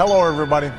[0.00, 0.70] Hello, everybody.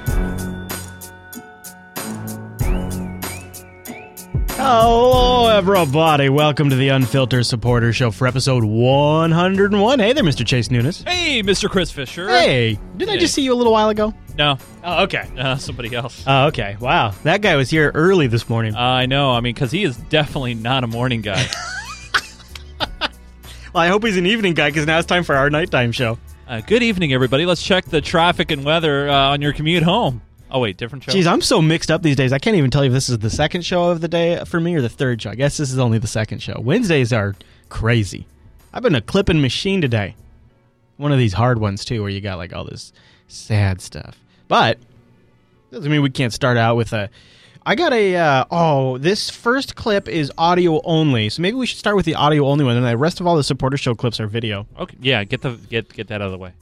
[4.54, 6.30] Hello, everybody.
[6.30, 10.00] Welcome to the Unfiltered Supporter Show for episode 101.
[10.00, 10.46] Hey there, Mr.
[10.46, 11.04] Chase Nunes.
[11.04, 11.70] Hey, Mr.
[11.70, 12.28] Chris Fisher.
[12.30, 13.18] Hey, did I Hey.
[13.20, 14.14] just see you a little while ago?
[14.38, 15.28] No, Oh, okay.
[15.38, 16.24] uh, somebody else.
[16.28, 16.78] Oh, okay.
[16.80, 17.14] Wow.
[17.24, 18.76] That guy was here early this morning.
[18.76, 19.32] I know.
[19.32, 21.46] I mean, because he is definitely not a morning guy.
[23.74, 26.20] Well, I hope he's an evening guy because now it's time for our nighttime show.
[26.52, 27.46] Uh, good evening, everybody.
[27.46, 30.22] Let's check the traffic and weather uh, on your commute home.
[30.52, 31.14] Oh wait, different show.
[31.14, 32.34] Jeez, I'm so mixed up these days.
[32.34, 34.60] I can't even tell you if this is the second show of the day for
[34.60, 35.30] me or the third show.
[35.30, 36.60] I guess this is only the second show.
[36.60, 37.36] Wednesdays are
[37.70, 38.28] crazy.
[38.74, 40.16] I've been a clipping machine today.
[40.98, 42.92] One of these hard ones too, where you got like all this
[43.30, 44.20] sad stuff.
[44.50, 44.78] But
[45.72, 47.10] doesn't mean we can't start out with a.
[47.66, 48.16] I got a.
[48.16, 52.16] Uh, oh, this first clip is audio only, so maybe we should start with the
[52.16, 54.66] audio only one, and the rest of all the supporter show clips are video.
[54.80, 56.54] okay, yeah, get the get get that out of the way.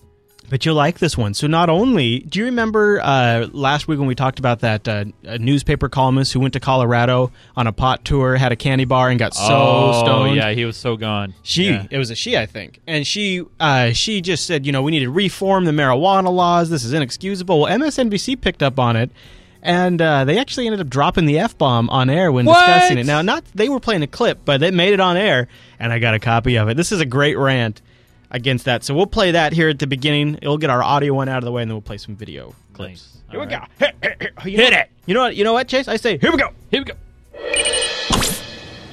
[0.49, 1.35] But you'll like this one.
[1.35, 5.05] So not only do you remember uh, last week when we talked about that uh,
[5.39, 9.19] newspaper columnist who went to Colorado on a pot tour, had a candy bar, and
[9.19, 10.35] got so oh, stoned.
[10.37, 11.35] yeah, he was so gone.
[11.43, 11.85] She, Yeah.
[11.91, 14.89] it was a she, I think, and she, uh, she just said, you know, we
[14.91, 16.71] need to reform the marijuana laws.
[16.71, 17.59] This is inexcusable.
[17.61, 19.11] Well, MSNBC picked up on it,
[19.61, 22.65] and uh, they actually ended up dropping the f bomb on air when What?
[22.65, 23.05] discussing it.
[23.05, 25.47] Now, not they were playing a clip, but they made it on air,
[25.79, 26.77] and I got a copy of it.
[26.77, 27.81] This is a great rant
[28.31, 28.83] against that.
[28.83, 30.35] So we'll play that here at the beginning.
[30.41, 32.53] It'll get our audio one out of the way, and then we'll play some video
[32.73, 32.91] clips.
[32.91, 33.17] Nice.
[33.31, 33.65] Here we All go.
[33.85, 34.31] right.
[34.45, 34.89] You know Hit it.
[35.05, 35.35] You know what?
[35.35, 35.87] You know what, Chase?
[35.87, 36.49] I say, here we go.
[36.71, 36.95] Here we go.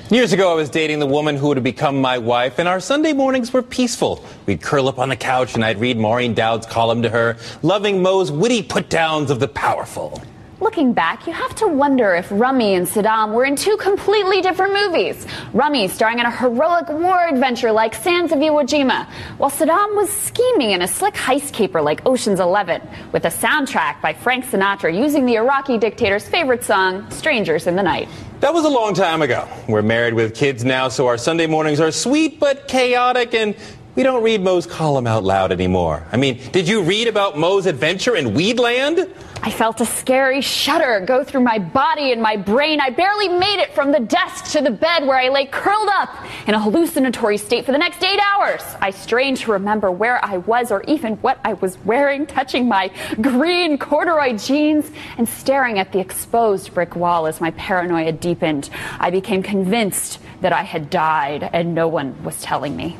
[0.08, 3.12] Years ago, I was dating the woman who would become my wife, and our Sunday
[3.12, 4.24] mornings were peaceful.
[4.46, 8.02] We'd curl up on the couch, and I'd read Maureen Dowd's column to her, loving
[8.02, 10.22] Moe's witty put downs of the powerful.
[10.58, 14.72] Looking back, you have to wonder if Rummy and Saddam were in two completely different
[14.72, 15.26] movies.
[15.52, 20.08] Rummy starring in a heroic war adventure like Sands of Iwo Jima, while Saddam was
[20.08, 22.80] scheming in a slick heist caper like Ocean's Eleven,
[23.12, 27.82] with a soundtrack by Frank Sinatra using the Iraqi dictator's favorite song, Strangers in the
[27.82, 28.08] Night.
[28.40, 29.46] That was a long time ago.
[29.68, 33.54] We're married with kids now, so our Sunday mornings are sweet but chaotic, and
[33.96, 36.06] we don't read Moe's column out loud anymore.
[36.12, 39.10] I mean, did you read about Moe's adventure in Weedland?
[39.42, 42.80] I felt a scary shudder go through my body and my brain.
[42.80, 46.10] I barely made it from the desk to the bed where I lay curled up
[46.46, 48.62] in a hallucinatory state for the next eight hours.
[48.80, 52.90] I strained to remember where I was or even what I was wearing, touching my
[53.20, 58.68] green corduroy jeans and staring at the exposed brick wall as my paranoia deepened.
[58.98, 62.98] I became convinced that I had died and no one was telling me.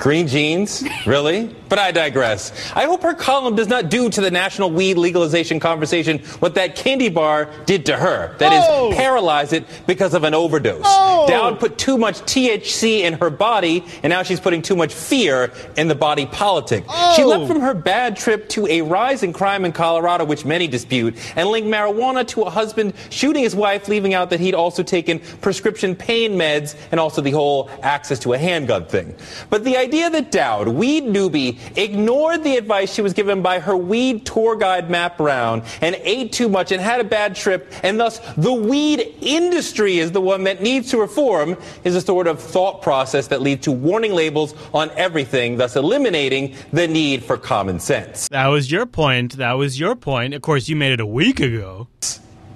[0.00, 0.82] Green jeans?
[1.04, 1.54] Really?
[1.68, 2.52] But I digress.
[2.74, 6.74] I hope her column does not do to the national weed legalization conversation what that
[6.74, 8.34] candy bar did to her.
[8.38, 8.92] That is, Oh.
[8.96, 10.82] paralyze it because of an overdose.
[10.86, 11.26] Oh.
[11.28, 15.52] Dowd put too much THC in her body, and now she's putting too much fear
[15.76, 16.82] in the body politic.
[17.14, 17.28] She Oh.
[17.28, 21.14] leapt from her bad trip to a rise in crime in Colorado, which many dispute,
[21.36, 25.20] and linked marijuana to a husband shooting his wife, leaving out that he'd also taken
[25.42, 29.14] prescription pain meds and also the whole access to a handgun thing.
[29.50, 33.76] But the idea that Dowd, weed newbie, ignored the advice she was given by her
[33.76, 37.98] weed tour guide Matt Brown and ate too much and had a bad trip, and
[37.98, 42.40] thus the weed industry is the one that needs to reform, is a sort of
[42.40, 47.80] thought process that leads to warning labels on everything, thus eliminating the need for common
[47.80, 48.28] sense.
[48.28, 49.36] That was your point.
[49.36, 50.34] That was your point.
[50.34, 51.88] Of course, you made it a week ago.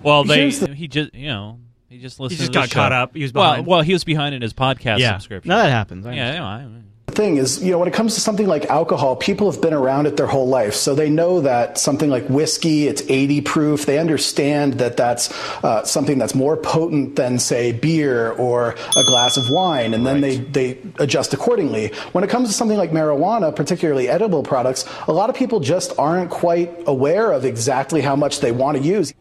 [0.02, 1.58] Well, they the- he just you know
[1.88, 2.40] he just listened.
[2.40, 2.74] He just to the got show.
[2.74, 3.14] caught up.
[3.16, 3.66] He was well, behind.
[3.66, 5.12] well, he was behind in his podcast yeah.
[5.12, 5.48] subscription.
[5.48, 6.04] No, that happens.
[6.04, 6.66] I yeah, you know, I,
[7.14, 10.06] thing is, you know, when it comes to something like alcohol, people have been around
[10.06, 10.74] it their whole life.
[10.74, 13.86] So they know that something like whiskey, it's 80 proof.
[13.86, 15.30] They understand that that's
[15.64, 19.94] uh, something that's more potent than, say, beer or a glass of wine.
[19.94, 21.88] And then they, they adjust accordingly.
[22.12, 25.98] When it comes to something like marijuana, particularly edible products, a lot of people just
[25.98, 29.12] aren't quite aware of exactly how much they want to use.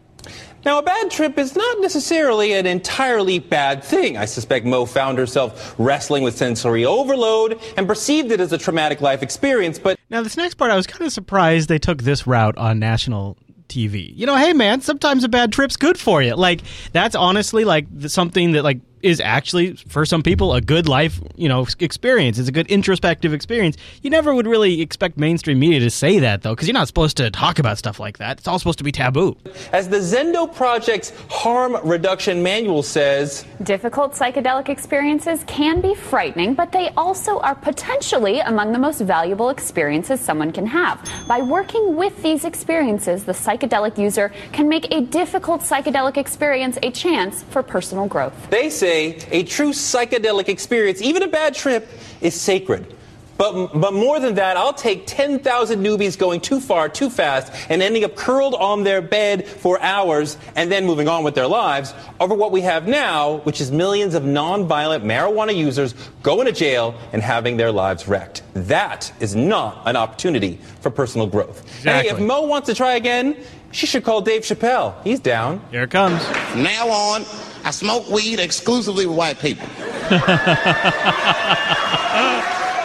[0.66, 4.17] Now, a bad trip is not necessarily an entirely bad thing.
[4.17, 9.02] I suspect Mo found herself wrestling with sensory overload and perceived it as a traumatic
[9.02, 12.26] life experience, but Now, this next part, I was kind of surprised they took this
[12.26, 13.37] route on national
[13.67, 14.16] TV.
[14.16, 16.35] You know, hey man, sometimes a bad trip's good for you.
[16.35, 16.61] Like
[16.91, 21.50] that's honestly like something that like is actually for some people a good life, you
[21.50, 22.40] know, experience.
[22.40, 23.78] It's a good introspective experience.
[24.02, 27.17] You never would really expect mainstream media to say that though, because you're not supposed
[27.17, 28.40] to talk about stuff like that.
[28.40, 29.35] It's all supposed to be taboo.
[29.73, 36.72] as the Zendo Project's harm reduction manual says, Difficult psychedelic experiences can be frightening, but
[36.72, 41.06] they also are potentially among the most valuable experiences someone can have.
[41.28, 46.91] By working with these experiences, the psychedelic user can make a difficult psychedelic experience a
[46.91, 48.34] chance for personal growth.
[48.49, 51.87] they say a true psychedelic experience, even a bad trip,
[52.22, 52.93] is sacred.
[53.37, 57.81] But, but more than that, I'll take 10,000 newbies going too far, too fast, and
[57.81, 61.93] ending up curled on their bed for hours and then moving on with their lives
[62.19, 66.96] over what we have now, which is millions of nonviolent marijuana users going to jail
[67.11, 68.43] and having their lives wrecked.
[68.53, 71.67] That is not an opportunity for personal growth.
[71.84, 73.35] Hey, if Mo wants to try again,
[73.72, 74.93] she should call Dave Chappelle.
[75.03, 75.59] He's down.
[75.72, 76.23] Here it comes.
[76.23, 77.25] From now on,
[77.63, 79.67] I smoke weed exclusively with white people.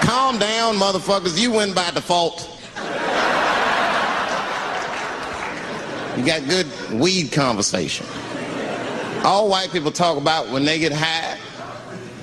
[0.02, 1.38] Calm down, motherfuckers.
[1.38, 2.48] You win by default.
[6.16, 8.06] You got good weed conversation.
[9.25, 11.38] All white people talk about when they get high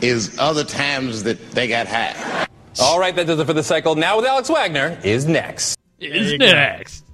[0.01, 2.47] is other times that they got high.
[2.81, 3.95] All right, that does it for the cycle.
[3.95, 5.77] Now with Alex Wagner is next.
[5.99, 6.45] Is you go.
[6.45, 7.04] next.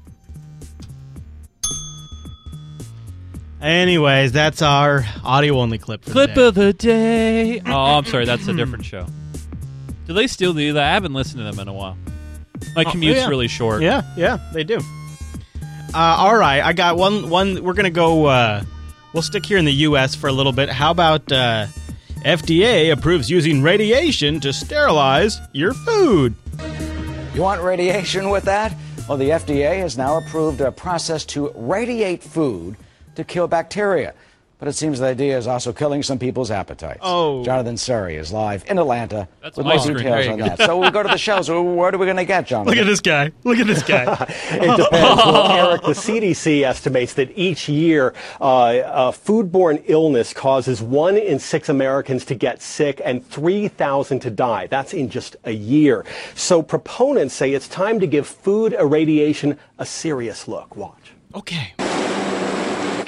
[3.61, 6.03] Anyways, that's our audio only clip.
[6.03, 6.47] For Clip the day.
[6.47, 7.61] of the day.
[7.65, 9.05] Oh, I'm sorry, that's a different show.
[10.07, 10.83] Do they still do that?
[10.83, 11.95] I haven't listened to them in a while.
[12.75, 13.27] My commute's yeah.
[13.27, 13.83] really short.
[13.83, 14.79] Yeah, yeah, they do.
[15.93, 17.29] Uh, all right, I got one.
[17.29, 17.63] One.
[17.63, 18.25] We're gonna go.
[18.25, 18.63] Uh,
[19.13, 20.15] we'll stick here in the U.S.
[20.15, 20.69] for a little bit.
[20.69, 21.67] How about uh,
[22.25, 26.33] FDA approves using radiation to sterilize your food?
[27.35, 28.75] You want radiation with that?
[29.07, 32.75] Well, the FDA has now approved a process to radiate food
[33.25, 34.13] to kill bacteria.
[34.59, 36.99] But it seems the idea is also killing some people's appetites.
[37.01, 37.43] Oh.
[37.43, 39.97] Jonathan Serrie is live in Atlanta That's with my more screen.
[39.97, 40.59] details on that.
[40.59, 41.41] So we'll go to the show.
[41.41, 42.69] So what are we going to get, Jonathan?
[42.69, 43.31] Look at this guy.
[43.43, 44.03] Look at this guy.
[44.51, 44.91] It depends.
[44.91, 51.39] well, Eric, the CDC estimates that each year uh, uh, foodborne illness causes one in
[51.39, 54.67] six Americans to get sick and 3,000 to die.
[54.67, 56.05] That's in just a year.
[56.35, 60.75] So proponents say it's time to give food irradiation a serious look.
[60.75, 61.13] Watch.
[61.33, 61.73] okay.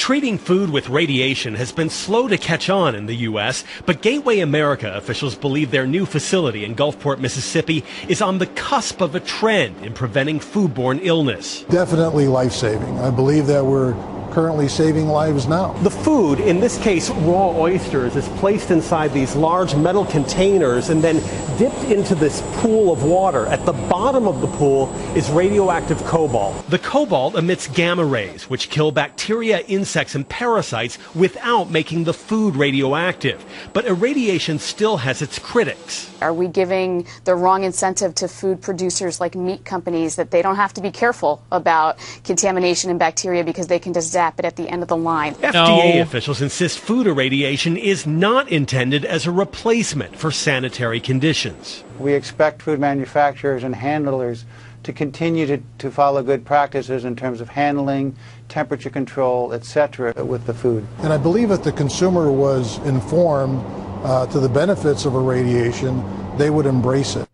[0.04, 4.40] Treating food with radiation has been slow to catch on in the U.S., but Gateway
[4.40, 9.22] America officials believe their new facility in Gulfport, Mississippi is on the cusp of a
[9.22, 11.64] trend in preventing foodborne illness.
[11.70, 13.00] Definitely life saving.
[13.00, 13.94] I believe that we're
[14.34, 15.74] currently saving lives now.
[15.84, 21.04] The food, in this case raw oysters, is placed inside these large metal containers and
[21.04, 21.22] then
[21.60, 23.46] dipped into this pool of water.
[23.46, 26.68] At the bottom of the pool is radioactive cobalt.
[26.70, 32.56] The cobalt emits gamma rays, which kill bacteria, insects, and parasites without making the food
[32.56, 33.46] radioactive.
[33.72, 36.10] But irradiation still has its critics.
[36.22, 40.56] Are we giving the wrong incentive to food producers like meat companies that they don't
[40.56, 44.56] have to be careful about contamination and bacteria because they can just zap it at
[44.56, 45.34] the end of the line?
[45.36, 46.02] FDA No.
[46.02, 51.84] officials insist food irradiation is not intended as a replacement for sanitary conditions.
[52.00, 54.46] We expect food manufacturers and handlers
[54.84, 58.16] to continue to, to follow good practices in terms of handling,
[58.50, 60.86] temperature control, etc., with the food.
[61.00, 63.62] And I believe if the consumer was informed
[64.04, 66.04] uh, to the benefits of irradiation,
[66.38, 67.28] they would embrace it.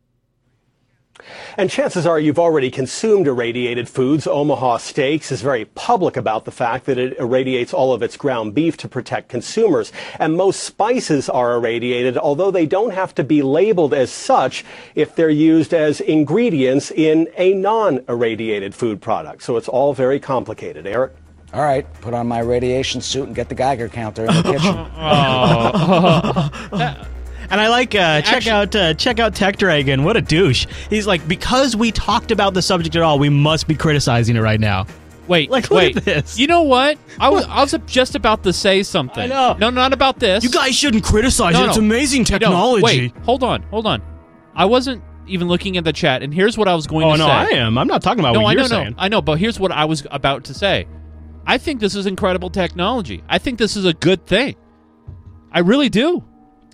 [1.59, 4.25] And chances are you've already consumed irradiated foods.
[4.25, 8.55] Omaha Steaks is very public about the fact that it irradiates all of its ground
[8.55, 9.91] beef to protect consumers.
[10.19, 14.63] And most spices are irradiated, although they don't have to be labeled as such
[14.95, 19.43] if they're used as ingredients in a non-irradiated food product.
[19.43, 20.87] So it's all very complicated.
[20.87, 21.11] Eric?
[21.53, 24.77] All right, put on my radiation suit and get the Geiger counter in the kitchen.
[26.71, 27.05] Oh.
[27.51, 30.03] And I like uh, check Actually- out uh, check out Tech Dragon.
[30.03, 30.67] What a douche.
[30.89, 34.41] He's like because we talked about the subject at all, we must be criticizing it
[34.41, 34.85] right now.
[35.27, 35.97] Wait, Like, look wait.
[35.97, 36.39] at this.
[36.39, 36.97] You know what?
[37.19, 39.23] I was, I was just about to say something.
[39.23, 39.55] I know.
[39.59, 40.43] No, not about this.
[40.43, 41.67] You guys shouldn't criticize No, it.
[41.67, 41.83] It's no.
[41.83, 42.81] amazing No, technology.
[42.83, 44.01] wait, hold on, hold on.
[44.55, 47.23] I wasn't even looking at the chat, and here's what I was going to say.
[47.23, 47.55] oh to no, say.
[47.57, 47.77] I am.
[47.77, 48.89] I'm not talking about no, what I you're know, saying.
[48.91, 50.87] no, I know, but here's what I was about to say.
[51.45, 53.23] I think this is incredible technology.
[53.29, 54.55] I think this is a good thing.
[55.51, 56.23] I really do.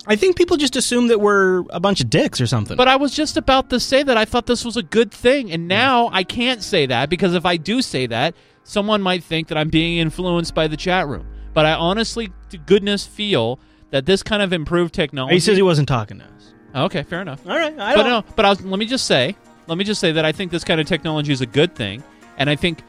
[0.06, 2.76] I think people just assume that we're a bunch of dicks or something.
[2.76, 5.50] But I was just about to say that I thought this was a good thing,
[5.50, 9.48] and now I can't say that because if I do say that, someone might think
[9.48, 11.26] that I'm being influenced by the chat room.
[11.54, 13.58] But I honestly, to goodness, feel
[13.90, 15.34] that this kind of improved technology.
[15.34, 16.54] he says he wasn't talking to us.
[16.74, 17.46] Okay, fair enough.
[17.46, 18.26] All right, I but don't.
[18.26, 19.34] no, but I was, let me just say,
[19.66, 22.04] let me just say that I think this kind of technology is a good thing,
[22.36, 22.82] and I think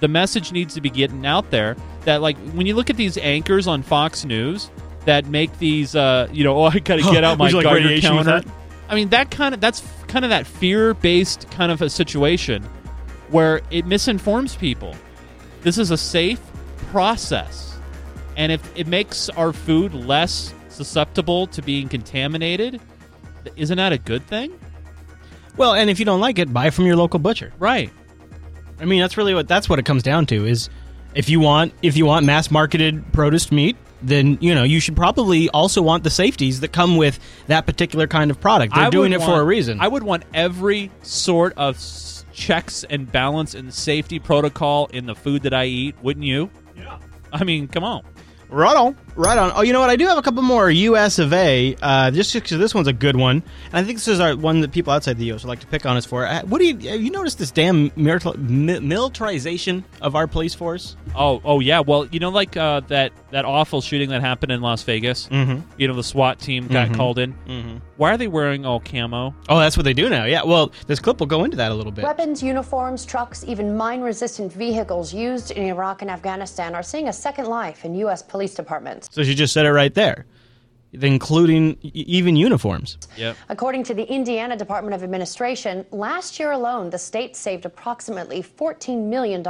[0.00, 3.16] the message needs to be getting out there that like when you look at these
[3.18, 4.70] anchors on Fox News
[5.04, 8.00] that make these, uh, you know, oh, I got to get out my like Geiger
[8.00, 8.42] counter.
[8.88, 12.62] I mean, that kind of that's kind of that fear-based kind of a situation
[13.30, 14.94] where it misinforms people.
[15.62, 16.40] This is a safe
[16.90, 17.78] process,
[18.36, 22.80] and if it makes our food less susceptible to being contaminated,
[23.56, 24.58] isn't that a good thing?
[25.56, 27.52] Well, and if you don't like it, buy from your local butcher.
[27.58, 27.90] Right.
[28.80, 30.46] I mean, that's really what that's what it comes down to.
[30.46, 30.68] Is
[31.14, 34.96] if you want if you want mass marketed produce meat, then you know you should
[34.96, 38.74] probably also want the safeties that come with that particular kind of product.
[38.74, 39.80] They're I doing would it for a reason.
[39.80, 41.78] I would want every sort of
[42.32, 45.96] checks and balance and safety protocol in the food that I eat.
[46.02, 46.50] Wouldn't you?
[46.76, 46.98] Yeah.
[47.32, 48.02] I mean, come on.
[48.48, 49.52] Right on, right on.
[49.54, 49.90] Oh, you know what?
[49.90, 51.18] I do have a couple more U.S.
[51.18, 51.76] of A.
[51.82, 54.60] Uh, just because this one's a good one, and I think this is our one
[54.60, 55.42] that people outside the U.S.
[55.44, 56.26] would like to pick on us for.
[56.26, 60.54] Uh, what do you have you noticed this damn militar- mi- militarization of our police
[60.54, 60.96] force?
[61.14, 61.80] Oh, oh yeah.
[61.80, 65.28] Well, you know, like uh, that that awful shooting that happened in Las Vegas.
[65.28, 65.62] Mhm.
[65.76, 66.96] You know, the SWAT team got Mhm.
[66.96, 67.34] called in.
[67.48, 67.80] Mhm.
[67.96, 69.34] Why are they wearing all camo?
[69.48, 70.24] Oh, that's what they do now.
[70.24, 70.42] Yeah.
[70.44, 72.04] Well, this clip will go into that a little bit.
[72.04, 77.12] Weapons, uniforms, trucks, even mine resistant vehicles used in Iraq and Afghanistan are seeing a
[77.12, 78.22] second life in U.S.
[78.22, 79.01] police departments.
[79.10, 80.26] So she just said it right there,
[80.92, 82.98] including e- even uniforms.
[83.16, 83.36] Yep.
[83.48, 89.04] According to the Indiana Department of Administration, last year alone, the state saved approximately $14
[89.04, 89.46] million,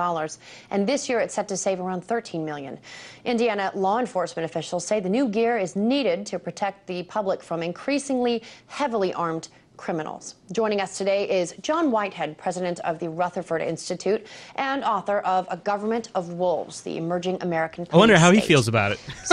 [0.71, 2.79] and this year it's set to save around 13 million.
[3.25, 7.63] Indiana law enforcement officials say the new gear is needed to protect the public from
[7.63, 9.49] increasingly heavily armed
[9.83, 10.37] criminals.
[10.53, 14.25] Joining us today is John Whitehead, president of the Rutherford Institute
[14.55, 18.41] and author of A Government of Wolves, the Emerging American I wonder Police how he
[18.41, 18.99] feels about it.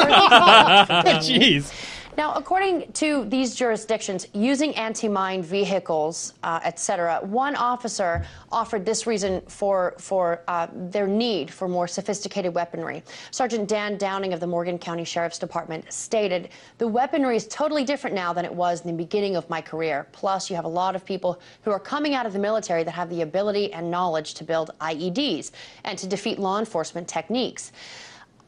[1.22, 1.72] Jeez.
[2.20, 9.08] Now, according to these jurisdictions, using anti-mine vehicles, uh, et cetera, one officer offered this
[9.08, 13.04] reason for for uh, their need for more sophisticated weaponry.
[13.32, 18.18] Sergeant Dan Downing of the Morgan County Sheriff's Department stated, "The weaponry is totally different
[18.18, 20.06] now than it was in the beginning of my career.
[20.12, 22.92] Plus, you have a lot of people who are coming out of the military that
[22.92, 25.52] have the ability and knowledge to build IEDs
[25.86, 27.72] and to defeat law enforcement techniques."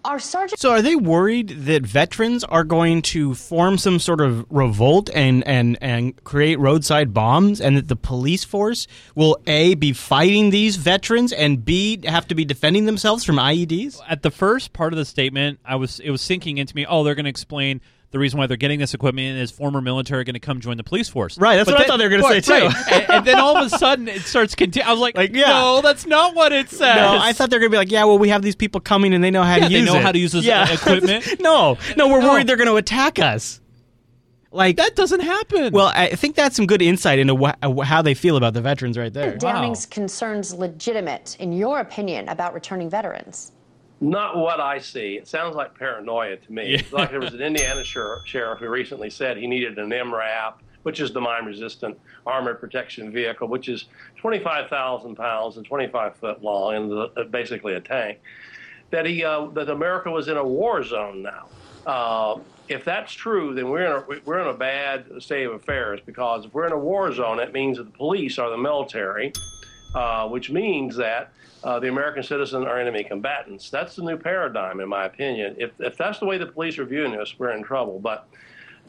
[0.03, 0.59] Our sergeant.
[0.59, 5.45] So are they worried that veterans are going to form some sort of revolt and
[5.47, 10.75] and and create roadside bombs and that the police force will A be fighting these
[10.75, 13.99] veterans and B have to be defending themselves from IEDs?
[14.09, 16.85] At the first part of the statement, I was it was sinking into me.
[16.87, 17.81] Oh, they're going to explain
[18.11, 20.77] the reason why they're getting this equipment is former military are going to come join
[20.77, 21.37] the police force.
[21.37, 22.67] Right, that's But what I thought they were gonna say, too.
[22.67, 22.91] right.
[22.91, 24.87] and, and then all of a sudden it starts continuing.
[24.89, 25.47] I was like, yeah.
[25.47, 26.95] no, that's not what it says.
[26.95, 29.13] No, I thought they're going to be like, yeah, well, we have these people coming
[29.13, 30.01] and they know how Yeah, to they use know it.
[30.03, 30.71] how to use this yeah.
[30.71, 31.25] equipment.
[31.39, 32.31] no, no, we're No.
[32.33, 33.59] worried they're going to attack us.
[34.53, 35.71] Like that doesn't happen.
[35.71, 38.97] Well, I think that's some good insight into wh- how they feel about the veterans
[38.97, 39.37] right there.
[39.37, 43.53] Downing's concerns legitimate, in your opinion, about returning veterans?
[44.01, 45.15] Not what I see.
[45.15, 46.73] It sounds like paranoia to me.
[46.73, 50.55] It's like there was an Indiana sheriff, sheriff who recently said he needed an MRAP,
[50.81, 53.85] which is the mine resistant armored protection vehicle, which is
[54.17, 58.19] 25,000 pounds and 25 foot long and the, uh, basically a tank.
[58.89, 61.47] That he uh, that America was in a war zone now.
[61.85, 65.99] Uh, if that's true, then we're in a, we're in a bad state of affairs
[66.05, 69.31] because if we're in a war zone, it means that the police are the military,
[69.95, 71.31] uh, which means that
[71.63, 73.69] uh, the American citizen are enemy combatants.
[73.69, 75.55] That's the new paradigm, in my opinion.
[75.57, 77.99] If, if that's the way the police are viewing this, we're in trouble.
[77.99, 78.27] But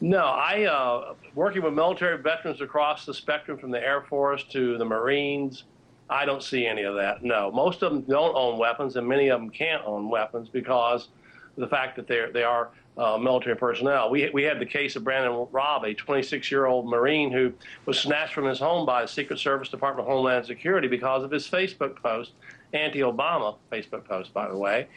[0.01, 4.77] no, I uh, working with military veterans across the spectrum, from the Air Force to
[4.77, 5.65] the Marines.
[6.09, 7.23] I don't see any of that.
[7.23, 11.09] No, most of them don't own weapons, and many of them can't own weapons because
[11.57, 14.09] the fact that they're they are uh, military personnel.
[14.09, 17.53] We we had the case of Brandon Raub, a 26-year-old Marine who
[17.85, 21.31] was snatched from his home by the Secret Service Department of Homeland Security because of
[21.31, 22.31] his Facebook post,
[22.73, 24.87] anti-Obama Facebook post, by the way.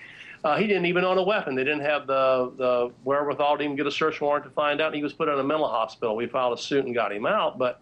[0.45, 1.55] Uh, he didn't even own a weapon.
[1.57, 4.95] They didn't have the, the wherewithal to even get a search warrant to find out.
[4.95, 6.15] He was put in a mental hospital.
[6.15, 7.59] We filed a suit and got him out.
[7.59, 7.81] But,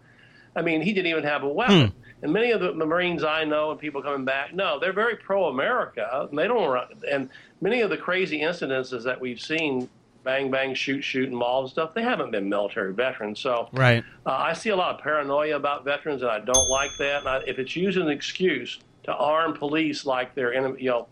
[0.55, 1.93] I mean, he didn't even have a weapon.
[2.23, 6.27] And many of the Marines I know and people coming back, no, they're very pro-America.
[6.33, 6.87] They don't run.
[7.11, 7.29] And
[7.61, 9.89] many of the crazy incidences that we've seen,
[10.25, 13.39] bang, bang, shoot, shoot, and malls and stuff, they haven't been military veterans.
[13.39, 14.03] So Right.
[14.25, 17.19] uh, I see a lot of paranoia about veterans, and I don't like that.
[17.21, 20.89] And I, if it's used as an excuse to arm police like they're enemy, you
[20.89, 21.07] know,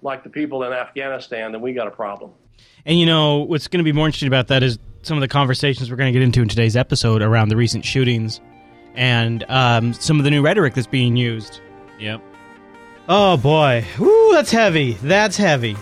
[0.00, 2.30] like the people in Afghanistan, then we got a problem.
[2.86, 5.28] And you know what's going to be more interesting about that is some of the
[5.28, 8.40] conversations we're going to get into in today's episode around the recent shootings
[8.94, 11.60] and um, some of the new rhetoric that's being used.
[11.98, 12.20] Yep.
[13.08, 14.92] Oh boy, Woo, that's heavy.
[15.02, 15.76] That's heavy.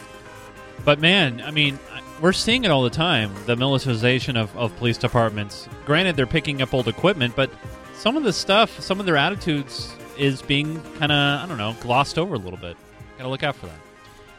[0.85, 4.75] But man, I mean, I- we're seeing it all the time the militarization of, of
[4.79, 5.69] police departments.
[5.85, 7.51] Granted, they're picking up old equipment, but
[7.93, 11.77] some of the stuff, some of their attitudes is being kind of, I don't know,
[11.83, 12.79] glossed over a little bit.
[13.19, 13.84] Gotta look out for that.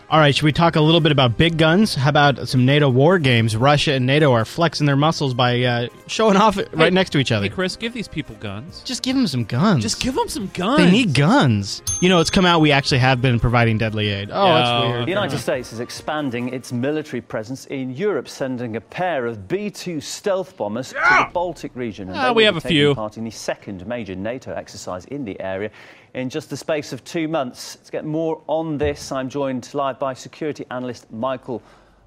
[0.08, 1.96] All right, should we talk a little bit about big guns?
[1.96, 3.58] How about some NATO war games?
[3.58, 7.18] Russia and NATO are flexing their muscles by uh, showing off right Hey, next to
[7.18, 7.48] each other.
[7.48, 8.82] Hey, Chris, give these people guns.
[8.86, 9.82] Just give them some guns.
[9.82, 10.78] Just give them some guns.
[10.78, 11.82] They need guns.
[12.02, 14.30] You know, it's come out we actually have been providing deadly aid.
[14.32, 15.06] Oh, that's weird.
[15.08, 19.72] The United States is expanding its military presence in Europe, sending a pair of B
[19.72, 22.10] 2 stealth bombers to the Baltic region.
[22.10, 22.94] And Ah, they we have a few.
[22.94, 25.72] part in the second major NATO exercise in the area
[26.16, 27.76] in just the space of two months.
[27.84, 31.62] To get more on this, I'm joined live by security analyst Michael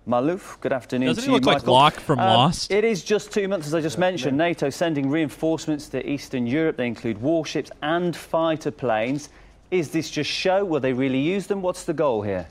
[0.09, 2.71] Maloof, good afternoon Doesn't to he you, look like Locke from Um, Lost?
[2.71, 4.39] It is just two months, as I just mentioned.
[4.39, 6.79] NATO sending reinforcements to Eastern Europe.
[6.79, 9.29] They include warships and fighter planes.
[9.71, 10.65] Is this just show?
[10.65, 11.61] Will they really use them?
[11.61, 12.49] What's the goal here?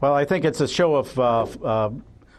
[0.00, 1.90] Well, I think it's a show of uh, uh,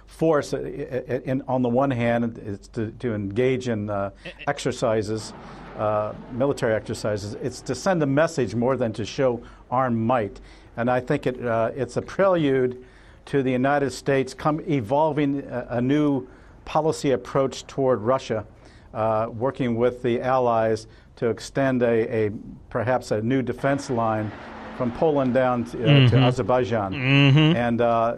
[0.08, 0.52] force.
[0.56, 4.10] uh, i- in, on the one hand, it's to, to engage in uh,
[4.48, 5.34] exercises,
[5.82, 7.34] uh, military exercises.
[7.42, 10.40] It's to send a message more than to show armed might.
[10.78, 12.84] And I think it, uh, it's a prelude
[13.26, 16.28] to the United States come evolving a, a new
[16.66, 18.46] policy approach toward Russia,
[18.94, 22.32] uh, working with the allies to extend a, a
[22.70, 24.32] perhaps a new defense line
[24.78, 26.24] from Poland down to, uh, to Mhm.
[26.28, 26.94] Azerbaijan.
[26.94, 27.56] Mhm.
[27.56, 28.16] And, uh,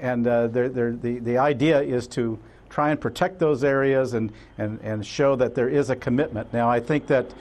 [0.00, 2.38] and uh, the, the idea is to
[2.72, 6.52] try and protect those areas and, and, and show that there is a commitment.
[6.52, 7.32] Now, I think that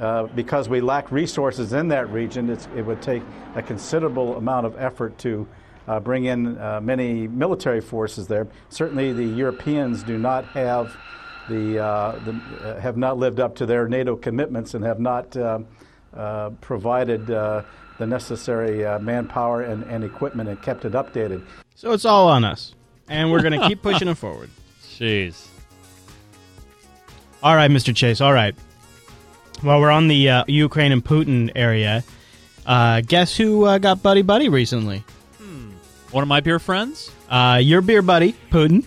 [0.00, 3.22] uh, because we lack resources in that region, it's, it would take
[3.54, 5.46] a considerable amount of effort to
[5.86, 8.48] uh, bring in uh, many military forces there.
[8.68, 10.96] Certainly, the Europeans do not have
[11.48, 15.36] the, uh, the uh, have not lived up to their NATO commitments and have not
[15.36, 15.60] uh,
[16.14, 17.62] uh, provided uh,
[17.98, 21.44] the necessary uh, manpower and, and equipment and kept it updated.
[21.74, 22.74] So it's all on us,
[23.08, 24.50] and we're going to keep pushing it forward.
[24.98, 25.46] Jeez.
[27.42, 27.94] All right, Mr.
[27.94, 28.20] Chase.
[28.20, 28.54] All right.
[29.62, 32.04] Well, we're on the uh, Ukraine and Putin area.
[32.66, 35.04] Uh, guess who uh, got buddy buddy recently?
[36.10, 37.10] One of my beer friends?
[37.28, 38.86] Uh, your beer buddy, Putin.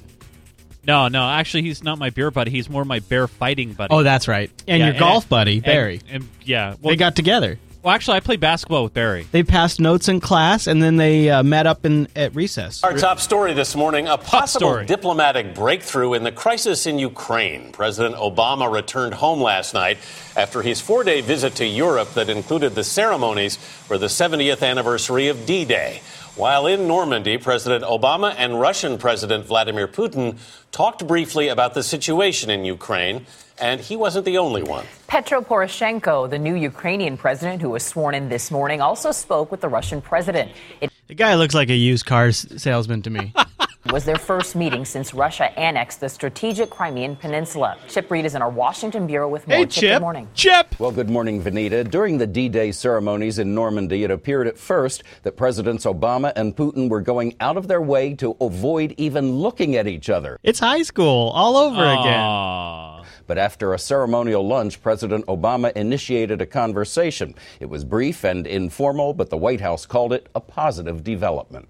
[0.85, 1.27] No, no.
[1.27, 2.51] Actually, he's not my beer buddy.
[2.51, 3.93] He's more my bear fighting buddy.
[3.93, 4.49] Oh, that's right.
[4.65, 6.01] And your golf buddy, and- Barry.
[6.09, 6.75] And, yeah.
[6.81, 7.59] Well, they got together.
[7.87, 9.27] Well, actually, I played basketball with Barry.
[9.31, 12.83] They passed notes in class, and then they uh, met up in at recess.
[12.83, 17.71] Our top story this morning a possible diplomatic breakthrough in the crisis in Ukraine.
[17.71, 19.99] President Obama returned home last night
[20.35, 25.29] after his four day visit to Europe that included the ceremonies for the 70th anniversary
[25.29, 26.01] of D Day.
[26.37, 30.37] While in Normandy, President Obama and Russian President Vladimir Putin
[30.71, 33.25] talked briefly about the situation in Ukraine,
[33.59, 34.85] and he wasn't the only one.
[35.07, 39.61] Petro Poroshenko, the new Ukrainian president who was sworn in this morning, also spoke with
[39.61, 40.51] the Russian president.
[40.79, 43.33] It The guy looks like a used car salesman to me.
[43.91, 47.77] was their first meeting since Russia annexed the strategic Crimean Peninsula.
[47.87, 49.57] Chip Reed is in our Washington bureau with more.
[49.57, 49.95] Hey, Chip.
[49.95, 50.27] good morning.
[50.33, 50.79] Chip.
[50.79, 51.83] Well, good morning, Vinita.
[51.89, 56.55] During the D Day ceremonies in Normandy, it appeared at first that Presidents Obama and
[56.55, 60.37] Putin were going out of their way to avoid even looking at each other.
[60.43, 63.05] It's high school all over again.
[63.27, 67.35] But after a ceremonial lunch, President Obama initiated a conversation.
[67.59, 71.67] It was brief and informal, but the White House called it a positive development.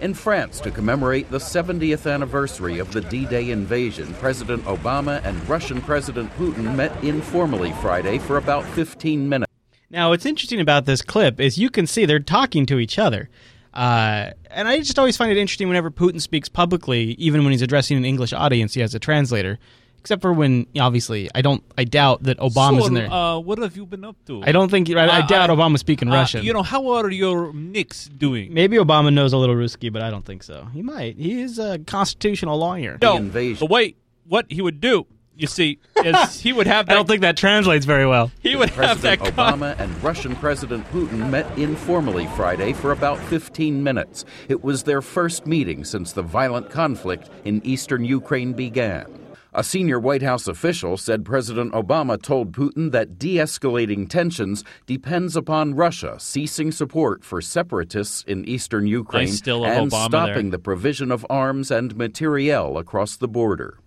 [0.00, 5.46] In France, to commemorate the 70th anniversary of the D Day invasion, President Obama and
[5.46, 9.52] Russian President Putin met informally Friday for about 15 minutes.
[9.90, 13.28] Now, what's interesting about this clip is you can see they're talking to each other.
[13.74, 17.62] Uh, and I just always find it interesting whenever Putin speaks publicly, even when he's
[17.62, 19.58] addressing an English audience, he has a translator.
[20.00, 23.12] Except for when, obviously, I don't, I doubt that Obama's in there.
[23.12, 24.42] Uh, what have you been up to?
[24.42, 26.42] I don't think, I, I Uh, doubt uh, Obama's speaking uh, Russian.
[26.42, 28.52] You know, how are your Knicks doing?
[28.54, 30.66] Maybe Obama knows a little Ruski, but I don't think so.
[30.72, 31.16] He might.
[31.18, 32.96] He is a constitutional lawyer.
[33.02, 33.94] No, the way
[34.26, 36.86] what he would do, you see, is he would have.
[36.86, 38.30] That, I don't think that translates very well.
[38.40, 39.18] He would have that.
[39.18, 44.24] President con- Obama and Russian President Putin met informally Friday for about 15 minutes.
[44.48, 49.04] It was their first meeting since the violent conflict in eastern Ukraine began.
[49.52, 55.34] A senior White House official said President Obama told Putin that de escalating tensions depends
[55.34, 60.50] upon Russia ceasing support for separatists in eastern Ukraine still and Obama stopping there.
[60.52, 63.78] the provision of arms and materiel across the border.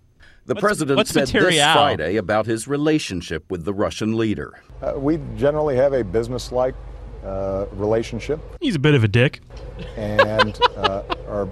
[0.44, 1.32] The What's- president what's said this?
[1.72, 4.60] Friday about his relationship with the Russian leader.
[4.82, 6.74] Uh, we generally have a business-like
[7.24, 9.40] uh, relationship He's a bit of a dick.
[9.96, 11.48] and uh, are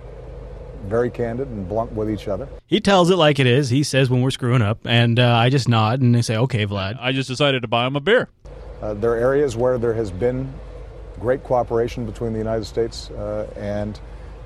[0.84, 2.48] very candid and blunt with each other.
[2.66, 3.70] He tells it like it is.
[3.70, 6.66] He says when we're screwing up, and uh, I just nod and they say, "Okay,
[6.66, 8.28] Vlad." I just decided to buy him a beer.
[8.80, 10.52] Uh, there are areas where there has been
[11.20, 14.00] great cooperation between the United States uh, and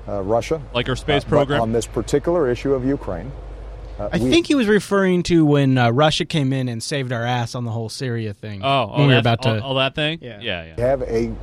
[0.07, 1.61] uh, Russia, Like our space Uh, program?
[1.61, 3.31] on this particular issue of Ukraine.
[3.99, 7.11] uh, I we- think he was referring to when uh, Russia came in and saved
[7.11, 8.61] our ass on the whole Syria thing.
[8.63, 9.55] Oh, oh, we were about to.
[9.55, 10.19] all, all that thing.
[10.21, 10.39] Yeah.
[10.39, 10.73] yeah, yeah.
[10.77, 11.33] We have a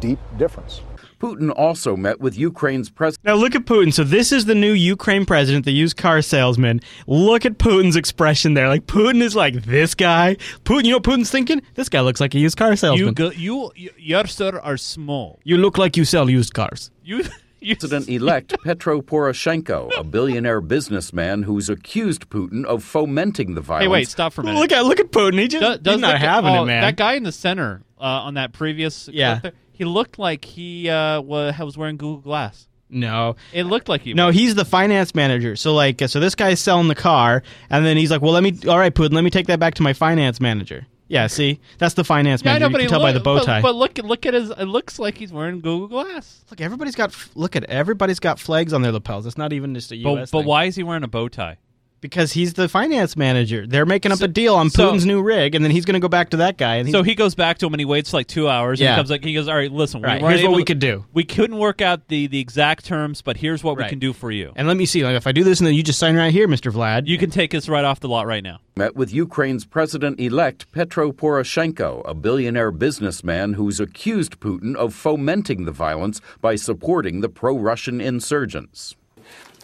[0.00, 0.82] deep difference.
[1.24, 3.24] Putin also met with Ukraine's president.
[3.24, 3.92] Now look at Putin.
[3.92, 6.80] So this is the new Ukraine president, the used car salesman.
[7.06, 8.68] Look at Putin's expression there.
[8.68, 10.36] Like Putin is like this guy.
[10.64, 11.62] Putin, you know what Putin's thinking?
[11.74, 13.08] This guy looks like a used car salesman.
[13.08, 15.38] You, go, you, you, your sir are small.
[15.44, 16.90] You look like you sell used cars.
[17.02, 17.24] You,
[17.60, 23.84] you President elect Petro Poroshenko, a billionaire businessman who's accused Putin of fomenting the violence.
[23.84, 24.58] Hey, wait, stop for a minute.
[24.60, 25.38] Look at look at Putin.
[25.40, 26.82] He just Do- he's not the- having oh, it, man.
[26.82, 29.40] That guy in the center uh, on that previous Yeah.
[29.40, 32.68] clip there, He looked like he uh, was wearing Google Glass.
[32.88, 33.36] No.
[33.52, 34.14] It looked like he.
[34.14, 35.56] No, he's the finance manager.
[35.56, 38.42] So like, uh, so this guy's selling the car, and then he's like, "Well, let
[38.42, 38.56] me.
[38.68, 41.94] All right, Putin, let me take that back to my finance manager." Yeah, see, that's
[41.94, 42.60] the finance Yeah, manager.
[42.60, 43.60] know, you but can he tell by the look- bow tie.
[43.60, 44.50] But, look, look at his.
[44.50, 46.44] It looks like he's wearing Google Glass.
[46.50, 47.14] Look, everybody's got.
[47.34, 49.26] Look at everybody's got flags on their lapels.
[49.26, 50.30] It's not even just a But, U.S.
[50.30, 50.46] but thing.
[50.48, 51.58] why is he wearing a bow tie?
[52.03, 53.67] Because he's the finance manager.
[53.67, 55.99] They're making up a deal on so- Putin's new rig, and then he's going to
[55.99, 56.75] go back to that guy.
[56.75, 58.79] And he's, So he goes back to him and he waits like two hours.
[58.79, 58.93] And Yeah.
[58.93, 60.61] he comes like he goes, all right, listen, we Right, weren't here's what able we
[60.63, 61.03] to- could do.
[61.11, 63.89] We couldn't work out the the exact terms, but here's what we Right.
[63.89, 64.53] can do for you.
[64.55, 65.03] and let me see.
[65.03, 67.05] Like, if I do this, and then you just sign right here, Mister Vlad.
[67.07, 68.59] You can take us right off the lot right now.
[68.77, 75.65] Met with Ukraine's president elect Petro Poroshenko, a billionaire businessman who's accused Putin of fomenting
[75.65, 78.95] the violence by supporting the pro Russian insurgents.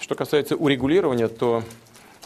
[0.01, 1.63] Что касается урегулирования, то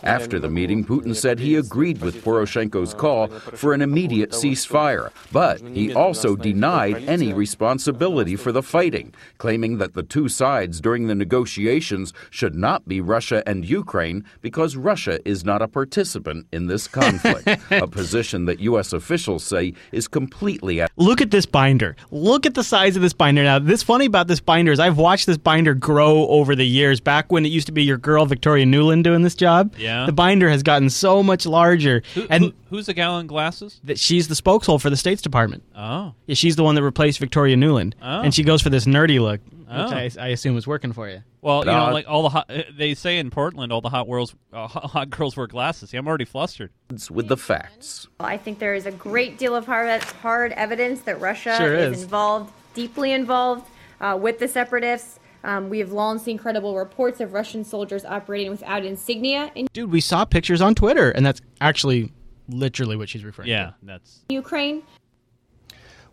[0.05, 5.61] after the meeting, Putin said he agreed with Poroshenko's call for an immediate ceasefire, but
[5.61, 11.15] he also denied any responsibility for the fighting, claiming that the two sides during the
[11.15, 16.87] negotiations should not be Russia and Ukraine because Russia is not a participant in this
[16.87, 18.93] conflict, a position that U.S.
[18.93, 21.97] officials say is completely at Look at this binder.
[22.11, 23.43] Look at the size of this binder.
[23.43, 27.01] Now, this funny about this binder is I've watched this binder grow over the years.
[27.01, 29.94] Back when it used to be your girl Victoria Nuland doing this job, Yeah.
[30.07, 32.03] The binder has gotten so much larger.
[32.15, 33.81] Who, and who- who's the gal in glasses?
[33.85, 35.63] that she's the spokeshole for the States Department.
[35.77, 36.15] Oh.
[36.27, 38.21] Yeah, she's the one that replaced Victoria Nuland, Oh.
[38.23, 39.85] and she goes for this nerdy look, Oh.
[39.85, 41.23] which I, I assume is working for you.
[41.43, 44.09] Well, you know, like all the hot, uh, they say in Portland, all the hot
[44.09, 45.91] girls, uh, hot hot girls wear glasses.
[45.91, 46.71] See, I'm already flustered.
[47.11, 48.09] with the facts.
[48.21, 51.99] I think there is a great deal of hard, hard evidence that Russia Sure is.
[51.99, 52.03] is.
[52.05, 53.67] involved, deeply involved,
[54.01, 55.19] uh, with the separatists.
[55.45, 59.93] Um, we have long seen credible reports of Russian soldiers operating without insignia in Dude,
[59.93, 62.11] we saw pictures on Twitter, and that's actually
[62.49, 63.65] literally what she's referring Yeah, to.
[63.67, 64.83] Yeah, that's Ukraine.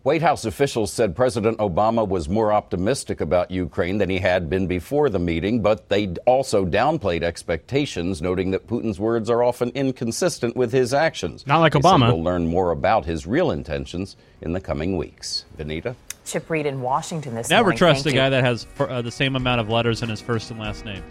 [0.02, 4.66] White House officials said President Obama was more optimistic about Ukraine than he had been
[4.66, 10.56] before the meeting, but they also downplayed expectations, noting that Putin's words are often inconsistent
[10.56, 11.46] with his actions.
[11.46, 12.08] Not like They Obama.
[12.08, 15.44] We'll learn more about his real intentions in the coming weeks.
[15.56, 15.94] Vinita?
[16.24, 17.78] Chip Reed in Washington this never morning.
[17.78, 18.30] trust a guy you.
[18.30, 21.02] that has fir- uh, the same amount of letters in his first and last name.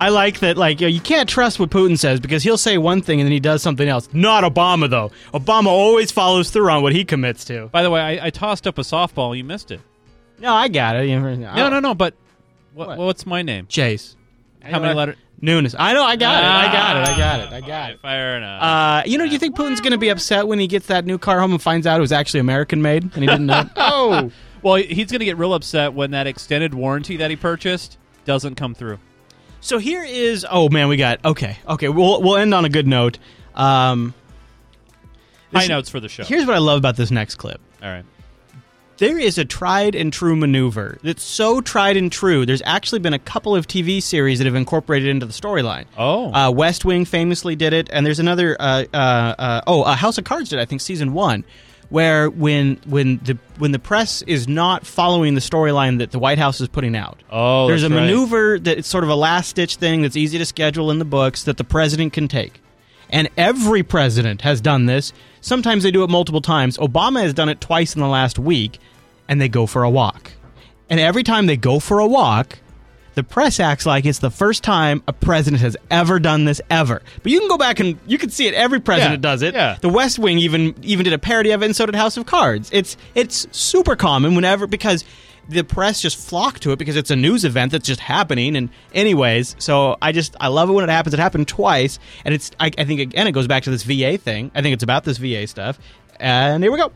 [0.00, 0.56] I like that.
[0.56, 3.26] Like you, know, you can't trust what Putin says because he'll say one thing and
[3.26, 4.08] then he does something else.
[4.12, 5.12] Not Obama though.
[5.32, 7.68] Obama always follows through on what he commits to.
[7.68, 9.36] By the way, I, I tossed up a softball.
[9.36, 9.80] You missed it.
[10.40, 11.08] No, I got it.
[11.08, 11.94] You know, No, no, no.
[11.94, 12.14] But
[12.72, 13.66] what, what's my name?
[13.68, 14.16] Chase.
[14.62, 15.16] How many letters?
[15.40, 15.74] Nunes.
[15.78, 16.02] I know.
[16.02, 16.46] I got it.
[16.46, 17.08] I got it.
[17.08, 17.52] I got it.
[17.52, 18.00] I got it.
[18.00, 18.62] Fair enough.
[18.62, 21.04] Uh, you know, do you think Putin's going to be upset when he gets that
[21.04, 23.68] new car home and finds out it was actually American made and he didn't know?
[23.76, 24.30] oh,
[24.64, 28.56] well, he's going to get real upset when that extended warranty that he purchased doesn't
[28.56, 28.98] come through.
[29.60, 30.44] So here is.
[30.50, 31.24] Oh man, we got.
[31.24, 31.88] Okay, okay.
[31.88, 33.18] We'll we'll end on a good note.
[33.54, 34.14] Um,
[35.52, 36.24] High notes for the show.
[36.24, 37.60] Here's what I love about this next clip.
[37.82, 38.04] All right.
[38.98, 42.46] There is a tried and true maneuver that's so tried and true.
[42.46, 45.86] There's actually been a couple of TV series that have incorporated into the storyline.
[45.98, 46.32] Oh.
[46.32, 48.56] Uh, West Wing famously did it, and there's another.
[48.58, 50.58] Uh, uh, uh, oh, uh, House of Cards did.
[50.58, 51.44] I think season one,
[51.88, 56.38] where when when the when the press is not following the storyline that the White
[56.38, 57.22] House is putting out.
[57.30, 57.96] Oh, there's a right.
[57.96, 61.04] maneuver that it's sort of a last ditch thing that's easy to schedule in the
[61.04, 62.60] books that the president can take.
[63.10, 65.12] And every president has done this.
[65.40, 66.78] Sometimes they do it multiple times.
[66.78, 68.78] Obama has done it twice in the last week,
[69.28, 70.32] and they go for a walk.
[70.90, 72.58] And every time they go for a walk,
[73.14, 77.02] the press acts like it's the first time a president has ever done this ever.
[77.22, 78.54] But you can go back and you can see it.
[78.54, 79.54] Every president Yeah, does it.
[79.54, 79.76] yeah.
[79.80, 82.26] The West Wing even even did a parody of it, and so did House of
[82.26, 82.68] Cards.
[82.72, 85.04] It's it's super common whenever because
[85.46, 88.56] the press just flock to it because it's a news event that's just happening.
[88.56, 91.12] And anyways, so I just I love it when it happens.
[91.14, 94.16] It happened twice, and it's I, I think again it goes back to this VA
[94.18, 94.50] thing.
[94.54, 95.78] I think it's about this VA stuff.
[96.18, 96.92] And here we go.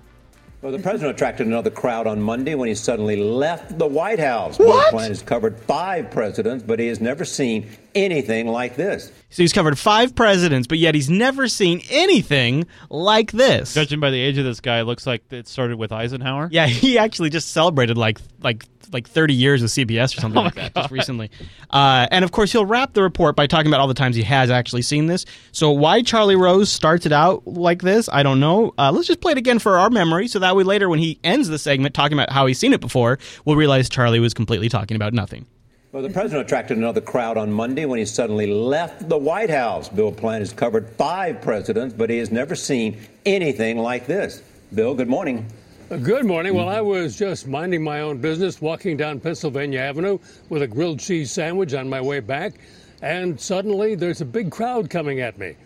[0.61, 4.59] Well, the president attracted another crowd on Monday when he suddenly left the White House.
[4.59, 4.67] What?
[4.67, 9.13] Bill Plante has covered five presidents, but he has never seen anything like this.
[9.31, 13.73] So he's covered five presidents, but yet he's never seen anything like this.
[13.73, 16.49] Judging by the age of this guy, it looks like it started with Eisenhower.
[16.51, 20.43] Yeah, he actually just celebrated like like like 30 years with CBS or something Oh
[20.45, 20.83] like that God.
[20.83, 21.31] just recently.
[21.71, 24.23] Uh, and of course, he'll wrap the report by talking about all the times he
[24.23, 25.25] has actually seen this.
[25.53, 28.73] So why Charlie Rose starts it out like this, I don't know.
[28.79, 31.19] Uh, let's just play it again for our memory, so that way later when he
[31.25, 34.69] ends the segment talking about how he's seen it before, we'll realize Charlie was completely
[34.69, 35.47] talking about nothing.
[35.91, 39.89] Well, the president attracted another crowd on Monday when he suddenly left the White House.
[39.89, 44.43] Bill Plante has covered five presidents, but he has never seen anything like this.
[44.75, 45.47] Bill, good morning.
[45.89, 46.53] Good morning.
[46.53, 50.19] Well, I was just minding my own business, walking down Pennsylvania Avenue
[50.51, 52.61] with a grilled cheese sandwich on my way back,
[53.01, 55.57] and suddenly there's a big crowd coming at me.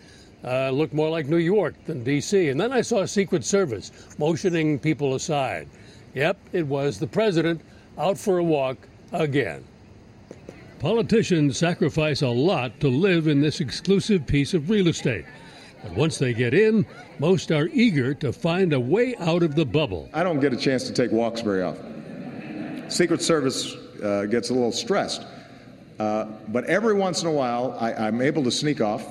[0.41, 2.47] Uh, looked more like New York than D.C.
[2.47, 5.67] And then I saw Secret Service motioning people aside.
[6.13, 7.59] Yep, it was the president
[7.97, 8.77] out for a walk
[9.11, 9.65] again.
[10.79, 15.25] Politicians sacrifice a lot to live in this exclusive piece of real estate.
[15.83, 16.85] But once they get in,
[17.19, 20.09] most are eager to find a way out of the bubble.
[20.13, 22.89] I don't get a chance to take walks very often.
[22.89, 25.23] Secret Service uh, gets a little stressed.
[25.99, 29.05] Uh, but every once in a while, I, I'm able to sneak off.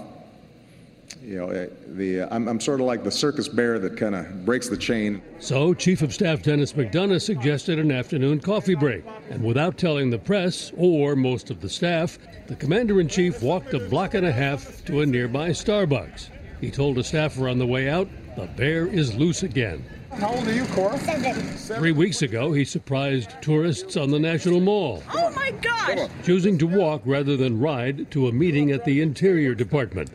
[1.23, 4.45] You know, uh, the, I'm, I'm sort of like the circus bear that kind of
[4.45, 5.23] breaks the chain.
[5.39, 9.05] So, Chief of Staff Denis McDonough suggested an afternoon coffee break.
[9.31, 13.73] And without telling the press or most of the staff, the Commander in Chief walked
[13.75, 16.29] a block and a half to a nearby Starbucks.
[16.63, 19.85] He told a staffer on the way out, the bear is loose again.
[20.13, 20.97] How old are you, Cora?
[20.97, 21.35] Seven.
[21.57, 26.09] Three weeks ago, he surprised tourists on the National Mall, Oh my gosh!
[26.23, 30.11] choosing to walk rather than ride to a meeting at the Interior Department.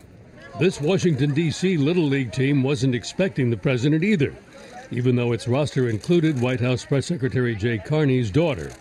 [0.58, 1.76] This Washington, D.C.
[1.76, 4.34] Little League team wasn't expecting the president either,
[4.90, 8.72] even though its roster included White House Press Secretary Jay Carney's daughter.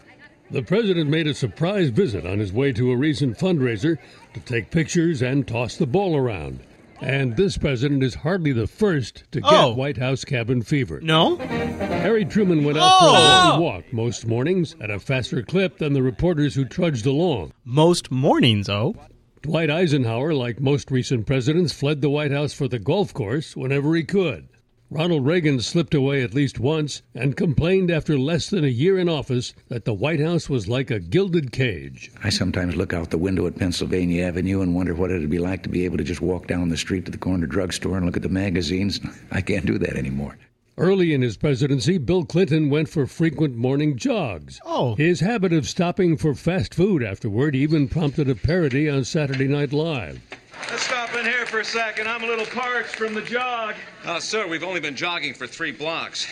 [0.52, 3.98] The president made a surprise visit on his way to a recent fundraiser
[4.34, 6.60] to take pictures and toss the ball around.
[7.00, 9.74] And this president is hardly the first to get Oh.
[9.74, 11.00] White House cabin fever.
[11.02, 11.36] No?
[11.36, 13.12] Harry Truman went out for a Oh!
[13.12, 17.52] long walk most mornings at a faster clip than the reporters who trudged along.
[17.64, 18.94] Most mornings, oh.
[19.42, 23.94] Dwight Eisenhower, like most recent presidents, fled the White House for the golf course whenever
[23.94, 24.48] he could.
[24.88, 29.08] Ronald Reagan slipped away at least once and complained after less than a year in
[29.08, 32.12] office that the White House was like a gilded cage.
[32.22, 35.64] I sometimes look out the window at Pennsylvania Avenue and wonder what it'd be like
[35.64, 38.16] to be able to just walk down the street to the corner drugstore and look
[38.16, 39.00] at the magazines.
[39.32, 40.38] I can't do that anymore.
[40.78, 44.60] Early in his presidency, Bill Clinton went for frequent morning jogs.
[44.64, 44.94] Oh.
[44.94, 49.72] His habit of stopping for fast food afterward even prompted a parody on Saturday Night
[49.72, 50.20] Live.
[50.68, 52.08] Let's stop in here for a second.
[52.08, 53.76] I'm a little parched from the jog.
[54.04, 56.26] Uh, sir, we've only been jogging for three blocks.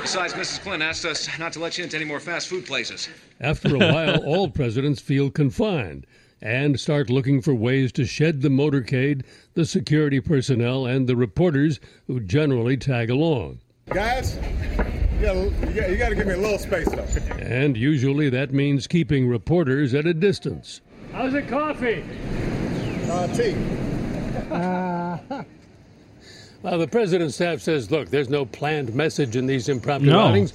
[0.00, 0.60] Besides, Mrs.
[0.60, 3.08] Clinton asked us not to let you into any more fast food places.
[3.40, 6.06] After a while, all presidents feel confined
[6.40, 11.80] and start looking for ways to shed the motorcade, the security personnel, and the reporters
[12.06, 13.58] who generally tag along.
[13.88, 17.34] Guys, you gotta, you gotta, give me a little space, though.
[17.38, 20.80] And usually that means keeping reporters at a distance.
[21.12, 22.04] How's the coffee?
[24.50, 25.18] Uh.
[26.60, 30.22] Well, the president's staff says, look, there's no planned message in these impromptu No.
[30.26, 30.52] outings.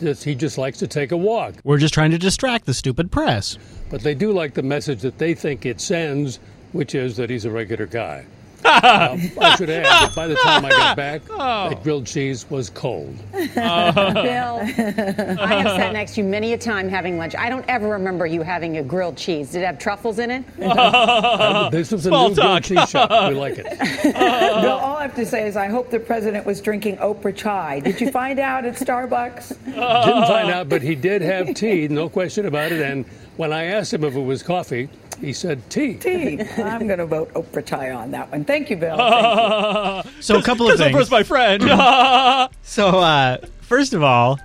[0.00, 1.54] Just, he just likes to take a walk.
[1.64, 3.56] We're just trying to distract the stupid press.
[3.88, 6.40] But they do like the message that they think it sends,
[6.72, 8.26] which is that he's a regular guy.
[8.64, 11.68] Um, I should add that by the time I got back, Oh.
[11.68, 13.14] that grilled cheese was cold.
[13.32, 17.34] Bill, I have sat next to you many a time having lunch.
[17.36, 19.52] I don't ever remember you having a grilled cheese.
[19.52, 20.44] Did it have truffles in it?
[20.76, 23.10] Uh, this is a Small new grilled cheese shop.
[23.30, 23.66] We like it.
[24.02, 27.80] Bill, all I have to say is I hope the president was drinking Oprah chai.
[27.80, 29.48] Did you find out at Starbucks?
[29.64, 32.80] Didn't find out, but he did have tea, no question about it.
[32.82, 33.04] And
[33.36, 34.88] when I asked him if it was coffee,
[35.20, 35.94] he said tea.
[35.94, 36.40] Tea.
[36.58, 38.44] I'm going to vote Oprah chai on that one.
[38.44, 38.96] Thank you, Bill.
[38.96, 40.10] Thank you.
[40.20, 40.94] So a couple of things.
[40.96, 41.62] Oprah's my friend.
[42.62, 44.38] so uh, first of all,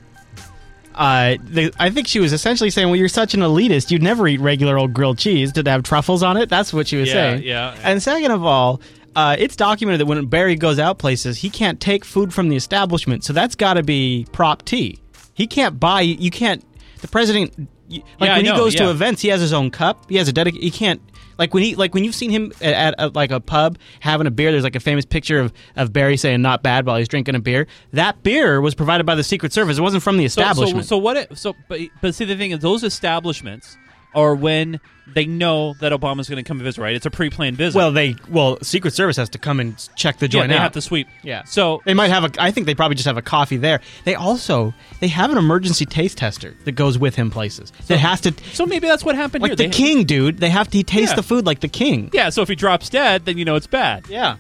[0.95, 3.91] uh, the, I think she was essentially saying, "Well, you're such an elitist.
[3.91, 5.51] You'd never eat regular old grilled cheese.
[5.51, 7.43] Did it have truffles on it?" That's what she was Yeah, saying.
[7.43, 7.77] yeah.
[7.83, 8.81] And second of all,
[9.15, 12.55] uh, it's documented that when Barry goes out places, he can't take food from the
[12.57, 13.23] establishment.
[13.23, 14.99] So that's got to be prop T.
[15.33, 16.01] He can't buy.
[16.01, 16.63] You can't.
[17.01, 20.09] The president, you- like Yeah, when he goes to events, he has his own cup.
[20.09, 20.63] He has a dedicated.
[20.63, 21.01] He can't.
[21.37, 24.27] Like when he, like when you've seen him at, at, at, like a pub having
[24.27, 27.07] a beer, there's like a famous picture of, of Barry saying "not bad" while he's
[27.07, 27.65] drinking a beer.
[27.93, 29.77] That beer was provided by the Secret Service.
[29.77, 30.85] It wasn't from the So- so- establishment.
[30.85, 31.17] So, what?
[31.17, 33.75] It, so, but but see, the thing is, those establishments
[34.13, 34.79] are when
[35.13, 36.81] they know that Obama's going to come visit.
[36.81, 36.95] Right?
[36.95, 37.77] It's a pre-planned visit.
[37.77, 40.61] well, they well, Secret Service has to come and check the yeah, joint they out.
[40.61, 41.07] have to sweep.
[41.23, 41.43] Yeah.
[41.43, 42.31] So they might have a.
[42.41, 43.81] I think they probably just have a coffee there.
[44.05, 47.71] They also they have an emergency taste tester that goes with him places.
[47.87, 48.33] that has to.
[48.53, 49.55] So maybe that's what happened like here.
[49.55, 50.37] the They- king, dude.
[50.39, 51.15] They have to taste Yeah.
[51.17, 52.09] the food like the king.
[52.13, 52.29] Yeah.
[52.29, 54.05] So if he drops dead, then you know it's bad.
[54.09, 54.37] Yeah.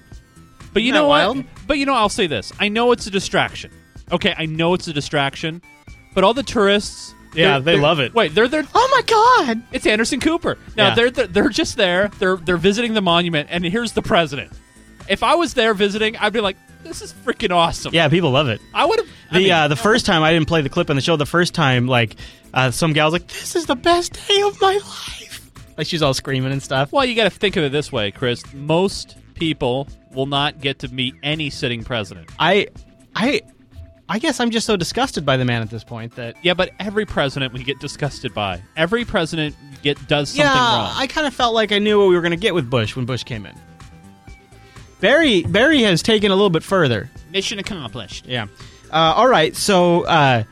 [0.73, 1.35] But you Isn't know that what?
[1.35, 1.45] wild?
[1.67, 2.53] But you know, I'll say this.
[2.59, 3.71] I know it's a distraction.
[4.11, 5.61] Okay, I know it's a distraction.
[6.13, 7.13] But all the tourists.
[7.33, 8.13] Yeah, they're- they they're- love it.
[8.13, 8.65] Wait, they're there.
[8.75, 9.01] Oh my
[9.47, 9.63] god!
[9.71, 10.57] It's Anderson Cooper.
[10.75, 10.95] Now Yeah.
[10.95, 12.09] they're, they're they're just there.
[12.19, 14.51] They're they're visiting the monument, and here's the president.
[15.09, 18.47] If I was there visiting, I'd be like, "This is freaking awesome." Yeah, people love
[18.49, 18.61] it.
[18.73, 19.07] I would have.
[19.33, 21.15] The uh, the first time I didn't play the clip on the show.
[21.15, 22.15] The first time, like
[22.53, 26.01] uh, some gal was like, "This is the best day of my life." Like she's
[26.01, 26.91] all screaming and stuff.
[26.91, 28.43] Well, you got to think of it this way, Chris.
[28.53, 32.29] Most people will not get to meet any sitting president.
[32.37, 32.67] I,
[33.15, 33.41] I,
[34.11, 36.71] I guess I'm just so disgusted by the man at this point that Yeah, but
[36.79, 38.61] every president we get disgusted by.
[38.75, 40.91] Every president get does something yeah, wrong.
[40.97, 42.93] I kind of felt like I knew what we were going to get with Bush
[42.93, 43.55] when Bush came in.
[44.99, 47.09] Barry Barry has taken a little bit further.
[47.31, 48.25] Mission accomplished.
[48.27, 48.47] Yeah.
[48.91, 49.55] Uh, all right.
[49.55, 50.43] So uh,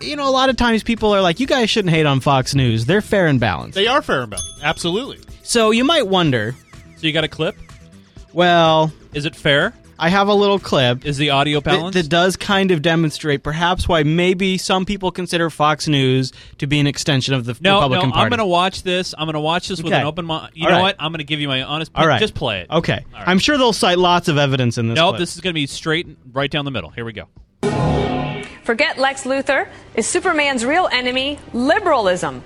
[0.00, 2.54] you know, a lot of times people are like, you guys shouldn't hate on Fox
[2.54, 2.86] News.
[2.86, 3.74] They're fair and balanced.
[3.74, 4.62] They are fair and balanced.
[4.62, 5.18] Absolutely.
[5.42, 6.56] So you might wonder.
[6.96, 7.56] So you got a clip?
[8.32, 9.74] Well, is it fair?
[10.04, 11.06] I have a little clip.
[11.06, 11.94] Is the audio that, balanced?
[11.94, 16.78] that does kind of demonstrate perhaps why maybe some people consider Fox News to be
[16.78, 18.24] an extension of the no, Republican no, Party.
[18.24, 19.14] I'm going to watch this.
[19.16, 20.02] I'm going to watch this with Okay.
[20.02, 20.52] an open mind.
[20.52, 20.82] You All know right.
[20.82, 20.96] what?
[20.98, 21.90] I'm going to give you my honest.
[21.94, 22.20] All right.
[22.20, 22.70] Just play it.
[22.70, 23.02] Okay.
[23.14, 23.28] All right.
[23.28, 24.96] I'm sure they'll cite lots of evidence in this.
[24.96, 25.12] Nope.
[25.12, 25.20] clip.
[25.20, 26.90] This is going to be straight, right down the middle.
[26.90, 27.28] Here we go.
[28.62, 29.68] Forget Lex Luthor.
[29.94, 32.42] Is Superman's real enemy liberalism?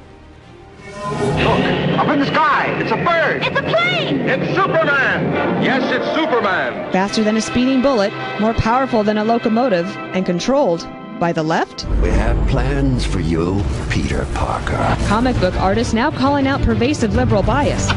[0.88, 3.42] Look, up in the sky, it's a bird.
[3.44, 4.20] It's a plane.
[4.28, 5.62] It's Superman.
[5.62, 6.92] Yes, it's Superman.
[6.92, 10.86] Faster than a speeding bullet, more powerful than a locomotive, and controlled
[11.18, 11.84] by the left?
[12.00, 14.96] We have plans for you, Peter Parker.
[15.06, 17.88] Comic book artists now calling out pervasive liberal bias.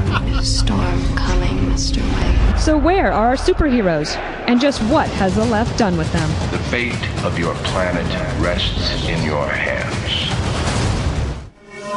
[0.48, 2.02] Storm coming, Mr.
[2.02, 2.58] Wayne.
[2.58, 4.16] So, where are our superheroes?
[4.48, 6.30] And just what has the left done with them?
[6.52, 8.06] The fate of your planet
[8.42, 10.41] rests in your hands.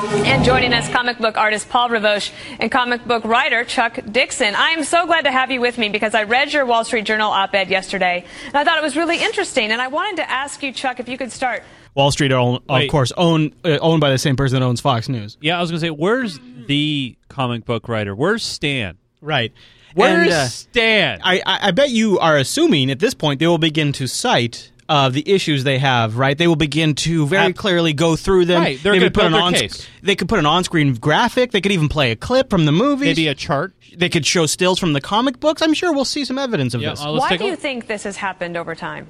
[0.07, 4.55] And joining us, comic book artist Paul Rivoche and comic book writer Chuck Dixon.
[4.55, 7.07] I am so glad to have you with me because I read your Wall Street
[7.07, 9.71] Journal op ed yesterday, and I thought it was really interesting.
[9.71, 11.63] And I wanted to ask you, Chuck, if you could start.
[11.95, 14.81] Wall Street, are, own- of course, owned uh, owned by the same person that owns
[14.83, 15.39] Fox News.
[15.41, 18.15] Yeah, I was going to say, where's the comic book writer?
[18.15, 18.99] Where's Stan?
[19.23, 19.53] Right.
[19.95, 21.21] Where's And, uh, Stan?
[21.23, 24.71] I, I, I bet you are assuming at this point they will begin to cite
[24.89, 26.17] uh, the issues they have.
[26.19, 28.63] Right, they will begin to very Ab- clearly go through them.
[28.63, 29.87] Right, they're Maybe gonna build an their on- case.
[30.03, 31.53] They could put an on-screen graphic.
[31.53, 33.07] They could even play a clip from the movies.
[33.17, 33.75] Maybe a chart.
[33.97, 35.63] They could show stills from the comic books.
[35.63, 37.01] I'm sure we'll see some evidence of Yeah, this.
[37.05, 39.09] uh, Why do you think this has happened over time?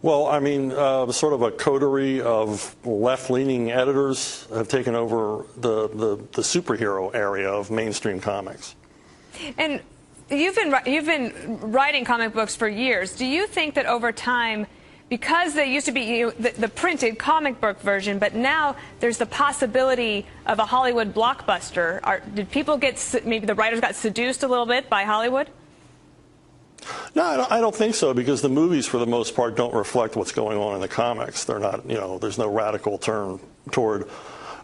[0.00, 5.88] Well, I mean, uh, sort of a coterie of left-leaning editors have taken over the,
[5.88, 8.76] the, the superhero area of mainstream comics.
[9.56, 9.80] And
[10.30, 13.14] you've been you've been writing comic books for years.
[13.14, 14.66] Do you think that over time,
[15.08, 18.76] because they used to be you know, the, the printed comic book version, but now
[19.00, 22.00] there's the possibility of a Hollywood blockbuster?
[22.02, 25.48] Are, did people get maybe the writers got seduced a little bit by Hollywood?
[27.14, 29.74] No, I don't, I don't think so because the movies, for the most part, don't
[29.74, 31.44] reflect what's going on in the comics.
[31.44, 33.40] They're not, you know, there's no radical turn
[33.72, 34.08] toward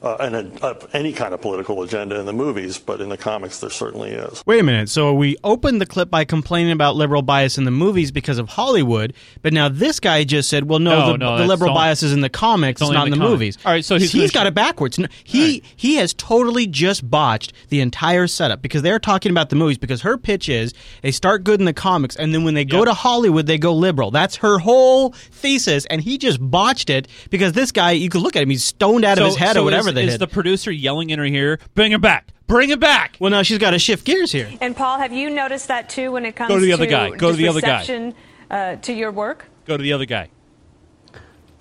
[0.05, 3.61] uh, an, uh, any kind of political agenda in the movies, but in the comics,
[3.61, 4.43] there certainly is.
[4.47, 4.89] Wait a minute.
[4.89, 8.49] So we opened the clip by complaining about liberal bias in the movies because of
[8.51, 11.81] Hollywood, but now this guy just said, "Well, no, No, the, no, the liberal only-
[11.81, 13.85] bias is in the comics, it's it's not in in the, the movies." All right,
[13.85, 14.99] so he's he's got sh- it backwards.
[14.99, 19.57] No, He he has totally just botched the entire setup because they're talking about the
[19.57, 22.65] movies because her pitch is they start good in the comics and then when they
[22.65, 24.11] go to Hollywood they go liberal.
[24.11, 28.37] That's her whole thesis, and he just botched it because this guy, you could look
[28.37, 30.21] at him, he's stoned out so, of his head so or whatever is, is did.
[30.21, 33.17] the producer yelling in her ear, bring him back, bring him back?
[33.21, 34.51] well, now she's got to shift gears here.
[34.61, 37.11] And Paul, have you noticed that too when it comes Go to the other guy.
[37.11, 38.13] Go to the other guy.
[38.51, 39.47] Uh, to your work?
[39.67, 40.29] Go to the other guy.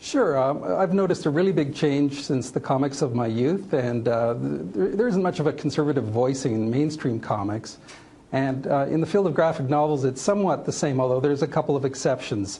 [0.03, 0.37] Sure.
[0.37, 4.35] Um, I've noticed a really big change since the comics of my youth, and uh,
[4.37, 7.77] there, there isn't much of a conservative voicing in mainstream comics.
[8.33, 11.47] And uh, in the field of graphic novels, it's somewhat the same, although there's a
[11.47, 12.59] couple of exceptions.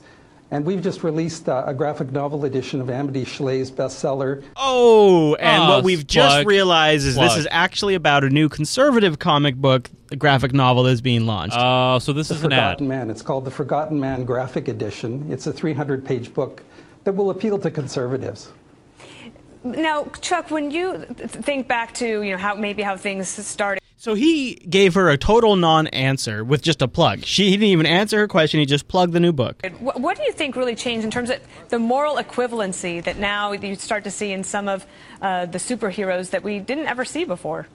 [0.51, 4.43] And we've just released uh, a graphic novel edition of Amity Shlaes's bestseller.
[4.56, 6.47] Oh, and Ah, what we've just plug.
[6.47, 11.25] realized is this is actually about a new conservative comic book graphic novel that's being
[11.25, 11.56] launched.
[11.58, 13.10] Oh, so this is The Forgotten Man.
[13.10, 15.25] It's called the Forgotten Man Graphic Edition.
[15.32, 16.62] It's a 300 page book
[17.03, 18.51] that will appeal to conservatives.
[19.63, 23.82] Now, Chuck, when you th- think back to you know how maybe how things started.
[24.03, 27.23] So he gave her a total non-answer with just a plug.
[27.23, 28.59] She he didn't even answer her question.
[28.59, 29.65] He just plugged the new book.
[29.79, 31.39] What, what do you think really changed in terms of
[31.69, 34.85] the moral equivalency that now you start to see in some of
[35.21, 37.65] uh, the superheroes that we didn't ever see before?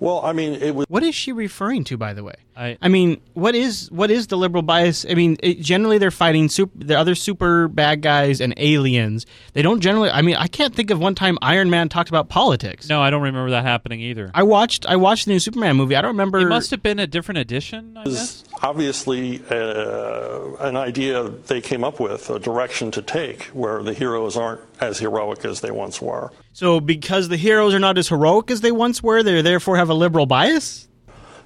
[0.00, 0.86] Well, I mean, it was.
[0.88, 2.34] What is she referring to, by the way?
[2.56, 5.06] I, mean, what is what is the liberal bias?
[5.08, 9.24] I mean, it, generally they're fighting super, the other super bad guys and aliens.
[9.54, 10.10] They don't generally.
[10.10, 12.88] I mean, I can't think of one time Iron Man talked about politics.
[12.88, 14.30] No, I don't remember that happening either.
[14.34, 15.96] I watched I watched the new Superman movie.
[15.96, 16.38] I don't remember.
[16.38, 17.96] It must have been a different edition.
[17.96, 18.12] I guess.
[18.12, 23.94] is obviously uh, an idea they came up with, a direction to take, where the
[23.94, 26.30] heroes aren't as heroic as they once were.
[26.60, 29.88] So, because the heroes are not as heroic as they once were, they therefore have
[29.88, 30.88] a liberal bias.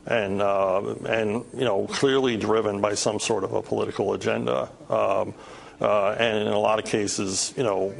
[0.08, 5.32] and uh, and you know clearly driven by some sort of a political agenda, um,
[5.80, 7.94] uh, and in a lot of cases, you know,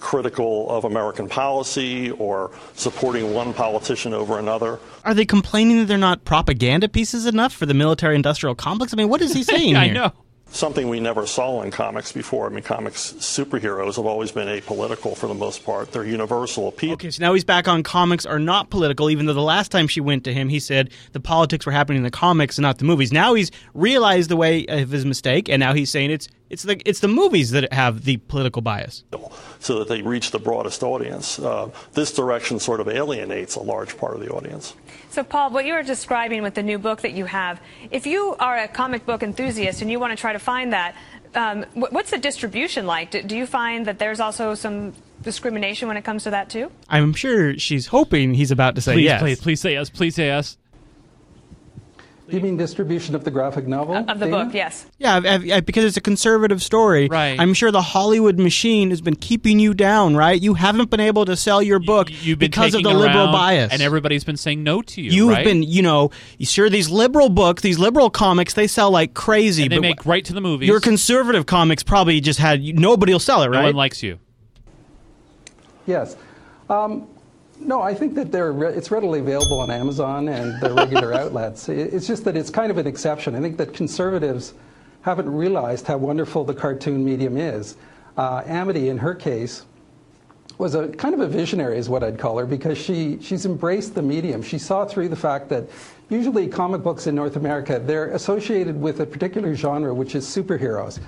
[0.00, 4.80] critical of American policy or supporting one politician over another.
[5.04, 8.92] Are they complaining that they're not propaganda pieces enough for the military-industrial complex?
[8.92, 9.94] I mean, what is he saying I here?
[9.94, 10.12] know.
[10.56, 12.46] Something we never saw in comics before.
[12.46, 15.92] I mean, comics superheroes have always been apolitical for the most part.
[15.92, 16.94] They're universal appeal.
[16.94, 19.86] Okay, so now he's back on comics are not political, even though the last time
[19.86, 22.78] she went to him, he said the politics were happening in the comics and not
[22.78, 23.12] the movies.
[23.12, 26.80] Now he's realized the way of his mistake, and now he's saying it's It's the
[26.88, 29.04] it's the movies that have the political bias.
[29.58, 31.38] so that they reach the broadest audience.
[31.38, 34.74] Uh, this direction sort of alienates a large part of the audience.
[35.10, 38.36] So, Paul, what you were describing with the new book that you have, if you
[38.38, 40.94] are a comic book enthusiast and you want to try to find that,
[41.34, 43.10] um, what's the distribution like?
[43.10, 44.92] Do, do you find that there's also some
[45.22, 46.70] discrimination when it comes to that too?
[46.88, 49.20] I'm sure she's hoping he's about to say please, yes.
[49.20, 49.90] please, please say yes.
[49.90, 50.56] Please say yes.
[52.28, 53.94] You mean distribution of the graphic novel?
[53.96, 54.44] Of the Dana?
[54.46, 54.86] book, yes.
[54.98, 57.06] Yeah, I've- I've- because it's a conservative story.
[57.08, 57.38] Right.
[57.38, 60.40] I'm sure the Hollywood machine has been keeping you down, right?
[60.42, 63.72] You haven't been able to sell your book You've been because of the liberal bias.
[63.72, 65.10] and everybody's been saying no to you.
[65.12, 65.44] You've right?
[65.44, 66.10] been, you know,
[66.40, 69.62] sure these liberal books, these liberal comics, they sell like crazy.
[69.64, 70.66] And they but make right to the movies.
[70.66, 73.60] your conservative comics probably just had nobody will sell it, right?
[73.60, 74.18] No one likes you.
[75.86, 76.16] Yes.
[76.68, 77.06] Um,
[77.66, 81.68] no, I think that they're re- it's readily available on Amazon and the regular outlets.
[81.68, 83.34] It's just that it's kind of an exception.
[83.34, 84.54] I think that conservatives
[85.02, 87.76] haven't realized how wonderful the cartoon medium is.
[88.16, 89.64] Uh, Amity, in her case,
[90.58, 93.94] was a kind of a visionary, is what I'd call her, because she, she's embraced
[93.94, 94.42] the medium.
[94.42, 95.68] She saw through the fact that
[96.08, 100.98] usually comic books in North America, they're associated with a particular genre, which is superheroes.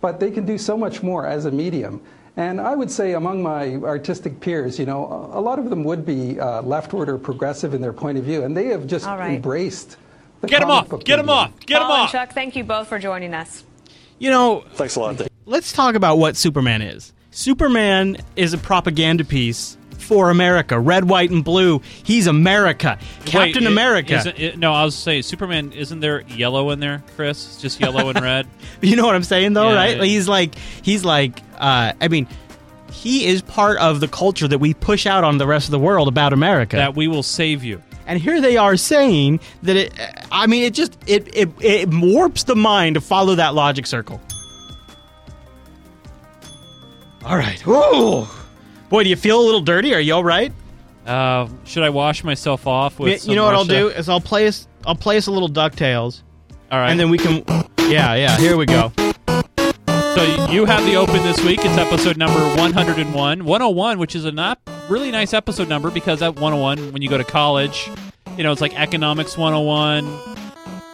[0.00, 2.00] But they can do so much more as a medium.
[2.38, 5.84] And I would say among my artistic peers, you know, a a lot of them
[5.84, 9.06] would be uh, leftward or progressive in their point of view, and they have just
[9.06, 9.34] All right.
[9.36, 9.96] embraced
[10.42, 10.88] the Get 'em comic off!
[10.90, 11.38] book Get 'em medium.
[11.38, 11.60] off!
[11.66, 12.12] Get 'em Paul and off!
[12.12, 13.64] Chuck, thank you both for joining us.
[14.18, 17.12] You know, Thanks a lot, let's talk about what Superman is.
[17.30, 21.80] Superman is a propaganda piece for America, red, white, and blue.
[22.04, 24.14] He's America, Captain Wait, America.
[24.16, 25.72] isn't it- no, I was saying Superman.
[25.72, 27.46] Isn't there yellow in there, Chris?
[27.46, 28.46] It's just yellow and red.
[28.82, 29.96] You know what I'm saying, though, Yeah, right?
[29.96, 30.04] yeah.
[30.04, 32.28] He's like, he's like, uh, I mean,
[32.92, 35.78] he is part of the culture that we push out on the rest of the
[35.78, 36.76] world about America.
[36.76, 37.82] That we will save you.
[38.06, 39.92] and here they are saying that it.
[40.30, 44.20] I mean, it just it it, it warps the mind to follow that logic circle.
[47.24, 47.66] All right.
[47.66, 48.26] Ooh.
[48.88, 49.94] Boy, do you feel a little dirty?
[49.94, 50.52] Are you all right?
[51.04, 53.26] Uh, should I wash myself off with?
[53.26, 56.22] you know what I'll do is I'll play us I'll play us a little Ducktales.
[56.70, 56.90] All right.
[56.90, 57.44] And then we can.
[57.88, 58.36] Yeah, yeah.
[58.36, 58.92] Here we go.
[58.96, 61.60] So you have the open this week.
[61.62, 63.44] It's episode number 101.
[63.44, 64.58] 101, which is a not
[64.88, 67.90] really nice episode number because at 101, when you go to college,
[68.36, 70.04] you know, it's like economics 101,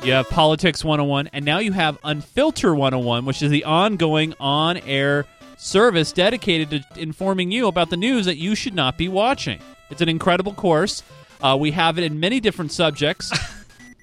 [0.02, 4.76] you have politics 101, and now you have Unfilter 101, which is the ongoing on
[4.78, 5.24] air
[5.62, 9.60] service dedicated to informing you about the news that you should not be watching.
[9.90, 11.02] It's an incredible course.
[11.40, 13.32] Uh, we have it in many different subjects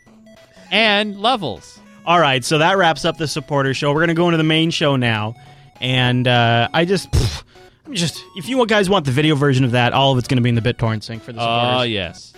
[0.71, 1.79] and levels.
[2.05, 3.93] All right, so that wraps up the supporter show.
[3.93, 5.35] We're gonna go into the main show now,
[5.79, 7.43] and uh, I just, pff,
[7.91, 10.49] just, if you guys want the video version of that, all of it's gonna be
[10.49, 11.79] in the BitTorrent sync for the supporters.
[11.79, 12.33] Oh, yes.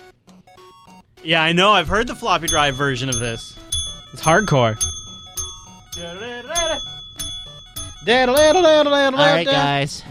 [1.22, 1.70] Yeah, I know.
[1.70, 3.56] I've heard the floppy drive version of this.
[4.12, 4.76] It's hardcore.
[9.14, 10.02] All right, guys.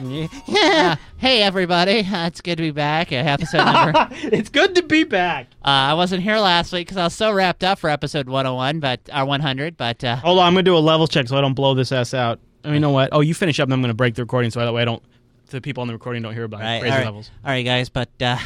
[0.48, 2.00] Uh, hey, everybody.
[2.00, 3.12] Uh, it's good to be back.
[3.12, 4.08] Uh, episode number.
[4.12, 5.48] it's good to be back.
[5.56, 8.80] Uh, I wasn't here last week because I was so wrapped up for episode 101,
[8.80, 9.76] but or 100.
[9.76, 11.92] But uh, Hold on, I'm gonna do a level check so I don't blow this
[11.92, 12.40] ass out.
[12.64, 13.10] I mean, you know what?
[13.12, 15.04] Oh, you finish up, and I'm gonna break the recording so that way I don't.
[15.48, 17.32] The people on the recording don't hear about right, crazy all right, levels.
[17.44, 17.90] all right, guys.
[17.90, 18.38] But uh,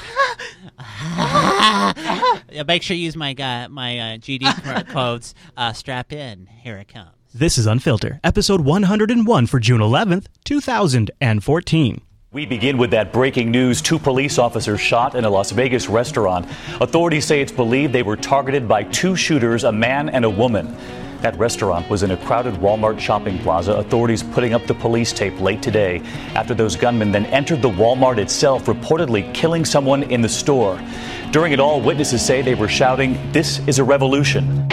[2.52, 5.36] yeah, make sure you use my uh, my uh, GD codes.
[5.56, 6.48] Uh, strap in.
[6.48, 7.15] Here it comes.
[7.38, 12.02] This is Unfilter, episode 101 for June 11th, 2014.
[12.32, 13.82] We begin with that breaking news.
[13.82, 16.46] Two police officers shot in a Las Vegas restaurant.
[16.80, 20.78] Authorities say it's believed they were targeted by two shooters, a man and a woman.
[21.20, 23.74] That restaurant was in a crowded Walmart shopping plaza.
[23.74, 26.02] Authorities putting up the police tape late today
[26.36, 30.82] after those gunmen then entered the Walmart itself, reportedly killing someone in the store.
[31.32, 34.70] During it all, witnesses say they were shouting, This is a revolution.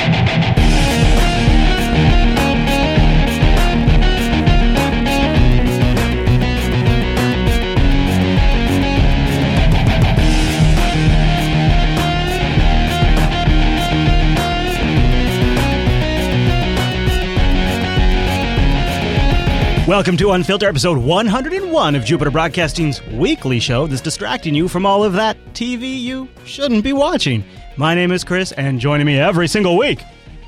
[19.92, 25.04] Welcome to Unfilter, episode 101 of Jupiter Broadcasting's weekly show that's distracting you from all
[25.04, 27.44] of that TV you shouldn't be watching.
[27.76, 30.02] My name is Chris, and joining me every single week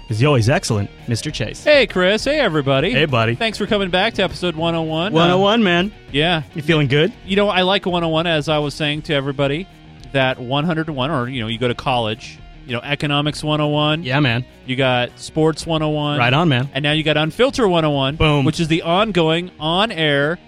[0.09, 1.31] is the always excellent Mr.
[1.31, 1.63] Chase.
[1.63, 2.25] Hey, Chris.
[2.25, 2.91] Hey, everybody.
[2.93, 3.35] Hey, buddy.
[3.35, 5.13] Thanks for coming back to episode 101.
[5.13, 5.93] 101, uh, man.
[6.11, 6.45] Yeah.
[6.55, 7.13] You feeling good?
[7.27, 9.69] You know, I like 101, as I was saying to everybody,
[10.13, 14.03] that 101, or, you know, you go to college, you know, economics 101.
[14.03, 14.45] Yeah, man.
[14.67, 16.19] You got sports 101.
[16.19, 16.69] Right on, man.
[16.73, 18.17] And now you got Unfilter 101.
[18.17, 18.45] Boom.
[18.45, 20.39] Which is the ongoing, on air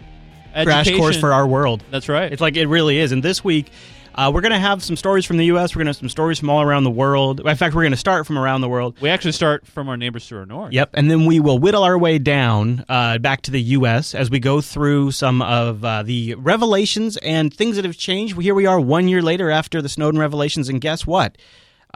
[0.65, 1.85] crash course for our world.
[1.91, 2.33] That's right.
[2.33, 3.13] It's like it really is.
[3.13, 3.71] And this week,
[4.17, 5.75] uh, we're going to have some stories from the U.S.
[5.75, 7.41] We're going to have some stories from all around the world.
[7.41, 8.97] In fact, we're going to start from around the world.
[9.01, 10.73] We actually start from our neighbors to our north.
[10.73, 14.15] Yep, and then we will whittle our way down uh, back to the U.S.
[14.15, 18.41] as we go through some of uh, the revelations and things that have changed.
[18.41, 21.37] Here we are one year later after the Snowden revelations, and guess what?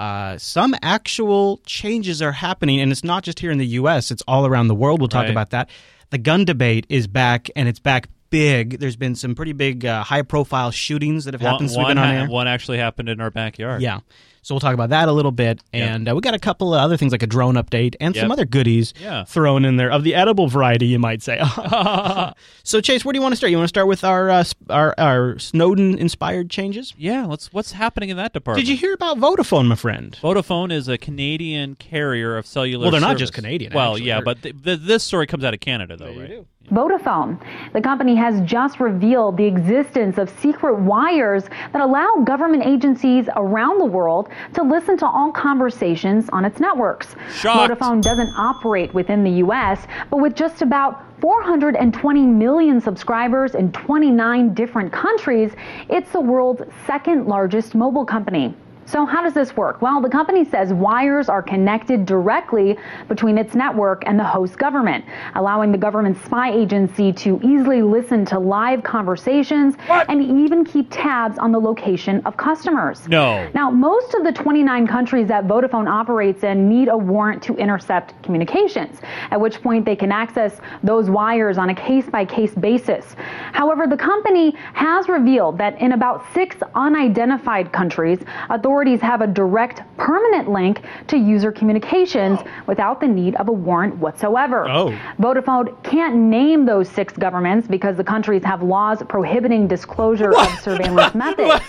[0.00, 4.22] Uh, some actual changes are happening, and it's not just here in the U.S., it's
[4.26, 4.98] all around the world.
[5.00, 5.30] We'll talk Right.
[5.30, 5.68] about that.
[6.08, 8.78] The gun debate is back, and it's back big.
[8.80, 11.98] There's been some pretty big uh, high profile shootings that have One, happened one been
[11.98, 13.82] on ha- one actually happened in our backyard.
[13.82, 14.00] Yeah.
[14.42, 15.60] So we'll talk about that a little bit.
[15.72, 18.30] And uh, we got a couple of other things like a drone update and some
[18.32, 19.24] other goodies Yeah.
[19.24, 21.38] thrown in there of the edible variety, you might say.
[22.62, 23.50] so, Chase, where do you want to start?
[23.50, 26.94] You want to start with our, uh, our, our Snowden inspired changes?
[26.96, 28.64] Yeah, let's what's happening in that department?
[28.66, 30.16] Did you hear about Vodafone, my friend?
[30.22, 32.84] Vodafone is a Canadian carrier of cellular.
[32.84, 34.06] Well, they're not just Canadian, Well, actually.
[34.08, 36.44] yeah, They're- but th- th- this story comes out of Canada, though, right?
[36.70, 37.40] Vodafone.
[37.72, 43.78] The company has just revealed the existence of secret wires that allow government agencies around
[43.78, 47.16] the world to listen to all conversations on its networks.
[47.32, 47.72] Shocked.
[47.72, 54.54] Vodafone doesn't operate within the U.S., but with just about 420 million subscribers in 29
[54.54, 55.52] different countries,
[55.88, 58.54] it's the world's second largest mobile company.
[58.86, 59.82] So, how does this work?
[59.82, 62.76] Well, the company says wires are connected directly
[63.08, 65.04] between its network and the host government,
[65.36, 71.38] allowing the government spy agency to easily listen to live conversations and even keep tabs
[71.38, 73.06] on the location of customers.
[73.06, 73.48] No.
[73.54, 78.20] Now, most of the 29 countries that Vodafone operates in need a warrant to intercept
[78.24, 78.98] communications,
[79.30, 83.14] at which point they can access those wires on a case by case basis.
[83.52, 88.18] However, the company has revealed that in about six unidentified countries,
[88.48, 93.96] authorities have a direct permanent link to user communications without the need of a warrant
[93.96, 94.68] whatsoever.
[94.68, 94.96] Oh.
[95.18, 101.14] Vodafone can't name those six governments because the countries have laws prohibiting disclosure of surveillance
[101.26, 101.64] methods.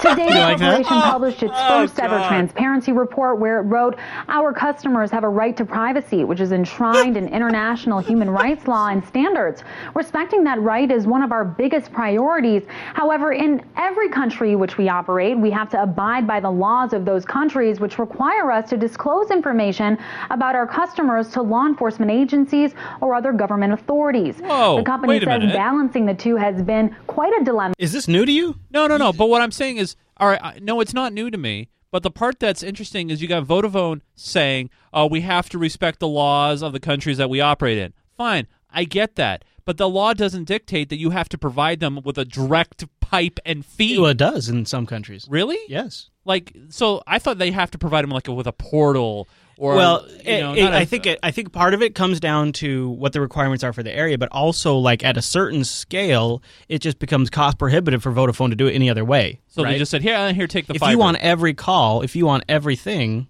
[0.00, 0.58] Today, the like that?
[0.58, 3.96] corporation published its Oh, first ever transparency report where it wrote,
[4.28, 8.88] Our customers have a right to privacy, which is enshrined in international human rights law
[8.88, 9.62] and standards.
[9.94, 12.62] Respecting that right is one of our biggest priorities.
[12.94, 17.04] However, in every country which we operate, we have to abide by the laws of
[17.04, 19.98] those countries, which require us to disclose information
[20.30, 24.38] about our customers to law enforcement agencies or other government authorities.
[24.40, 25.54] Whoa, the company wait a says minute.
[25.54, 27.74] balancing the two has been quite a dilemma.
[27.78, 28.56] Is this new to you?
[28.70, 29.12] No, no, no.
[29.12, 31.68] But what I'm saying is, all right, no, it's not new to me.
[31.92, 35.98] But the part that's interesting is you got Vodafone saying, "Oh, we have to respect
[35.98, 39.44] the laws of the countries that we operate in." Fine, I get that.
[39.64, 43.40] But the law doesn't dictate that you have to provide them with a direct pipe
[43.44, 43.98] and feed.
[43.98, 45.26] Well, it does in some countries.
[45.28, 45.58] Really?
[45.68, 46.09] Yes.
[46.24, 50.06] Like, so I thought they have to provide them like with a portal or well,
[50.24, 52.52] you know, it- it- a- I think it, I think part of it comes down
[52.54, 56.42] to what the requirements are for the area, but also like at a certain scale,
[56.68, 59.40] it just becomes cost prohibitive for Vodafone to do it any other way.
[59.48, 59.72] So right?
[59.72, 62.24] they just said, "Here, here, take the if fiber." you want every call, if you
[62.24, 63.28] want everything,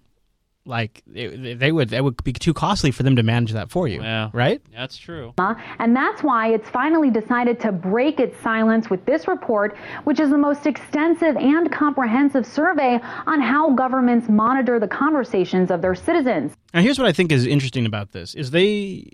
[0.65, 3.87] like it, they would, that would be too costly for them to manage that for
[3.87, 4.01] you.
[4.01, 4.29] Yeah.
[4.33, 4.61] Right?
[4.71, 5.33] That's true.
[5.37, 10.19] Uh, and that's why it's finally decided to break its silence with this report, which
[10.19, 15.95] is the most extensive and comprehensive survey on how governments monitor the conversations of their
[15.95, 16.53] citizens.
[16.73, 19.11] Now, here's what I think is interesting about this: is they.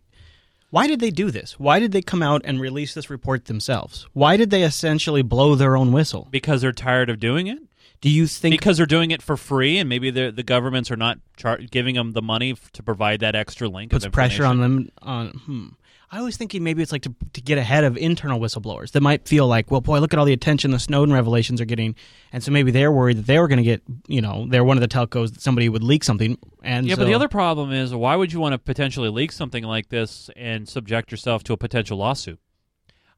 [0.69, 1.57] Why did they do this?
[1.57, 4.05] Why did they come out and release this report themselves?
[4.11, 6.27] Why did they essentially blow their own whistle?
[6.29, 7.59] Because they're tired of doing it.
[8.01, 10.95] Do you think because they're doing it for free, and maybe the the governments are
[10.97, 13.91] not char- giving them the money f- to provide that extra link?
[13.91, 15.67] puts pressure on them on hmm.
[16.09, 19.27] I was thinking maybe it's like to, to get ahead of internal whistleblowers that might
[19.27, 21.95] feel like, well, boy, look at all the attention the Snowden revelations are getting,
[22.31, 24.77] and so maybe they're worried that they were going to get, you know, they're one
[24.77, 27.73] of the telcos that somebody would leak something, and yeah, so, but the other problem
[27.73, 31.53] is, why would you want to potentially leak something like this and subject yourself to
[31.53, 32.39] a potential lawsuit?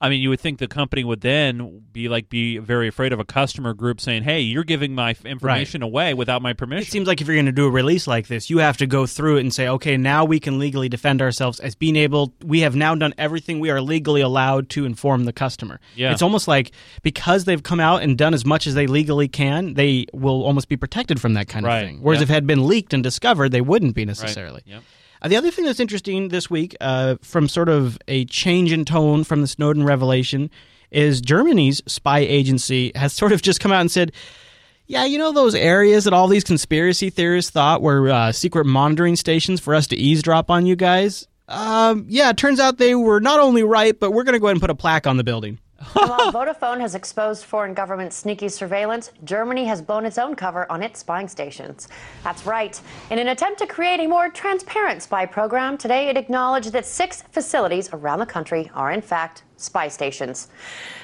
[0.02, 3.20] I mean, you would think the company would then be like be very afraid of
[3.20, 7.06] a customer group saying, "Hey, you're giving my information away without my permission." It seems
[7.06, 9.38] like if you're going to do a release like this, you have to go through
[9.38, 12.34] it and say, okay, now we can legally defend ourselves as being able.
[12.46, 15.82] We have now done everything we are legally allowed to inform the customer.
[15.96, 16.14] Yeah.
[16.14, 16.72] it's almost like
[17.04, 20.70] because they've come out and done as much as they legally can, they will almost
[20.70, 21.80] be protected from that kind Right.
[21.82, 22.00] of thing.
[22.02, 22.24] Whereas Yeah.
[22.24, 24.62] if it had been leaked and discovered, they wouldn't be necessarily.
[24.66, 24.82] Yep.
[25.22, 28.86] Uh, the other thing that's interesting this week, uh, from sort of a change in
[28.86, 30.50] tone from the Snowden revelation,
[30.92, 34.12] is Germany's spy agency has sort of just come out and said,
[34.88, 39.16] yeah, you know those areas that all these conspiracy theorists thought were uh, secret monitoring
[39.16, 41.28] stations for us to eavesdrop on you guys?
[41.48, 44.48] Um, yeah, it turns out they were not only right, but we're going to go
[44.48, 45.60] ahead and put a plaque on the building.
[45.94, 50.84] While Vodafone has exposed foreign government sneaky surveillance, Germany has blown its own cover on
[50.84, 51.88] its spying stations.
[52.24, 52.80] That's right.
[53.10, 57.24] In an attempt to create a more transparent spy program, today it acknowledged that six
[57.32, 60.50] facilities around the country are, in fact, spy stations.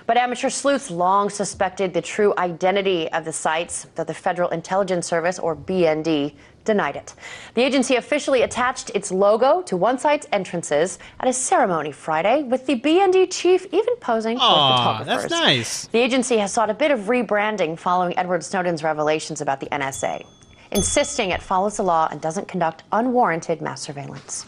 [0.08, 5.08] But amateur sleuths long suspected the true identity of the sites, that the Federal Intelligence
[5.08, 6.36] Service, or BND,
[6.66, 7.14] denied it.
[7.54, 12.66] The agency officially attached its logo to one site's entrances at a ceremony Friday, with
[12.66, 15.30] the BND chief even posing for Aw, photographers.
[15.30, 15.88] that's nice.
[15.88, 20.26] The agency has sought a bit of rebranding following Edward Snowden's revelations about the NSA,
[20.72, 24.46] insisting it follows the law and doesn't conduct unwarranted mass surveillance.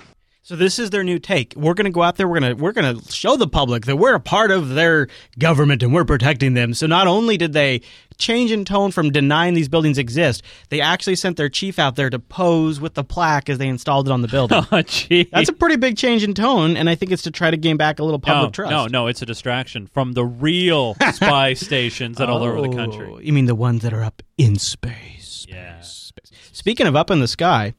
[0.48, 1.54] So this is their new take.
[1.58, 2.26] We're going to go out there.
[2.26, 5.10] We're going to we're going to show the public that we're a part of their
[5.38, 6.74] government and we're protecting them.
[6.74, 7.82] So not only did they
[8.18, 12.10] change in tone from denying these buildings exist, they actually sent their chief out there
[12.10, 14.66] to pose with the plaque as they installed it on the building.
[14.72, 15.28] Oh, gee.
[15.34, 17.76] That's a pretty big change in tone, and I think it's to try to gain
[17.76, 18.72] back a little public no, trust.
[18.72, 22.74] no, no, it's a distraction from the real spy stations that are all over the
[22.74, 23.10] country.
[23.12, 25.46] Oh, You mean the ones that are up in space?
[25.50, 25.82] Yeah.
[25.82, 27.74] Speaking of up in the sky,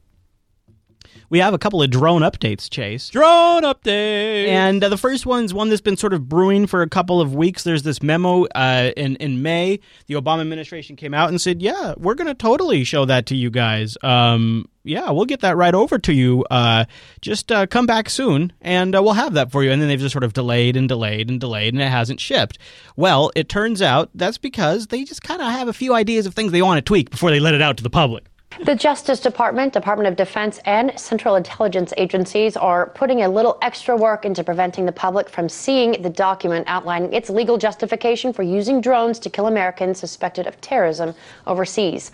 [1.29, 3.09] we have a couple of drone updates, Chase.
[3.09, 4.47] Drone update.
[4.47, 7.35] And uh, the first one's one that's been sort of brewing for a couple of
[7.35, 7.63] weeks.
[7.63, 9.79] There's this memo uh, in in May.
[10.07, 13.35] The Obama administration came out and said, "Yeah, we're going to totally show that to
[13.35, 13.97] you guys.
[14.03, 16.45] Um, yeah, we'll get that right over to you.
[16.49, 16.85] Uh,
[17.21, 19.99] just uh, come back soon, and uh, we'll have that for you." And then they've
[19.99, 22.57] just sort of delayed and delayed and delayed, and it hasn't shipped.
[22.95, 26.33] Well, it turns out that's because they just kind of have a few ideas of
[26.33, 28.25] things they want to tweak before they let it out to the public.
[28.65, 33.95] The Justice Department, Department of Defense, and Central Intelligence agencies are putting a little extra
[33.95, 38.81] work into preventing the public from seeing the document outlining its legal justification for using
[38.81, 41.15] drones to kill Americans suspected of terrorism
[41.47, 42.11] overseas.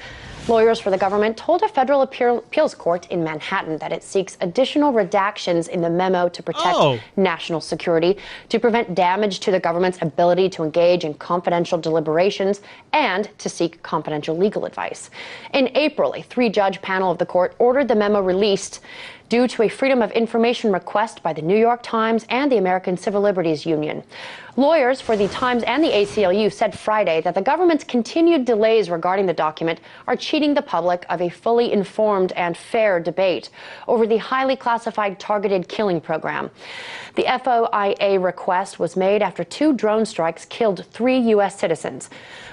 [0.47, 4.93] Lawyers for the government told a federal appeals court in Manhattan that it seeks additional
[4.93, 6.99] redactions in the memo to protect Oh.
[7.15, 8.17] national security,
[8.49, 12.61] to prevent damage to the government's ability to engage in confidential deliberations,
[12.93, 15.09] and to seek confidential legal advice.
[15.51, 18.81] In April, a three judge panel of the court ordered the memo released
[19.29, 22.97] due to a Freedom of Information request by the New York Times and the American
[22.97, 24.03] Civil Liberties Union.
[24.58, 29.26] Lawyers for the Times and the ACLU said Friday that the government's continued delays regarding
[29.26, 33.49] the document are cheating the public of a fully informed and fair debate
[33.86, 36.49] over the highly classified targeted killing program.
[37.16, 41.60] The FOIA request was made after two drone strikes killed three U.S.
[41.60, 42.10] citizens.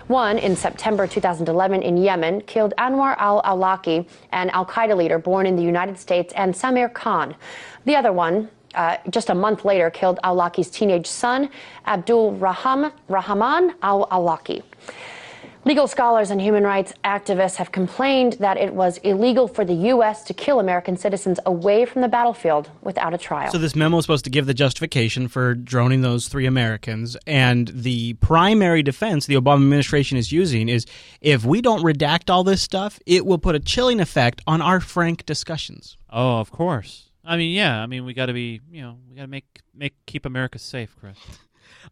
[0.08, 5.46] One in September 2011 in Yemen killed Anwar al Awlaki, an Al Qaeda leader born
[5.46, 7.36] in the United States, and Samir Khan.
[7.84, 11.48] The other one, uh, just a month later, killed Awlaki's teenage son,
[11.86, 14.62] Abdul Raham, Rahman al Awlaki.
[15.64, 20.24] Legal scholars and human rights activists have complained that it was illegal for the U.S.
[20.24, 23.52] to kill American citizens away from the battlefield without a trial.
[23.52, 27.68] So this memo is supposed to give the justification for droning those three Americans, and
[27.68, 30.84] the primary defense the Obama administration is using is
[31.20, 34.80] if we don't redact all this stuff, it will put a chilling effect on our
[34.80, 35.96] frank discussions.
[36.10, 37.11] Oh, of course.
[37.24, 37.80] I mean, yeah.
[37.80, 40.58] I mean, we got to be, you know, we got to make make keep America
[40.58, 41.18] safe, Chris.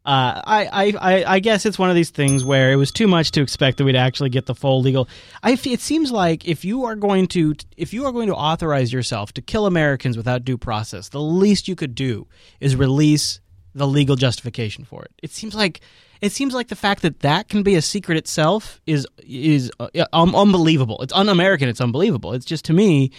[0.05, 3.33] Uh, I, I, I, guess it's one of these things where it was too much
[3.33, 5.09] to expect that we'd actually get the full legal.
[5.43, 8.93] I, it seems like if you are going to if you are going to authorize
[8.93, 12.29] yourself to kill Americans without due process, the least you could do
[12.61, 13.41] is release
[13.75, 15.13] the legal justification for it.
[15.23, 15.81] It seems like
[16.21, 19.89] it seems like the fact that that can be a secret itself is is uh,
[20.13, 21.01] um, unbelievable.
[21.03, 21.69] It's un-American.
[21.69, 22.33] It's unbelievable.
[22.33, 23.11] It's just to me,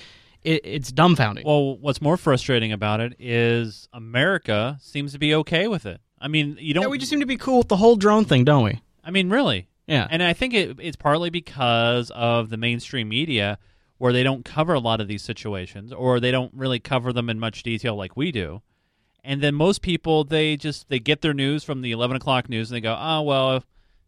[0.43, 1.45] it, it's dumbfounding.
[1.45, 6.01] Well, what's more frustrating about it is America seems to be okay with it.
[6.19, 6.83] I mean, you don't.
[6.83, 8.81] Yeah, we just seem to be cool with the whole drone thing, don't we?
[9.03, 9.67] I mean, really.
[9.87, 10.07] Yeah.
[10.09, 13.57] And I think it, it's partly because of the mainstream media
[13.97, 17.29] where they don't cover a lot of these situations or they don't really cover them
[17.29, 18.61] in much detail like we do.
[19.23, 22.71] And then most people, they just they get their news from the 11 o'clock news
[22.71, 23.63] and they go, oh, well,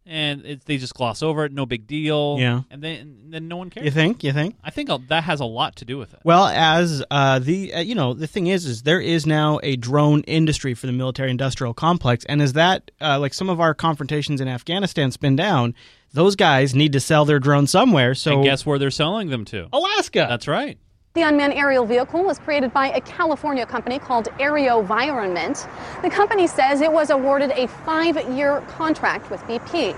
[0.06, 1.52] and it, they just gloss over it.
[1.52, 2.36] No big deal.
[2.38, 2.62] Yeah.
[2.70, 3.84] And then, then no one cares.
[3.84, 4.22] You think?
[4.22, 4.56] You think?
[4.62, 6.20] I think that has a lot to do with it.
[6.24, 9.76] Well, as uh, the uh, you know the thing is, is there is now a
[9.76, 14.40] drone industry for the military-industrial complex, and as that uh, like some of our confrontations
[14.40, 15.74] in Afghanistan spin down,
[16.12, 18.14] those guys need to sell their drones somewhere.
[18.14, 19.68] So and guess where they're selling them to?
[19.72, 20.26] Alaska.
[20.28, 20.78] That's right.
[21.14, 26.02] The unmanned aerial vehicle was created by a California company called AeroVironment.
[26.02, 29.94] The company says it was awarded a five year contract with BP.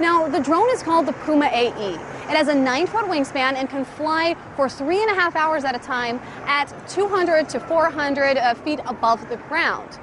[0.00, 1.94] Now, the drone is called the Puma AE.
[1.94, 5.62] It has a nine foot wingspan and can fly for three and a half hours
[5.62, 10.00] at a time at 200 to 400 uh, feet above the ground.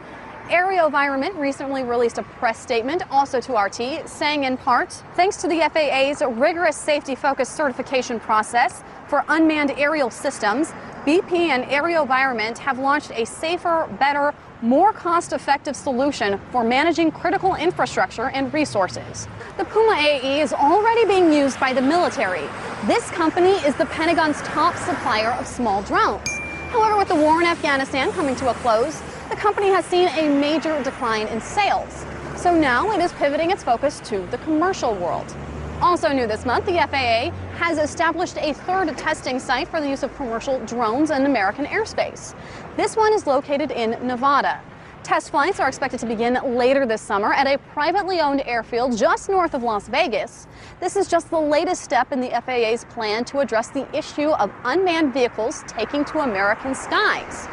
[0.49, 5.59] AeroVironment recently released a press statement, also to RT, saying in part, thanks to the
[5.73, 10.71] FAA's rigorous safety focused certification process for unmanned aerial systems,
[11.03, 17.55] BP and AeroVironment have launched a safer, better, more cost effective solution for managing critical
[17.55, 19.27] infrastructure and resources.
[19.57, 22.47] The Puma AE is already being used by the military.
[22.85, 26.29] This company is the Pentagon's top supplier of small drones.
[26.69, 30.29] However, with the war in Afghanistan coming to a close, the company has seen a
[30.29, 32.05] major decline in sales.
[32.35, 35.35] So now it is pivoting its focus to the commercial world.
[35.81, 40.03] Also new this month, the FAA has established a third testing site for the use
[40.03, 42.35] of commercial drones in American airspace.
[42.77, 44.61] This one is located in Nevada.
[45.03, 49.29] Test flights are expected to begin later this summer at a privately owned airfield just
[49.29, 50.47] north of Las Vegas.
[50.79, 54.51] This is just the latest step in the FAA's plan to address the issue of
[54.63, 57.47] unmanned vehicles taking to American skies.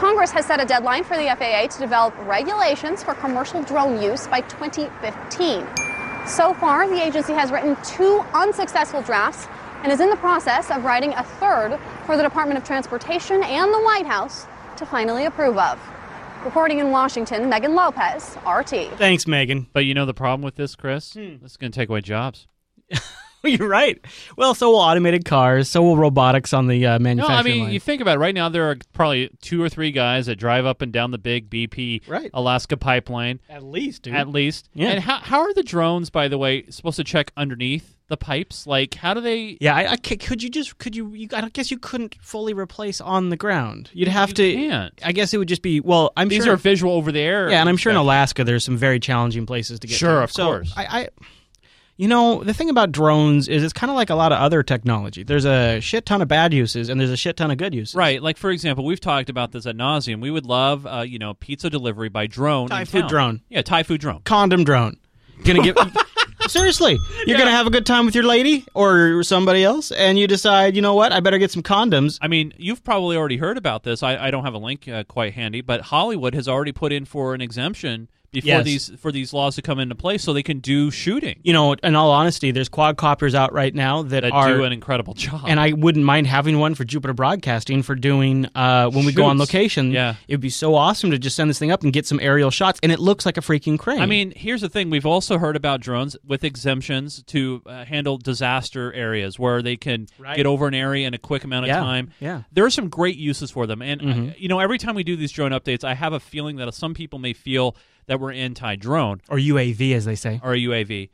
[0.00, 4.26] Congress has set a deadline for the FAA to develop regulations for commercial drone use
[4.28, 5.66] by 2015.
[6.26, 9.46] So far, the agency has written two unsuccessful drafts
[9.82, 13.74] and is in the process of writing a third for the Department of Transportation and
[13.74, 14.46] the White House
[14.78, 15.78] to finally approve of.
[16.46, 18.96] Reporting in Washington, Megan Lopez, RT.
[18.96, 19.66] Thanks, Megan.
[19.74, 21.12] But you know the problem with this, Chris?
[21.12, 21.36] Hmm.
[21.42, 22.46] This is going to take away jobs.
[23.44, 23.98] You're right.
[24.36, 25.68] Well, so will automated cars.
[25.68, 27.72] So will robotics on the uh, No, manufacturing I mean, line.
[27.72, 28.20] you think about it.
[28.20, 31.18] Right now, there are probably two or three guys that drive up and down the
[31.18, 32.30] big BP Right.
[32.34, 33.40] Alaska pipeline.
[33.48, 34.14] At least, dude.
[34.14, 34.68] At least.
[34.74, 34.88] Yeah.
[34.90, 38.66] And how, how are the drones, by the way, supposed to check underneath the pipes?
[38.66, 39.56] Like, how do they.
[39.60, 41.28] Yeah, I, I could you just could you, you?
[41.32, 43.88] I guess you couldn't fully replace on the ground.
[43.92, 44.52] You'd have to.
[44.52, 44.92] can't.
[45.04, 46.12] I guess it would just be well.
[46.16, 47.48] I'm These sure are visual over the air.
[47.48, 49.96] Yeah, and I'm sure in Alaska there's some very challenging places to get.
[49.96, 50.24] Sure, to.
[50.24, 50.72] of So, course.
[50.76, 51.08] I, I,
[52.00, 54.62] you know, the thing about drones is it's kind of like a lot of other
[54.62, 55.22] technology.
[55.22, 57.94] There's a shit ton of bad uses and there's a shit ton of good uses.
[57.94, 60.22] Right, like for example, we've talked about this at nauseum.
[60.22, 62.70] We would love, uh, you know, pizza delivery by drone.
[62.70, 63.08] Thai food town.
[63.10, 63.40] drone.
[63.50, 64.22] Yeah, Thai food drone.
[64.24, 64.96] Condom drone.
[65.44, 65.76] Gonna get.
[66.48, 66.96] Seriously,
[67.26, 70.74] you're gonna have a good time with your lady or somebody else, and you decide,
[70.76, 72.18] you know what, I better get some condoms.
[72.22, 74.02] I mean, you've probably already heard about this.
[74.02, 77.04] I, I don't have a link uh, quite handy, but Hollywood has already put in
[77.04, 78.64] for an exemption before Yes.
[78.64, 81.38] these for these laws to come into place, so they can do shooting.
[81.42, 84.72] You know, in all honesty, there's quadcopters out right now that, That are do an
[84.72, 85.42] incredible job.
[85.48, 89.24] and I wouldn't mind having one for Jupiter Broadcasting for doing uh, when we go
[89.24, 89.90] on location.
[89.90, 90.14] Yeah.
[90.28, 92.50] it would be so awesome to just send this thing up and get some aerial
[92.50, 94.00] shots, and it looks like a freaking crane.
[94.00, 98.16] I mean, here's the thing: we've also heard about drones with exemptions to uh, handle
[98.18, 100.36] disaster areas where they can Right.
[100.36, 102.10] get over an area in a quick amount of Yeah, time.
[102.20, 102.42] yeah.
[102.52, 104.34] there are some great uses for them, and uh, Mhm.
[104.38, 106.94] you know, every time we do these drone updates, I have a feeling that some
[106.94, 107.76] people may feel
[108.06, 110.40] that we're anti-drone or UAV, as they say.
[110.42, 111.10] or UAV.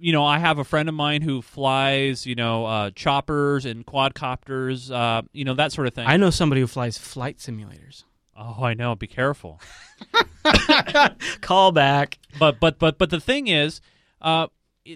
[0.00, 3.86] You know, I have a friend of mine who flies, you know, uh, choppers and
[3.86, 6.06] quadcopters, uh, you know, that sort of thing.
[6.06, 8.04] I know somebody who flies flight simulators.
[8.36, 8.94] Oh, I know.
[8.94, 9.60] Be careful.
[11.40, 12.18] Call back.
[12.38, 13.80] But but but but the thing is,
[14.20, 14.46] uh,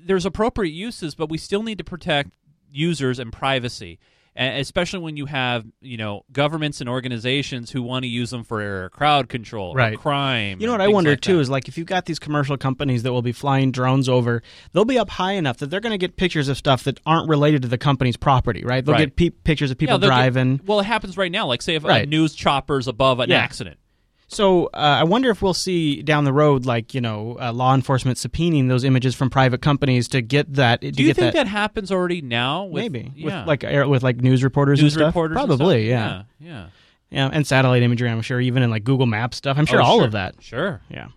[0.05, 2.31] there's appropriate uses, but we still need to protect
[2.71, 3.99] users and privacy,
[4.35, 8.45] and especially when you have you know governments and organizations who want to use them
[8.45, 9.99] for crowd control, or Right.
[9.99, 10.61] crime.
[10.61, 11.41] You know what I wonder like too that.
[11.43, 14.85] is like if you've got these commercial companies that will be flying drones over, they'll
[14.85, 17.63] be up high enough that they're going to get pictures of stuff that aren't related
[17.63, 18.85] to the company's property, right?
[18.85, 19.15] They'll Right.
[19.15, 20.61] get pe- pictures of people Yeah, they'll get- driving.
[20.67, 21.47] well, it happens right now.
[21.47, 22.09] Like say if a Right.
[22.09, 23.39] news chopper's above an Yeah.
[23.39, 23.77] accident.
[24.33, 27.75] So uh, I wonder if we'll see down the road, like you know, uh, law
[27.75, 30.81] enforcement subpoenaing those images from private companies to get that.
[30.81, 32.65] To Do you think that, that, happens already now?
[32.65, 33.41] With, maybe yeah.
[33.41, 35.07] with like air, with like news reporters news and stuff?
[35.09, 35.91] reporters, and Probably, stuff?
[35.91, 36.23] yeah.
[36.41, 36.67] yeah, yeah.
[37.13, 39.59] Yeah, and satellite imagery, I'm sure, even in like Google Maps stuff.
[39.59, 40.07] I'm sure Oh, all sure.
[40.07, 40.35] of that.
[40.41, 40.81] Sure.
[40.91, 41.09] Yeah.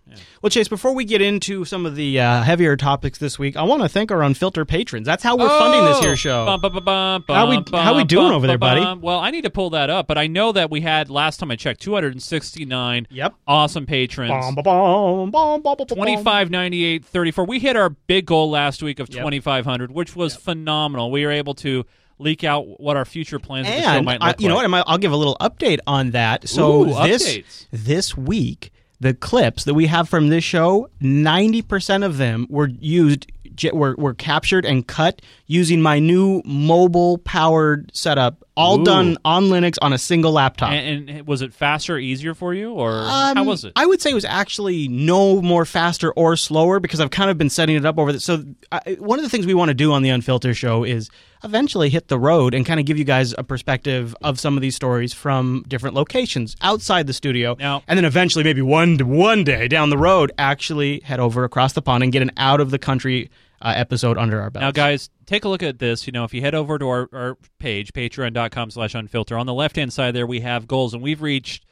[0.41, 3.63] Well, Chase, before we get into some of the uh, heavier topics this week, I
[3.63, 5.05] want to thank our unfiltered patrons.
[5.05, 6.45] That's how we're funding this here show.
[6.45, 8.81] Bum, bum, bum, How we- how we doing over there, buddy?
[9.01, 11.49] Well, I need to pull that up, but I know that we had last time
[11.51, 13.33] I checked 269 Yep.
[13.47, 14.31] awesome patrons.
[14.31, 15.97] Bum, bum, bum, bum, bum, bum, bum.
[15.97, 19.19] 25 98 34 we hit our big goal last week of Yep.
[19.19, 21.85] 2500 which was phenomenal we were able to
[22.17, 24.55] leak out what our future plans of the show And might I, look you know
[24.55, 24.65] what?
[24.65, 26.47] I I'll give a little update on that.
[26.47, 27.67] So Ooh, this updates.
[27.71, 32.67] this week, the clips that we have from this show, ninety percent of them were
[32.67, 33.31] used,
[33.73, 38.83] were were captured and cut using my new mobile powered setup, all Ooh.
[38.85, 40.71] done on Linux on a single laptop.
[40.71, 44.01] and, and was it faster easier for you or Um, how was it I would
[44.01, 47.75] say it was actually no more faster or slower because I've kind of been setting
[47.75, 48.19] it up over the.
[48.19, 51.09] So I, one of the things we want to do on the Unfiltered show is
[51.43, 54.61] eventually hit the road and kind of give you guys a perspective of some of
[54.61, 59.43] these stories from different locations outside the studio, Now- and then eventually maybe one one
[59.43, 62.71] day down the road actually head over across the pond and get an out of
[62.71, 63.29] the country
[63.65, 64.61] uh, episode under our belt.
[64.61, 66.05] Now, guys, take a look at this.
[66.05, 69.53] You know, if you head over to our, our page, patreon.com slash unfilter, on the
[69.53, 71.65] left hand side there, we have goals, and we've reached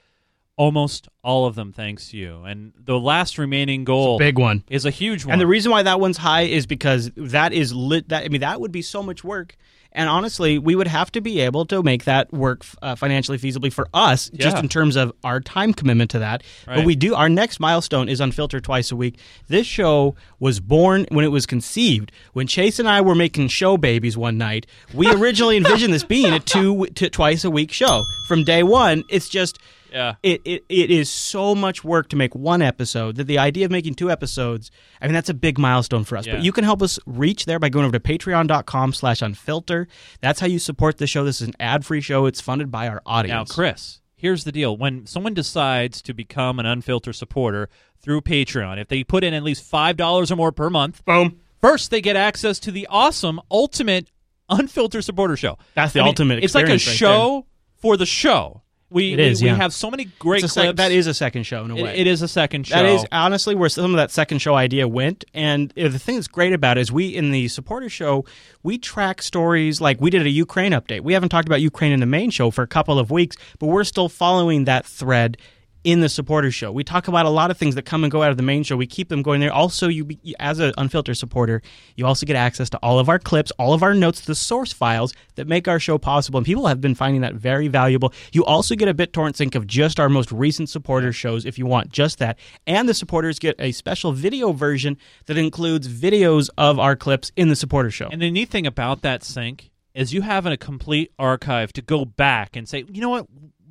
[0.55, 2.43] almost all of them thanks to you.
[2.43, 4.63] And the last remaining goal big one.
[4.69, 5.33] is a huge one.
[5.33, 8.09] And the reason why that one's high is because that is lit.
[8.09, 9.55] That I mean, that would be so much work.
[9.95, 13.71] And honestly, we would have to be able to make that work uh, financially feasibly
[13.71, 16.43] for us, just in terms of our time commitment to that.
[16.65, 17.13] But we do.
[17.15, 19.19] Our next milestone is unfiltered twice a week.
[19.47, 22.11] This show was born when it was conceived.
[22.33, 26.33] When Chase and I were making show babies one night, we originally envisioned this being
[26.33, 28.03] a two to twice a week show.
[28.27, 29.59] From day one, it's just
[29.93, 30.15] Yeah.
[30.23, 33.71] It, it it is so much work to make one episode that the idea of
[33.71, 34.71] making two episodes,
[35.01, 36.25] I mean, that's a big milestone for us.
[36.25, 36.35] Yeah.
[36.35, 39.87] But you can help us reach there by going over to patreon.com slash unfilter.
[40.21, 41.23] That's how you support the show.
[41.23, 42.25] This is an ad-free show.
[42.25, 43.49] It's funded by our audience.
[43.49, 43.55] Now.
[43.55, 44.75] Chris, here's the deal.
[44.75, 47.69] When someone decides to become an unfiltered supporter
[47.99, 51.39] through Patreon, if they put in at least $5 or more per month, boom.
[51.61, 54.09] First, they get access to the awesome ultimate
[54.49, 55.57] unfiltered supporter show.
[55.75, 57.45] That's the I mean, ultimate It's like a right show
[57.77, 58.62] for the show.
[58.93, 59.53] We, It is, we, yeah.
[59.55, 61.83] we have so many great a sec- that is a second show in a It-
[61.83, 61.95] way.
[61.97, 62.75] it is a second show.
[62.75, 65.25] That is honestly where some of that second show idea went.
[65.33, 68.23] And the thing that's great about it is we in the supporter show
[68.61, 71.01] we track stories like we did a Ukraine update.
[71.01, 73.65] We haven't talked about Ukraine in the main show for a couple of weeks, but
[73.67, 75.37] we're still following that thread
[75.83, 76.71] in the supporter show.
[76.71, 78.63] We talk about a lot of things that come and go out of the main
[78.63, 78.77] show.
[78.77, 79.51] We keep them going there.
[79.51, 80.07] Also, you
[80.39, 81.61] as an unfiltered supporter,
[81.95, 84.71] you also get access to all of our clips, all of our notes, the source
[84.71, 86.37] files that make our show possible.
[86.37, 88.13] And people have been finding that very valuable.
[88.31, 91.65] You also get a BitTorrent sync of just our most recent supporter shows if you
[91.65, 92.37] want just that.
[92.65, 97.49] And the supporters get a special video version that includes videos of our clips in
[97.49, 98.07] the supporter show.
[98.11, 102.03] And the neat thing about that sync is you have a complete archive to go
[102.05, 103.27] back and say, you know what?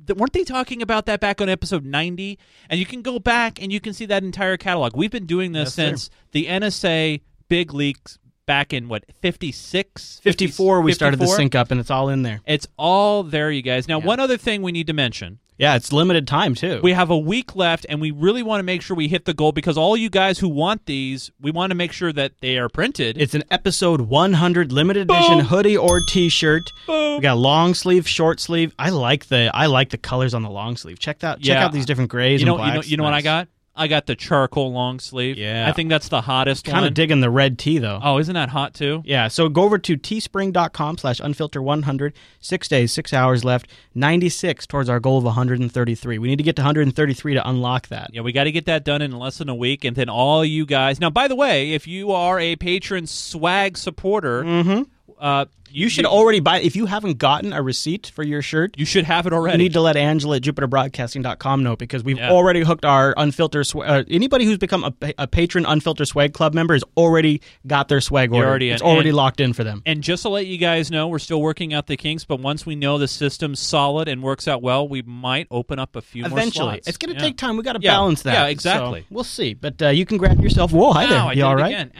[0.09, 2.37] Weren't they talking about that back on episode 90?
[2.69, 4.95] And you can go back and you can see that entire catalog.
[4.95, 5.89] We've been doing this Yes, sir.
[5.89, 8.17] since the NSA big leaks
[8.53, 10.19] back in what, 56?
[10.21, 12.39] 54, we started the sync up, and it's all in there.
[12.45, 13.87] It's all there, you guys.
[13.87, 15.39] Now, one other thing we need to mention.
[15.57, 16.79] Yeah, it's limited time, too.
[16.83, 19.33] We have a week left, and we really want to make sure we hit the
[19.33, 22.57] goal because all you guys who want these, we want to make sure that they
[22.59, 23.19] are printed.
[23.19, 26.61] It's an episode 100 limited edition hoodie or t-shirt.
[26.87, 28.75] We got long sleeve, short sleeve.
[28.77, 30.99] I like the I like the colors on the long sleeve.
[30.99, 31.65] Check that check Yeah.
[31.65, 33.47] out these different grays You know, and you know, you know what I got?
[33.75, 35.35] I got the charcoal long sleeve.
[35.35, 35.67] Yeah.
[35.67, 36.81] I think that's the hottest Kind one.
[36.83, 37.99] Kind of digging the red tee though.
[38.03, 39.01] Oh, isn't that hot too?
[39.03, 42.13] Yeah, so go over to teespring.com slash unfilter100.
[42.39, 43.67] Six days, six hours left.
[43.95, 46.17] 96 towards our goal of 133.
[46.19, 48.11] We need to get to 133 to unlock that.
[48.13, 50.45] Yeah, we got to get that done in less than a week, and then all
[50.45, 50.99] you guys.
[50.99, 54.85] Now, by the way, if you are a patron swag supporter, Mhm.
[55.19, 55.45] uh,
[55.75, 58.75] You should already buy if you haven't gotten a receipt for your shirt.
[58.77, 59.57] You should have it already.
[59.57, 62.29] You need to let Angela at JupiterBroadcasting.com know because we've Yeah.
[62.31, 63.65] already hooked our unfiltered.
[63.65, 67.87] Sw- uh, anybody who's become a, a patron unfiltered swag club member has already got
[67.87, 68.47] their swag order.
[68.47, 68.87] already it's in.
[68.87, 69.81] already And- locked in for them.
[69.87, 72.67] And just to let you guys know, we're still working out the kinks, but once
[72.67, 76.21] we know the system's solid and works out well, we might open up a few
[76.21, 77.25] more Eventually, it's going to Yeah.
[77.25, 77.57] take time.
[77.57, 77.93] We got to Yeah.
[77.93, 78.33] balance that.
[78.33, 79.01] Yeah, exactly.
[79.01, 80.71] So we'll see, but uh, you can grab yourself.
[80.71, 81.19] Whoa, hi Ow, there.
[81.21, 81.91] I you all right?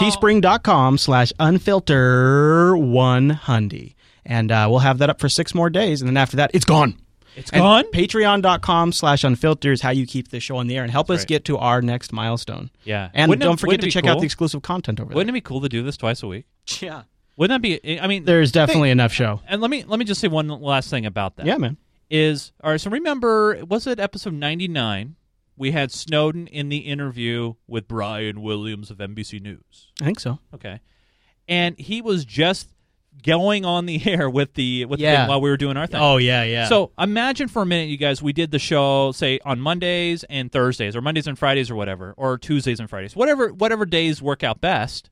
[0.00, 3.94] Teespring.com slash unfilter one hundy.
[4.24, 6.00] And uh, we'll have that up for six more days.
[6.00, 6.96] And then after that, it's gone.
[7.34, 7.84] It's And gone?
[7.92, 11.20] Patreon.com slash unfilter is how you keep the show on the air and help us
[11.20, 11.28] right.
[11.28, 12.70] get to our next milestone.
[12.84, 13.10] Yeah.
[13.14, 15.16] And Wouldn't don't forget to it check out the exclusive content over there.
[15.16, 16.46] Wouldn't it be cool to do this twice a week?
[16.80, 17.02] Yeah.
[17.36, 17.98] Wouldn't that be?
[17.98, 19.40] I mean, There's definitely think- enough show.
[19.48, 21.46] And let me let me just say one last thing about that.
[21.46, 21.78] Yeah, man.
[22.10, 22.80] Is all right.
[22.80, 25.16] So remember, was it episode ninety nine?
[25.56, 29.90] We had Snowden in the interview with Brian Williams of NBC News.
[30.00, 30.40] I think so.
[30.54, 30.80] Okay,
[31.48, 32.68] and he was just
[33.22, 36.00] going on the air with the with the thing while we were doing our thing.
[36.00, 36.68] Oh, yeah, yeah.
[36.68, 40.50] So imagine for a minute, you guys, we did the show say on Mondays and
[40.50, 44.42] Thursdays, or Mondays and Fridays, or whatever, or Tuesdays and Fridays, whatever whatever days work
[44.42, 45.10] out best.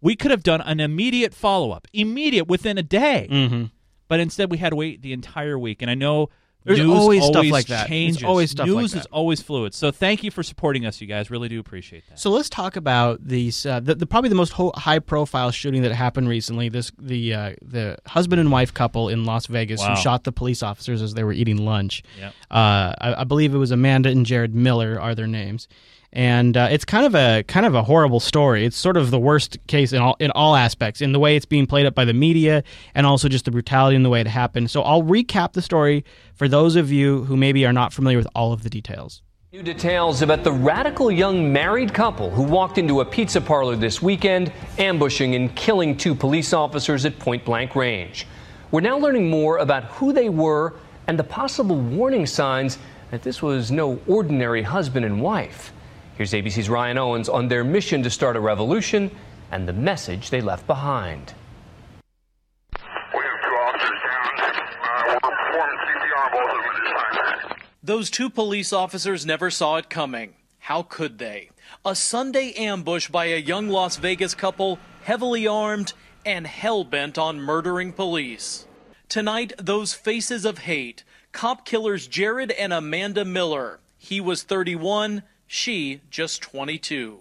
[0.00, 3.64] We could have done an immediate follow up, immediate within a day, mm-hmm.
[4.06, 5.80] but instead we had to wait the entire week.
[5.80, 6.28] And I know
[6.64, 7.88] There's news always stuff like that.
[7.88, 8.24] There's Changes.
[8.24, 9.00] always stuff like news that.
[9.00, 9.74] is always fluid.
[9.74, 11.30] So thank you for supporting us, you guys.
[11.30, 12.18] Really do appreciate that.
[12.18, 13.66] So let's talk about these.
[13.66, 16.70] Uh, the, the probably the most ho- high-profile shooting that happened recently.
[16.70, 19.94] This the uh, the husband and wife couple in Las Vegas Wow.
[19.94, 22.02] who shot the police officers as they were eating lunch.
[22.18, 22.32] Yep.
[22.50, 25.68] Uh, I, I believe it was Amanda and Jared Miller are their names,
[26.14, 28.64] and uh, it's kind of a kind of a horrible story.
[28.64, 31.44] It's sort of the worst case in all in all aspects, in the way it's
[31.44, 32.62] being played up by the media,
[32.94, 34.70] and also just the brutality in the way it happened.
[34.70, 36.04] So I'll recap the story
[36.34, 39.22] for those of you who maybe are not familiar with all of the details.
[39.52, 44.00] New details about the radical young married couple who walked into a pizza parlor this
[44.02, 48.26] weekend, ambushing and killing two police officers at point blank range.
[48.70, 50.74] We're now learning more about who they were
[51.06, 52.78] and the possible warning signs
[53.10, 55.72] that this was no ordinary husband and wife.
[56.16, 59.10] Here's ABC's Ryan Owens on their mission to start a revolution
[59.50, 61.34] and the message they left behind.
[67.82, 70.34] Those two police officers never saw it coming.
[70.60, 71.50] How could they?
[71.84, 75.92] A Sunday ambush by a young Las Vegas couple, heavily armed
[76.24, 78.66] and hell bent on murdering police.
[79.08, 81.02] Tonight, those faces of hate
[81.32, 83.80] cop killers Jared and Amanda Miller.
[83.98, 85.24] He was 31,
[85.54, 87.20] she just 22.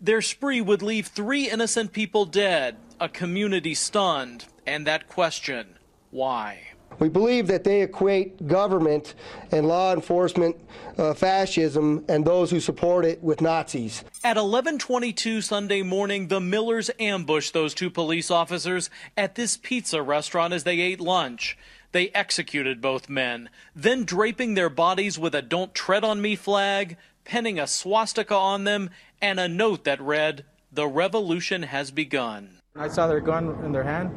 [0.00, 5.78] Their spree would leave three innocent people dead, a community stunned, and that question
[6.10, 6.60] why?
[6.98, 9.14] We believe that they equate government
[9.52, 10.56] and law enforcement
[10.96, 14.02] uh, fascism and those who support it with Nazis.
[14.24, 20.54] At 11:22 Sunday morning, the Millers ambushed those two police officers at this pizza restaurant
[20.54, 21.58] as they ate lunch.
[21.92, 26.96] They executed both men, then draping their bodies with a "Don't Tread on Me" flag,
[27.26, 32.88] penning a swastika on them, and a note that read, "The revolution has begun." I
[32.88, 34.10] saw their gun in their hand,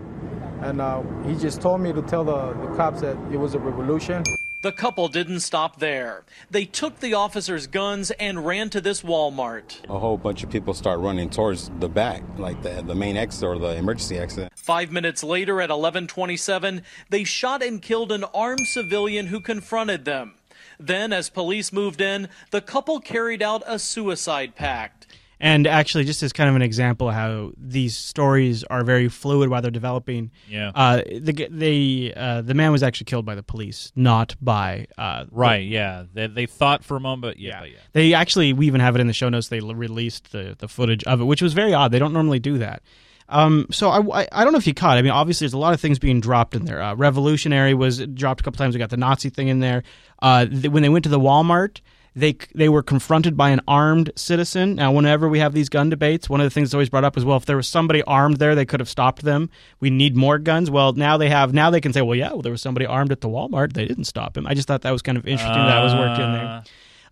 [0.61, 3.59] and uh, he just told me to tell the, the cops that it was a
[3.59, 4.23] revolution.
[4.61, 6.25] The couple didn't stop there.
[6.51, 9.89] They took the officers' guns and ran to this Walmart.
[9.89, 13.43] A whole bunch of people start running towards the back, like the, the main exit
[13.45, 14.51] or the emergency exit.
[14.53, 20.33] Five minutes later, at 11:27, they shot and killed an armed civilian who confronted them.
[20.79, 25.07] Then, as police moved in, the couple carried out a suicide pact.
[25.41, 29.49] And actually, just as kind of an example of how these stories are very fluid
[29.49, 30.31] while they're developing.
[30.49, 30.71] Yeah.
[30.75, 35.23] Uh, the the uh, the man was actually killed by the police, not by uh,
[35.23, 36.03] the- Right, yeah.
[36.13, 37.77] They, they thought for a moment, but yeah, but yeah.
[37.93, 39.47] They actually, we even have it in the show notes.
[39.47, 41.93] They l- released the, the footage of it, which was very odd.
[41.93, 42.83] They don't normally do that.
[43.29, 44.97] Um, so I, I, I don't know if you caught.
[44.97, 46.81] I mean, obviously, there's a lot of things being dropped in there.
[46.81, 48.75] Uh, Revolutionary was dropped a couple times.
[48.75, 49.83] We got the Nazi thing in there.
[50.21, 51.79] Uh, th- when they went to the Walmart,
[52.15, 54.75] they they were confronted by an armed citizen.
[54.75, 57.15] Now, whenever we have these gun debates, one of the things that's always brought up
[57.17, 59.49] is, well, if there was somebody armed there, they could have stopped them.
[59.79, 60.71] We need more guns.
[60.71, 61.53] Well, now they have.
[61.53, 63.73] Now they can say, well, yeah, well, there was somebody armed at the Walmart.
[63.73, 64.47] They didn't stop him.
[64.47, 65.55] I just thought that was kind of interesting.
[65.65, 66.63] that was worked in there.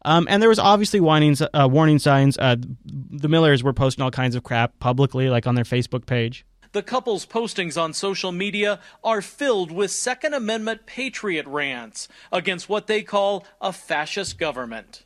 [0.08, 2.38] Um, and there was obviously warnings, uh, warning signs.
[2.38, 2.56] Uh,
[2.86, 6.46] the Millers were posting all kinds of crap publicly, like on their Facebook page.
[6.72, 12.88] The couple's postings on social media are filled with Second Amendment patriot rants against what
[12.88, 15.06] they call a fascist government.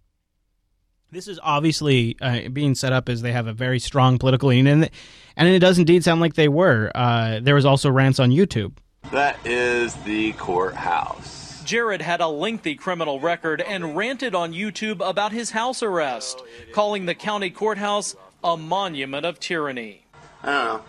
[1.11, 4.67] This is obviously uh, being set up as they have a very strong political lean,
[4.67, 4.89] and
[5.35, 6.91] and it does indeed sound like they were.
[6.93, 8.77] Uh, there was also rants on YouTube.
[9.11, 11.50] That is the courthouse.
[11.71, 16.43] Jared had a lengthy criminal record and ranted on YouTube about his house arrest,
[16.73, 18.13] calling the county courthouse
[18.43, 20.03] a monument of tyranny.
[20.43, 20.83] I don't know.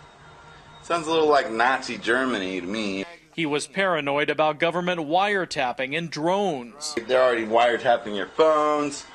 [0.83, 3.05] Sounds a little like Nazi Germany to me.
[3.33, 6.97] He was paranoid about government wiretapping and drones.
[7.07, 9.07] They're already wiretapping your phones,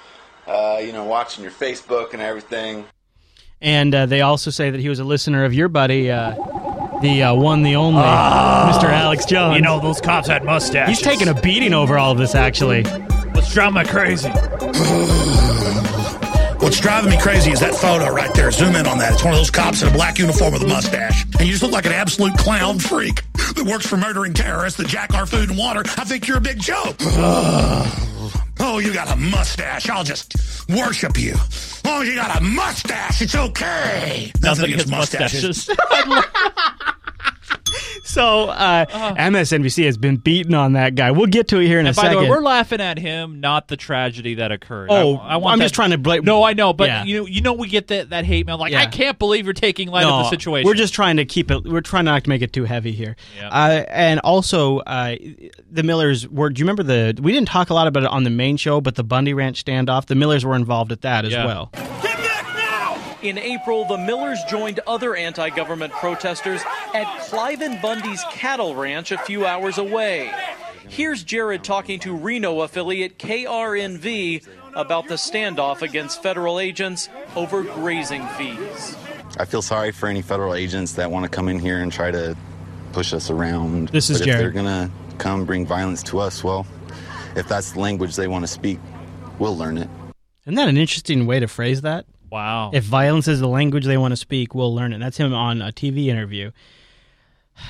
[0.47, 2.85] uh, you know, watching your Facebook and everything.
[3.59, 6.33] And uh, they also say that he was a listener of your buddy, uh,
[7.01, 8.89] the uh, one, the only, Ah, Mr.
[8.89, 9.55] Alex Jones.
[9.55, 10.97] You know, those cops had mustaches.
[10.97, 12.83] He's taking a beating over all of this, actually.
[12.83, 14.29] What's driving me crazy?
[16.59, 18.51] What's driving me crazy is that photo right there.
[18.51, 19.13] Zoom in on that.
[19.13, 21.23] It's one of those cops in a black uniform with a mustache.
[21.39, 23.21] And you just look like an absolute clown freak
[23.55, 25.83] that works for murdering terrorists that jack our food and water.
[25.97, 26.95] I think you're a big joke.
[27.01, 29.87] oh, you got a mustache.
[29.89, 30.33] I'll just
[30.69, 31.33] worship you.
[31.33, 34.31] As long as you got a mustache, it's okay.
[34.41, 35.69] Nothing against mustaches.
[38.17, 41.11] So uh, MSNBC has been beating on that guy.
[41.11, 42.17] We'll get to it here in And a by second.
[42.17, 44.87] the way, we're laughing at him, not the tragedy that occurred.
[44.89, 46.23] Oh, I, I want I'm that- just trying to blame.
[46.25, 47.03] No, I know, but Yeah.
[47.03, 48.57] you know, you know, we get that that hate mail.
[48.57, 48.81] Like, Yeah.
[48.81, 50.65] I can't believe you're taking light of the situation.
[50.67, 51.63] We're just trying to keep it.
[51.63, 53.15] We're trying not to make it too heavy here.
[53.37, 53.49] Yeah.
[53.49, 55.15] Uh, and also, uh,
[55.69, 56.49] the Millers were.
[56.49, 57.19] Do you remember the?
[57.21, 59.63] We didn't talk a lot about it on the main show, but the Bundy Ranch
[59.63, 60.07] standoff.
[60.07, 61.45] The Millers were involved at that as Yeah.
[61.45, 61.71] well.
[63.23, 66.61] In April, the Millers joined other anti government protesters
[66.93, 70.31] at Cliven Bundy's cattle ranch a few hours away.
[70.87, 78.25] Here's Jared talking to Reno affiliate KRNV about the standoff against federal agents over grazing
[78.29, 78.95] fees.
[79.39, 82.11] I feel sorry for any federal agents that want to come in here and try
[82.11, 82.37] to
[82.93, 83.89] push us around.
[83.89, 86.67] This is but if they're gonna come bring violence to us, well,
[87.35, 88.79] if that's the language they want to speak,
[89.39, 89.89] we'll learn it.
[90.45, 92.05] Isn't that an interesting way to phrase that?
[92.29, 92.71] Wow.
[92.73, 94.99] If violence is the language they want to speak, we'll learn it.
[94.99, 96.51] That's him on a TV interview.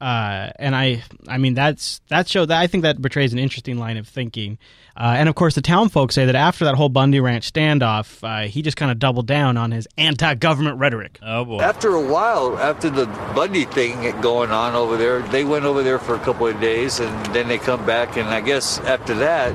[0.00, 3.78] Uh, and I, I mean, that's that show that I think that betrays an interesting
[3.78, 4.56] line of thinking.
[4.96, 8.22] Uh, and of course, the town folks say that after that whole Bundy Ranch standoff,
[8.22, 11.18] uh, he just kind of doubled down on his anti-government rhetoric.
[11.20, 11.58] Oh boy!
[11.60, 15.98] After a while, after the Bundy thing going on over there, they went over there
[15.98, 19.52] for a couple of days, and then they come back, and I guess after that,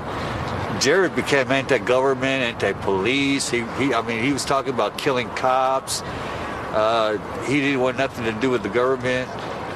[0.84, 3.50] Jared became anti-government, anti-police.
[3.50, 6.02] He, he I mean, he was talking about killing cops.
[6.02, 9.30] Uh, he didn't want nothing to do with the government.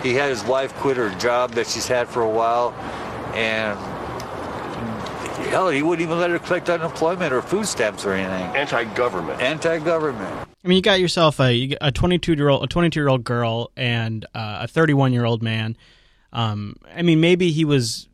[0.04, 2.74] He had his wife quit her job that she's had for a while,
[3.34, 3.80] and
[5.48, 8.54] hell, he wouldn't even let her collect unemployment or food stamps or anything.
[8.58, 9.42] Anti-government.
[9.42, 10.50] Anti-government.
[10.62, 13.72] I mean, you got yourself a a 22 year old, a 22 year old girl,
[13.78, 15.78] and uh, a 31 year old man.
[16.34, 18.10] Um, I mean, maybe he was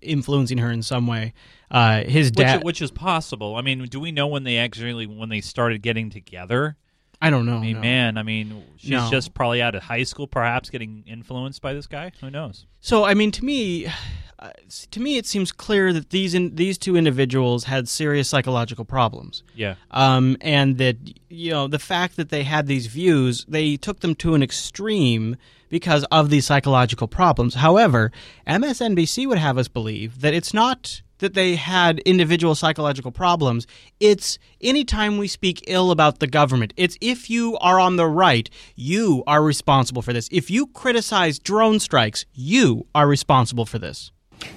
[0.00, 1.34] influencing her in some way.
[1.70, 2.64] Uh, his which, dad.
[2.64, 3.56] which is possible.
[3.56, 6.76] I mean, do we know when they actually when they started getting together?
[7.20, 7.56] I don't know.
[7.56, 7.80] I mean, no.
[7.80, 9.08] man, I mean, she's No.
[9.10, 12.12] just probably out of high school, perhaps getting influenced by this guy.
[12.20, 12.64] Who knows?
[12.80, 13.86] So, I mean, to me,
[14.38, 14.50] uh,
[14.92, 19.42] to me, it seems clear that these in, these two individuals had serious psychological problems.
[19.54, 19.74] Yeah.
[19.90, 20.96] Um, and that
[21.28, 25.36] you know the fact that they had these views, they took them to an extreme
[25.68, 27.56] because of these psychological problems.
[27.56, 28.12] However,
[28.46, 33.66] MSNBC would have us believe that it's not that they had individual psychological problems.
[34.00, 38.48] It's anytime we speak ill about the government, it's if you are on the right,
[38.76, 40.28] you are responsible for this.
[40.32, 44.12] If you criticize drone strikes, you are responsible for this.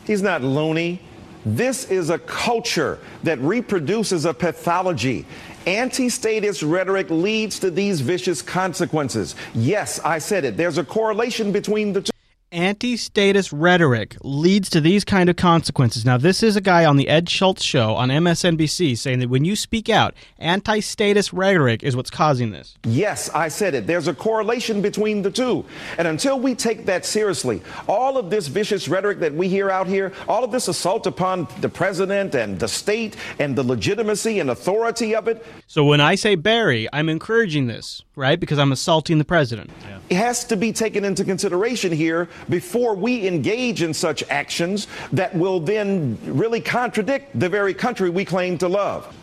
[0.05, 1.01] He's not loony.
[1.45, 5.25] This is a culture that reproduces a pathology.
[5.65, 9.35] Anti statist rhetoric leads to these vicious consequences.
[9.53, 10.57] Yes, I said it.
[10.57, 12.10] There's a correlation between the two.
[12.53, 16.03] Anti-statist rhetoric leads to these kind of consequences.
[16.03, 19.45] Now, this is a guy on the Ed Schultz show on MSNBC saying that when
[19.45, 22.77] you speak out, anti-statist rhetoric is what's causing this.
[22.83, 23.87] Yes, I said it.
[23.87, 25.63] There's a correlation between the two.
[25.97, 29.87] And until we take that seriously, all of this vicious rhetoric that we hear out
[29.87, 34.49] here, all of this assault upon the president and the state and the legitimacy and
[34.49, 38.37] authority of it, So when I say Barry, I'm encouraging this, right?
[38.37, 39.69] Because I'm assaulting the president.
[40.09, 45.35] it has to be taken into consideration here before we engage in such actions that
[45.35, 49.13] will then really contradict the very country we claim to love.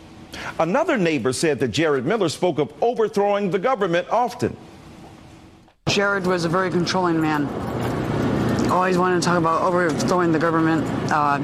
[0.59, 4.55] Another neighbor said that Jared Miller spoke of overthrowing the government often.
[5.87, 7.47] Jared was a very controlling man.
[8.69, 11.39] Always wanted to talk about overthrowing the government, uh,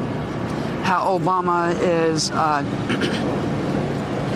[0.83, 2.61] how Obama is, uh,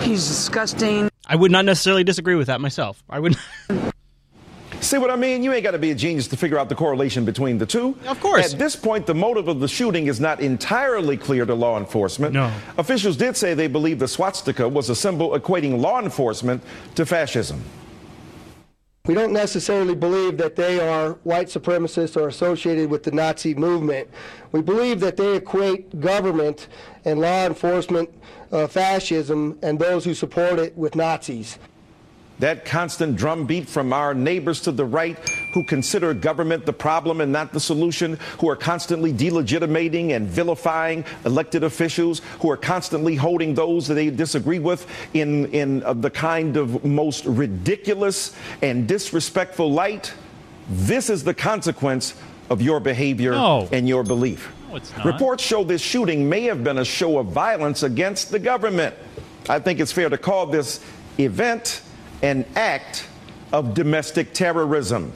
[0.02, 1.08] he's disgusting.
[1.26, 3.02] I would not necessarily disagree with that myself.
[3.08, 3.36] I would.
[4.80, 5.42] See what I mean?
[5.42, 7.96] You ain't got to be a genius to figure out the correlation between the two.
[8.06, 8.52] Of course.
[8.52, 12.32] At this point, the motive of the shooting is not entirely clear to law enforcement.
[12.32, 12.50] No.
[12.78, 16.62] Officials did say they believe the swastika was a symbol equating law enforcement
[16.94, 17.62] to fascism.
[19.06, 24.08] We don't necessarily believe that they are white supremacists or associated with the Nazi movement.
[24.52, 26.68] We believe that they equate government
[27.04, 28.10] and law enforcement
[28.52, 31.58] uh, fascism and those who support it with Nazis.
[32.40, 35.18] That constant drumbeat from our neighbors to the right
[35.52, 41.04] who consider government the problem and not the solution, who are constantly delegitimating and vilifying
[41.26, 46.10] elected officials, who are constantly holding those that they disagree with in, in uh, the
[46.10, 50.12] kind of most ridiculous and disrespectful light.
[50.70, 52.14] This is the consequence
[52.48, 53.68] of your behavior No.
[53.70, 54.50] and your belief.
[54.72, 54.80] No.
[55.04, 58.94] Reports show this shooting may have been a show of violence against the government.
[59.48, 60.80] I think it's fair to call this
[61.18, 61.82] event
[62.22, 63.06] an act
[63.52, 65.12] of domestic terrorism.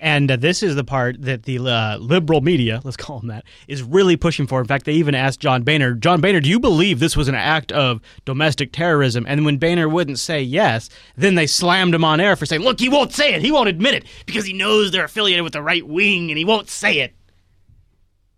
[0.00, 3.44] And uh, this is the part that the uh, liberal media, let's call them that,
[3.68, 4.60] is really pushing for.
[4.60, 7.34] In fact, they even asked John Boehner, John Boehner, do you believe this was an
[7.34, 9.24] act of domestic terrorism?
[9.26, 12.80] And when Boehner wouldn't say yes, then they slammed him on air for saying, look,
[12.80, 13.40] he won't say it.
[13.40, 16.44] He won't admit it because he knows they're affiliated with the right wing and he
[16.44, 17.14] won't say it.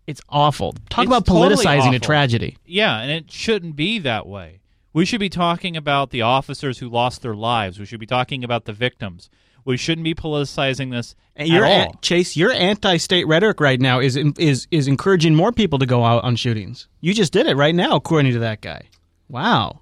[0.05, 0.73] It's awful.
[0.89, 2.57] Talk It's about totally politicizing a tragedy.
[2.65, 4.61] Yeah, and it shouldn't be that way.
[4.93, 7.79] We should be talking about the officers who lost their lives.
[7.79, 9.29] We should be talking about the victims.
[9.65, 11.71] We shouldn't be politicizing this And at your all.
[11.71, 16.05] an- Chase, your anti-state rhetoric right now is is is encouraging more people to go
[16.05, 16.87] out on shootings.
[17.01, 18.83] You just did it right now, according to that guy.
[19.29, 19.81] Wow.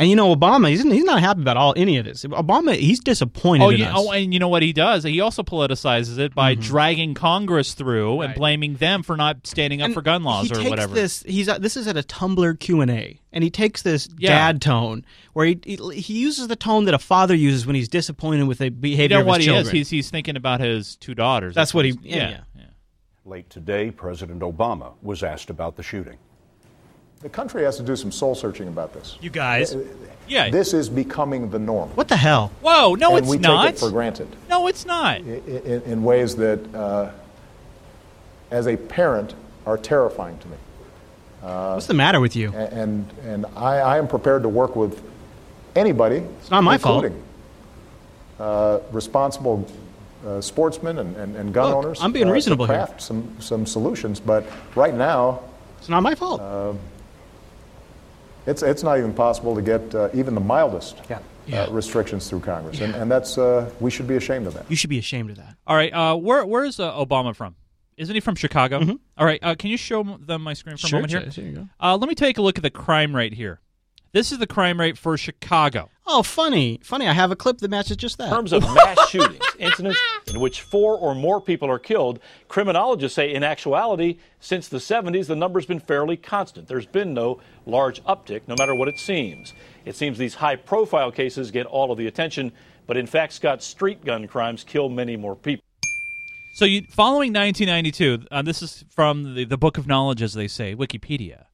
[0.00, 2.22] And you know Obama, he's he's not happy about all any of this.
[2.24, 4.06] Obama, he's disappointed Oh, in yeah, us.
[4.06, 5.02] oh, and you know what he does?
[5.02, 6.62] He also politicizes it by Mhm.
[6.62, 10.52] dragging Congress through and blaming them for not standing up And for gun laws he
[10.52, 10.94] or takes whatever.
[10.94, 14.08] This he's uh, this is at a Tumblr Q and A, and he takes this
[14.18, 14.30] Yeah.
[14.30, 17.88] dad tone where he, he he uses the tone that a father uses when he's
[17.88, 19.66] disappointed with the you behavior know of what his he children.
[19.66, 19.72] is?
[19.72, 21.56] He's he's thinking about his two daughters.
[21.56, 22.62] That's what he- he's- yeah, yeah.
[23.24, 26.18] Late today, President Obama was asked about the shooting.
[27.20, 29.18] The country has to do some soul searching about this.
[29.20, 29.74] You guys.
[30.28, 30.50] Yeah.
[30.50, 31.88] This is becoming the norm.
[31.90, 32.52] What the hell?
[32.60, 33.64] Whoa, no, and it's we not.
[33.66, 35.20] take it for granted No, it's not.
[35.22, 37.10] in, in ways that, uh,
[38.50, 39.34] as a parent,
[39.66, 40.56] are terrifying to me.
[41.42, 42.52] Uh, What's the matter with you?
[42.52, 45.02] And and I, I am prepared to work with
[45.76, 46.16] anybody.
[46.16, 47.04] It's not my fault.
[47.04, 47.24] including,
[48.38, 49.66] Uh, responsible
[50.26, 51.98] uh, sportsmen and, and, and gun Look, owners.
[52.00, 52.86] I'm being uh, reasonable to here.
[52.86, 54.44] craft some some solutions, but
[54.76, 55.40] right now.
[55.78, 56.40] It's not my fault.
[58.48, 61.20] Uh, it's it's not even possible to get uh, even the mildest Yeah.
[61.52, 64.66] Uh, restrictions through Congress, and, and that's uh, we should be ashamed of that.
[64.68, 65.56] You should be ashamed of that.
[65.66, 67.56] All right, uh, where where's uh, Obama from?
[67.96, 68.80] Isn't he from Chicago?
[68.80, 68.98] Mhm.
[69.16, 71.22] All right, uh, can you show them my screen for Sure, a moment here?
[71.22, 71.68] Chase, here you go.
[71.80, 73.60] Uh, let me take a look at the crime rate here.
[74.18, 75.90] This is the crime rate for Chicago.
[76.04, 77.06] Oh, funny, funny.
[77.06, 78.24] I have a clip that matches just that.
[78.24, 82.18] In terms of mass shootings, incidents in which four or more people are killed,
[82.48, 86.66] criminologists say in actuality, since the 70s, the number's been fairly constant.
[86.66, 89.54] There's been no large uptick, no matter what it seems.
[89.84, 92.50] It seems these high profile cases get all of the attention,
[92.88, 95.62] but in fact, Scott, street gun crimes kill many more people.
[96.54, 100.48] So, you, following 1992, uh, this is from the, the Book of Knowledge, as they
[100.48, 101.44] say, Wikipedia.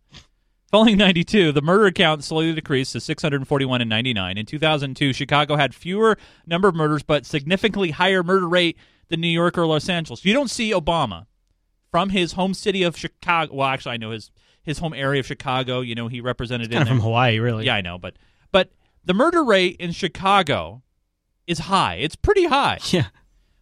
[0.75, 4.37] Following 92, the murder count slowly decreased to 641 in 99.
[4.37, 6.19] In 2002, Chicago had fewer
[6.49, 8.77] number of murders, but significantly higher murder rate
[9.07, 10.25] than New York or Los Angeles.
[10.25, 11.27] You don't see Obama
[11.93, 13.55] from his home city of Chicago.
[13.55, 14.33] Well, actually, I know his
[14.65, 15.81] his home area of Chicago.
[15.81, 17.01] You know, he represented Kind in from.
[17.03, 17.67] Hawaii, really.
[17.67, 18.17] Yeah, I know, but
[18.51, 18.71] but
[19.05, 20.83] the murder rate in Chicago
[21.47, 21.99] is high.
[22.01, 22.81] It's pretty high.
[22.87, 23.07] Yeah.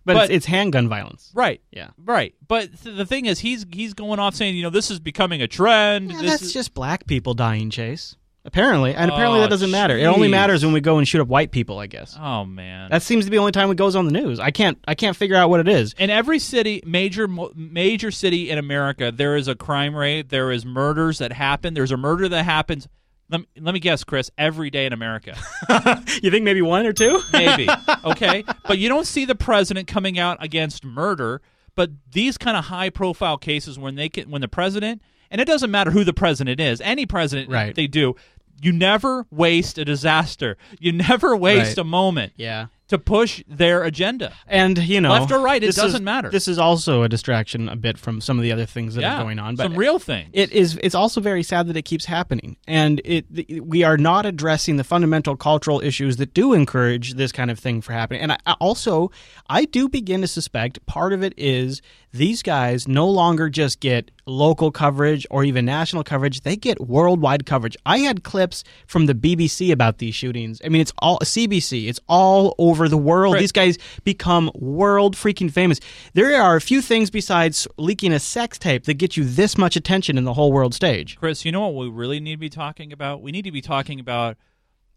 [0.05, 1.31] But, it's, it's handgun violence.
[1.35, 1.61] Right.
[1.71, 1.89] Yeah.
[2.05, 2.35] Right.
[2.47, 5.43] But th- the thing is, he's he's going off saying, you know, this is becoming
[5.43, 6.11] a trend.
[6.11, 8.17] Yeah, that's is, just black people dying, Chase.
[8.45, 9.97] Apparently, and apparently Oh, that doesn't matter.
[9.97, 11.79] It only matters when we go and shoot up white people.
[11.79, 12.17] I guess.
[12.21, 12.91] Oh man.
[12.91, 14.41] That seems to be the only time it goes on the news.
[14.41, 14.79] I can't.
[14.89, 15.95] I can't figure out what it is.
[15.97, 20.31] in every city, major major city in America, there is a crime rate.
[20.31, 21.75] There is murders that happen.
[21.75, 22.89] There's a murder that happens.
[23.33, 24.31] Let me, let me guess, Chris.
[24.39, 25.37] Every day in America,
[26.23, 27.21] You think maybe one or two?
[27.33, 27.67] maybe.
[28.05, 31.41] okay, but you don't see the president coming out against murder.
[31.75, 35.01] But these kind of high profile cases, when they can, when the president,
[35.31, 37.75] and it doesn't matter who the president is, any president, Right.
[37.75, 38.15] they do.
[38.61, 40.59] You never waste a disaster.
[40.79, 41.79] You never waste Right.
[41.79, 42.67] a moment Yeah.
[42.93, 44.35] To push their agenda.
[44.47, 46.29] And you know, Left or right, it doesn't matter.
[46.29, 49.17] This is also a distraction a bit from some of the other things that Yeah,
[49.17, 49.57] are going on.
[49.57, 50.29] But some real things.
[50.35, 50.79] It is.
[50.83, 54.85] It's also very sad that it keeps happening, and it we are not addressing the
[54.85, 58.21] fundamental cultural issues that do encourage this kind of thing for happening.
[58.21, 59.11] And I also,
[59.49, 61.81] I do begin to suspect part of it is
[62.13, 67.47] these guys no longer just get local coverage or even national coverage; they get worldwide
[67.47, 67.77] coverage.
[67.87, 70.61] I had clips from the BBC about these shootings.
[70.65, 71.89] I mean, it's all CBC.
[71.89, 73.35] It's all over the world.
[73.35, 73.41] Right.
[73.41, 75.81] These guys become world freaking famous.
[76.15, 79.77] There are a few things besides leaking a sex tape that get you this much
[79.77, 81.17] attention in the whole world stage.
[81.17, 83.23] Chris, you know what we really need to be talking about?
[83.23, 84.37] We need to be talking about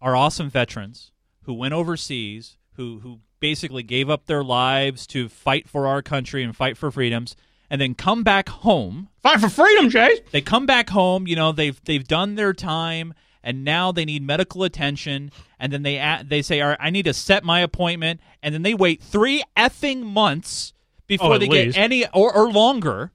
[0.01, 1.11] our awesome veterans
[1.43, 6.43] who went overseas, who who basically gave up their lives to fight for our country
[6.43, 7.35] and fight for freedoms,
[7.69, 9.09] and then come back home.
[9.21, 10.21] Fight for freedom, Jay.
[10.31, 13.13] They come back home, you know, they've they've done their time
[13.43, 17.03] and now they need medical attention and then they they say, "All right, I need
[17.05, 20.73] to set my appointment." And then they wait 3 effing months
[21.07, 21.75] before Oh, they least.
[21.75, 23.11] get any or, or longer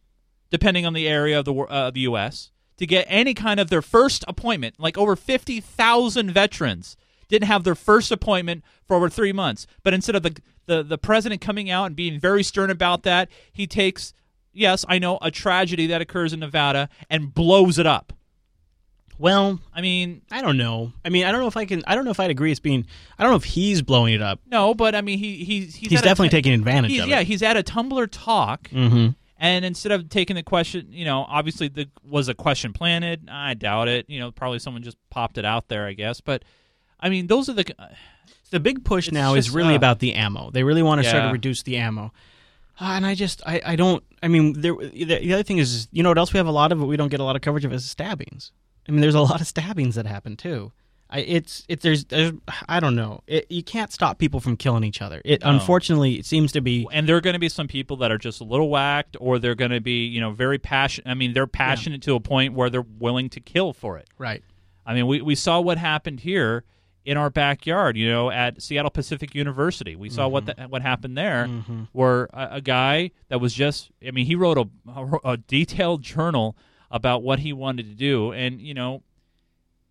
[0.50, 3.82] depending on the area of the uh, the US to get any kind of their
[3.82, 4.76] first appointment.
[4.78, 6.96] Like over 50,000 veterans
[7.30, 9.66] didn't have their first appointment for over 3 months.
[9.82, 10.36] But instead of the
[10.66, 14.12] the the president coming out and being very stern about that, he takes
[14.52, 18.12] yes, I know a tragedy that occurs in Nevada and blows it up.
[19.18, 20.92] Well, I mean, I don't know.
[21.04, 21.82] I mean, I don't know if I can.
[21.86, 22.50] I don't know if I'd agree.
[22.50, 22.86] It's being.
[23.18, 24.40] I don't know if he's blowing it up.
[24.46, 27.26] no, but I mean he he's he's, He's a definitely taking advantage of yeah, it.
[27.26, 28.68] he's at a Tumblr talk.
[28.70, 29.08] Mm-hmm.
[29.42, 33.28] And instead of taking the question, you know, obviously the was a question planted.
[33.30, 34.08] I doubt it.
[34.08, 36.20] You know, probably someone just popped it out there, I guess.
[36.22, 36.42] But
[37.00, 37.64] I mean, those are the
[38.50, 40.50] The big push now is really uh, about the ammo.
[40.50, 41.26] They really want to Yeah.
[41.26, 42.12] to reduce the ammo.
[42.80, 44.02] Uh, and I just, I, I don't.
[44.22, 44.74] I mean, there.
[44.74, 46.86] The, the other thing is, you know, what else we have a lot of, but
[46.86, 48.52] we don't get a lot of coverage of is stabbings.
[48.88, 50.72] I mean, there's a lot of stabbings that happen too.
[51.12, 52.32] I, it's it there's, there's
[52.68, 53.22] I don't know.
[53.26, 55.20] It, you can't stop people from killing each other.
[55.24, 55.50] It No.
[55.50, 58.18] unfortunately it seems to be and there are going to be some people that are
[58.18, 61.10] just a little whacked, or they're going to be, you know, very passionate.
[61.10, 64.08] I mean, they're passionate to a point where they're willing to kill for it.
[64.18, 64.42] right.
[64.86, 66.64] I mean, we, we saw what happened here
[67.04, 69.96] in our backyard, you know, at Seattle Pacific University.
[69.96, 70.62] We saw what Mm-hmm.
[70.62, 71.46] the, what happened there,
[71.92, 76.02] where a, a guy that was just, I mean, he wrote a, a, a detailed
[76.02, 76.56] journal
[76.90, 79.02] about what he wanted to do, and you know,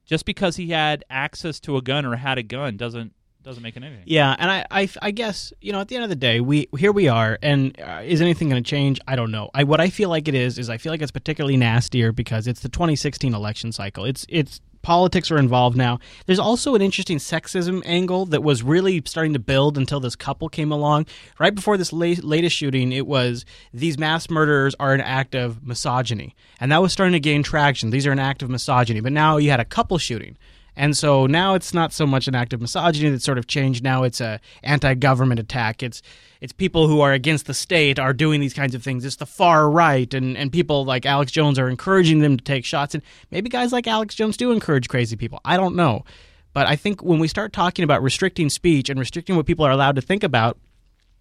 [0.06, 3.77] just because he had access to a gun or had a gun doesn't doesn't make
[3.77, 4.03] it anything.
[4.06, 6.68] Yeah, and I, I, I guess you know at the end of the day, we
[6.77, 8.99] here we are, and uh, is anything going to change?
[9.07, 9.49] I don't know.
[9.53, 12.48] I what I feel like it is is I feel like it's particularly nastier because
[12.48, 14.03] it's the 2016 election cycle.
[14.03, 15.99] It's it's politics are involved now.
[16.26, 20.49] There's also an interesting sexism angle that was really starting to build until this couple
[20.49, 21.06] came along.
[21.39, 25.65] Right before this la- latest shooting, it was these mass murderers are an act of
[25.65, 27.89] misogyny, and that was starting to gain traction.
[27.89, 30.38] These are an act of misogyny, but now you had a couple shooting.
[30.76, 33.84] And so now it's not so much an act of misogyny that's sort of changed.
[33.84, 35.84] Now it's a anti-government attack.
[35.84, 36.01] It's
[36.41, 39.03] it's people who are against the state are doing these kinds of things.
[39.03, 42.66] It's the far right, and, and people like Alex Jones are encouraging them to take
[42.66, 42.94] shots.
[42.94, 45.41] And maybe guys like Alex Jones do encourage crazy people.
[45.44, 46.06] I don't know.
[46.53, 49.72] But I think when we start talking about restricting speech and restricting what people are
[49.72, 50.57] allowed to think about,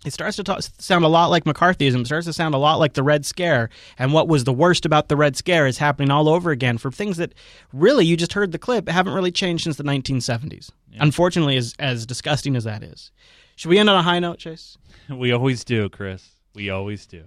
[0.05, 2.03] it starts to talk, sound a lot like McCarthyism.
[2.03, 3.69] It starts to sound a lot like the Red Scare.
[3.99, 6.93] And what was the worst about the Red Scare is happening all over again for
[6.93, 7.35] things that
[7.73, 10.71] really, you just heard the clip, haven't really changed since the 1970s.
[11.01, 13.11] Unfortunately, as, as disgusting as that is.
[13.57, 14.79] Should we end on a high note, Chase?
[15.17, 16.29] We always do, Chris.
[16.55, 17.25] We always do.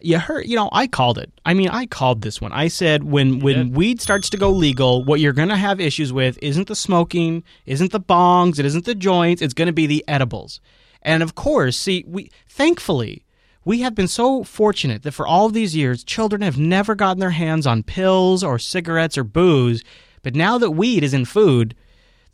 [0.00, 1.32] You heard, you know, I called it.
[1.46, 2.52] I mean, I called this one.
[2.52, 6.12] I said when when weed starts to go legal, what you're going to have issues
[6.12, 9.86] with isn't the smoking, isn't the bongs, it isn't the joints, it's going to be
[9.86, 10.60] the edibles.
[11.02, 13.24] And of course, see, we thankfully
[13.64, 17.30] We have been so fortunate that for all these years, children have never gotten their
[17.30, 19.82] hands on pills or cigarettes or booze.
[20.22, 21.74] But now that weed is in food,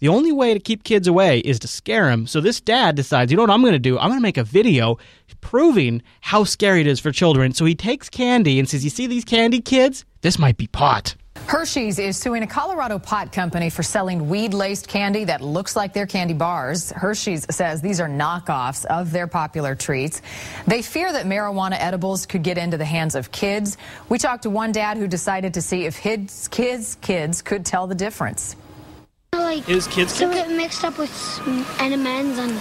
[0.01, 2.27] the only way to keep kids away is to scare them.
[2.27, 3.99] So this dad decides, you know what I'm going to do?
[3.99, 4.99] I'm going to make a video
[5.41, 7.53] proving how scary it is for children.
[7.53, 10.05] So he takes candy and says, You see these candy kids?
[10.23, 11.15] This might be pot.
[11.47, 15.93] Hershey's is suing a Colorado pot company for selling weed laced candy that looks like
[15.95, 16.91] their candy bars.
[16.91, 20.23] Hershey's says these are knockoffs of their popular treats.
[20.67, 23.79] They fear that marijuana edibles could get into the hands of kids.
[24.09, 27.87] We talked to one dad who decided to see if his kids' kids could tell
[27.87, 28.55] the difference.
[29.33, 31.11] Like, His kids so get mixed up with
[31.81, 32.61] M&Ms and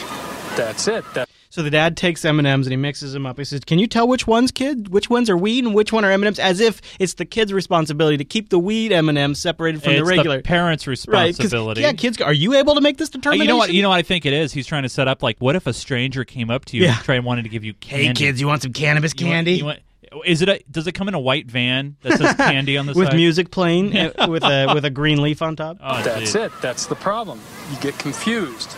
[0.55, 1.03] That's it.
[1.49, 3.37] so the dad takes M and M's and he mixes them up.
[3.39, 6.05] He says, "Can you tell which ones kid, which ones are weed and which one
[6.05, 9.09] are M and M's?" As if it's the kid's responsibility to keep the weed M
[9.09, 11.81] and M's separated from it's the regular parents' Right, 'cause, responsibility.
[11.81, 12.21] yeah, kids.
[12.21, 13.45] Are you able to make this Uh, determination?
[13.47, 13.73] you know what?
[13.73, 14.53] You know what I think it is.
[14.53, 16.95] He's trying to set up like, what if a stranger came up to you Yeah.
[16.95, 18.07] and tried wanted to give you candy?
[18.07, 19.53] Hey, kids, you want some cannabis You want- candy?
[19.53, 19.79] you want-
[20.25, 20.49] is it?
[20.49, 23.15] A, does it come in a white van that says candy on the with side?
[23.15, 25.77] music playing uh, with a with a green leaf on top.
[25.81, 26.35] Oh, That's geez.
[26.35, 26.51] it.
[26.61, 27.39] That's the problem.
[27.71, 28.75] You get confused.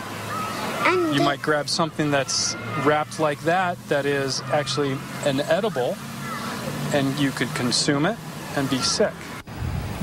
[0.84, 5.96] And You might grab something that's wrapped like that, that is actually an edible,
[6.92, 8.16] and you could consume it
[8.56, 9.12] and be sick.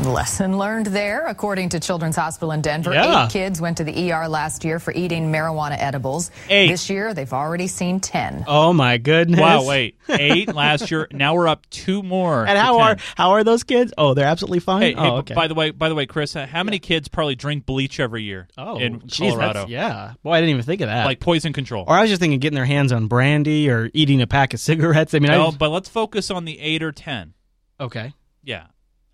[0.06, 1.26] Lesson learned there.
[1.28, 3.26] According to Children's Hospital in Denver, Yeah.
[3.26, 6.32] eight kids went to the ER last year for eating marijuana edibles.
[6.50, 6.70] Eight.
[6.70, 8.46] This year, they've already seen 10.
[8.48, 9.40] Oh my goodness!
[9.40, 11.08] Wow, wait, eight last year.
[11.12, 12.46] Now we're up two more.
[12.48, 13.94] And how are how are those kids?
[13.98, 14.82] Oh, they're absolutely fine.
[14.82, 15.34] Hey, oh, hey, okay.
[15.34, 18.24] by the way, by the way, Chris, uh, how many kids probably drink bleach every
[18.24, 19.66] year oh, in geez, Colorado?
[19.68, 20.14] yeah.
[20.24, 21.06] Boy, I didn't even think of that.
[21.06, 21.84] Like poison control.
[21.88, 24.60] or I was just thinking getting their hands on brandy or eating a pack of
[24.60, 25.14] cigarettes.
[25.14, 27.34] I mean, no, I but let's focus on the eight or ten.
[27.80, 28.14] okay.
[28.42, 28.68] Yeah,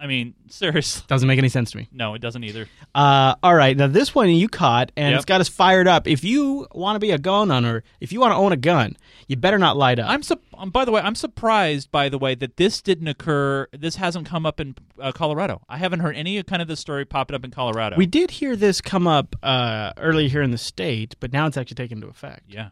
[0.06, 1.03] I mean, seriously.
[1.07, 1.90] Doesn't make any sense to me.
[1.91, 2.68] No, it doesn't either.
[2.94, 5.15] Uh, all right, now this one you caught, and Yep.
[5.18, 6.07] it's got us fired up.
[6.07, 8.95] If you want to be a gun owner, if you want to own a gun,
[9.27, 10.10] you better not light up.
[10.10, 13.68] I'm su- um, by the way, I'm surprised by the way that this didn't occur.
[13.73, 15.61] This hasn't come up in uh, Colorado.
[15.68, 17.95] I haven't heard any kind of this story popping up in Colorado.
[17.98, 21.57] We did hear this come up uh, earlier here in the state, but now it's
[21.57, 22.44] actually taken into effect.
[22.48, 22.69] Yeah.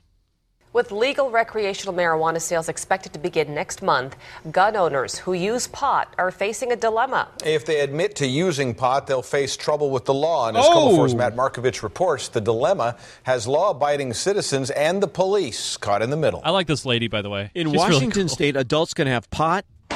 [0.74, 4.16] With legal recreational marijuana sales expected to begin next month,
[4.52, 7.28] gun owners who use pot are facing a dilemma.
[7.46, 10.48] If they admit to using pot, they'll face trouble with the law.
[10.48, 10.98] And as Oh!
[10.98, 16.10] KOMO4's Matt Markovich reports, the dilemma has law abiding citizens and the police caught in
[16.10, 16.42] the middle.
[16.44, 17.52] I like this lady, by the way.
[17.54, 18.36] In She's really Washington cool.
[18.36, 19.94] state, adults can have pot and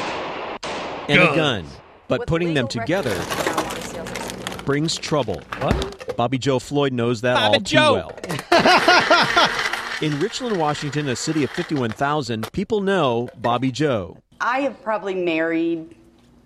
[1.08, 1.34] Gun.
[1.34, 1.66] a gun,
[2.08, 5.42] but With putting them together marijuana sales expected- brings trouble.
[5.60, 6.16] What?
[6.16, 8.12] Bobby Joe Floyd knows that Bobby all Joe.
[8.22, 9.50] too well.
[10.02, 14.20] In Richland, Washington, a city of 51,000, people know Bobby Joe.
[14.40, 15.96] I have probably married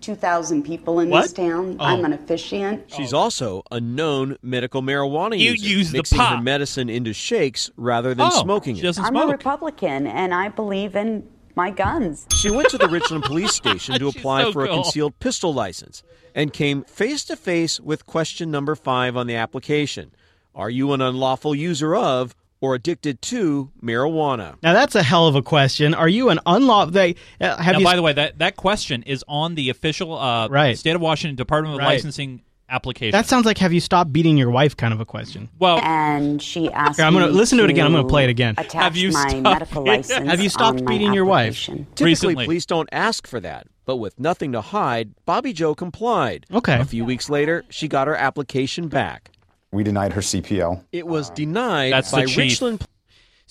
[0.00, 1.22] 2,000 people in What?
[1.22, 1.76] this town.
[1.78, 1.84] Oh.
[1.84, 2.84] I'm an officiant.
[2.90, 7.70] She's also a known medical marijuana You user, use the mixing her medicine into shakes
[7.76, 8.98] rather than Oh, smoking it.
[8.98, 12.26] I'm a Republican, and I believe in my guns.
[12.34, 16.02] She went to the Richland police station to apply so for a concealed pistol license
[16.34, 20.12] and came face to face with question number five on the application
[20.54, 24.56] Are you an unlawful user of or addicted to marijuana?
[24.62, 25.92] Now that's a hell of a question.
[25.92, 26.92] Are you an unlawful?
[26.92, 27.84] They uh, have now, you?
[27.84, 30.78] by the way, that, that question is on the official uh, Right.
[30.78, 31.94] state of Washington Department of Right.
[31.94, 32.40] Licensing
[32.70, 33.12] application.
[33.12, 34.74] that sounds like have you stopped beating your wife?
[34.78, 35.50] Kind of a question.
[35.58, 37.84] well, and she asked Here, I'm gonna listen to it again.
[37.84, 38.54] I'm gonna play it again.
[38.72, 40.30] Have you my stopped- medical license.
[40.30, 41.66] Have you stopped beating your wife?
[41.66, 42.44] Typically, Recently.
[42.46, 46.46] police don't ask for that, but with nothing to hide, Bobby Joe complied.
[46.50, 46.78] Okay.
[46.80, 49.31] A few weeks later, she got her application back.
[49.72, 50.84] We denied her CPL.
[50.92, 52.36] It was denied That's the by chief.
[52.36, 52.86] Richland.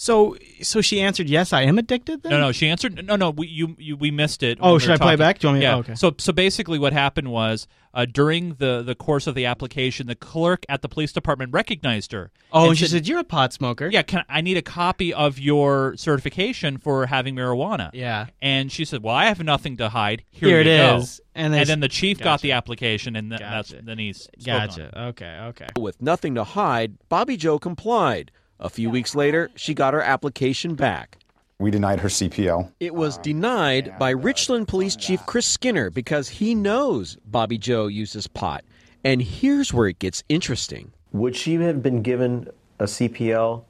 [0.02, 1.54] So, so she answered yes.
[1.54, 2.24] I am addicted.
[2.24, 2.32] Then?
[2.32, 3.06] No, no, she answered.
[3.06, 4.58] No, no, we you, you we missed it.
[4.60, 5.18] Oh, when we should I play it talking.
[5.20, 5.38] back?
[5.38, 5.76] Do you want me- Yeah.
[5.76, 5.94] oh, okay.
[5.94, 10.16] So, so basically, what happened was uh, during the the course of the application, the
[10.16, 12.32] clerk at the police department recognized her.
[12.52, 15.38] Oh, and she said, "You're a pot smoker." Yeah, can I need a copy of
[15.38, 17.92] your certification for having marijuana?
[17.94, 18.26] Yeah.
[18.42, 20.24] And she said, "Well, I have nothing to hide.
[20.32, 21.22] Here, Here it go." is.
[21.36, 23.74] And they then the chief got the application, and th- Gotcha.
[23.76, 25.00] that's then he's Gotcha.
[25.10, 25.38] Okay.
[25.50, 25.68] Okay.
[25.80, 28.32] With nothing to hide, Bobby Joe complied.
[28.62, 31.18] A few weeks later, she got her application back.
[31.60, 32.72] We denied her CPL.
[32.80, 38.28] It was denied by Richland Police Chief Chris Skinner because he knows Bobby Joe uses
[38.28, 38.64] pot.
[39.04, 40.92] And here's where it gets interesting.
[41.12, 42.48] Would she have been given
[42.80, 43.64] a CPL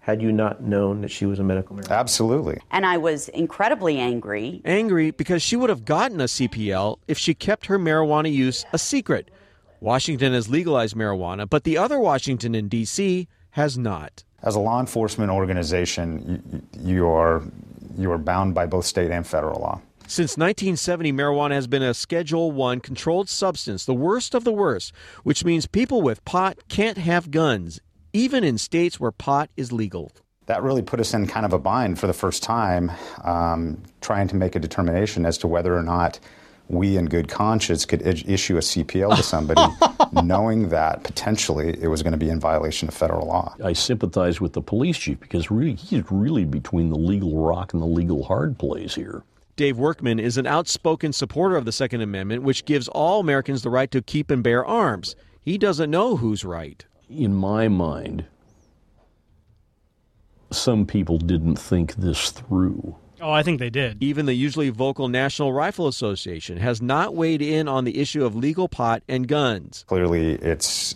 [0.00, 1.90] had you not known that she was a medical marijuana?
[1.90, 2.60] Absolutely.
[2.70, 4.62] And I was incredibly angry.
[4.64, 8.78] Angry because she would have gotten a CPL if she kept her marijuana use a
[8.78, 9.30] secret.
[9.80, 13.28] Washington has legalized marijuana, but the other Washington in D.C.
[13.50, 14.24] has not.
[14.42, 17.42] As a law enforcement organization, you, you are
[17.96, 19.80] you are bound by both state and federal law.
[20.06, 24.92] Since 1970, marijuana has been a Schedule 1 controlled substance, the worst of the worst,
[25.22, 27.80] which means people with pot can't have guns,
[28.14, 30.12] even in states where pot is legal.
[30.46, 32.90] that really put us in kind of a bind for the first time,
[33.24, 36.18] um, trying to make a determination as to whether or not
[36.68, 39.62] we, in good conscience, could I- issue a CPL to somebody,
[40.22, 43.54] knowing that potentially it was going to be in violation of federal law.
[43.62, 47.82] I sympathize with the police chief because really he's really between the legal rock and
[47.82, 49.22] the legal hard place here.
[49.56, 53.70] Dave Workman is an outspoken supporter of the Second Amendment, which gives all Americans the
[53.70, 55.16] right to keep and bear arms.
[55.40, 56.84] He doesn't know who's right.
[57.10, 58.26] In my mind,
[60.50, 62.96] some people didn't think this through.
[63.20, 64.02] Oh, I think they did.
[64.02, 68.34] Even the usually vocal National Rifle Association has not weighed in on the issue of
[68.34, 69.84] legal pot and guns.
[69.88, 70.94] Clearly, it's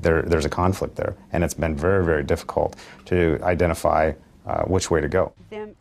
[0.00, 0.22] there.
[0.22, 2.76] There's a conflict there, and it's been very, very difficult
[3.06, 4.12] to identify
[4.46, 5.32] uh, which way to go.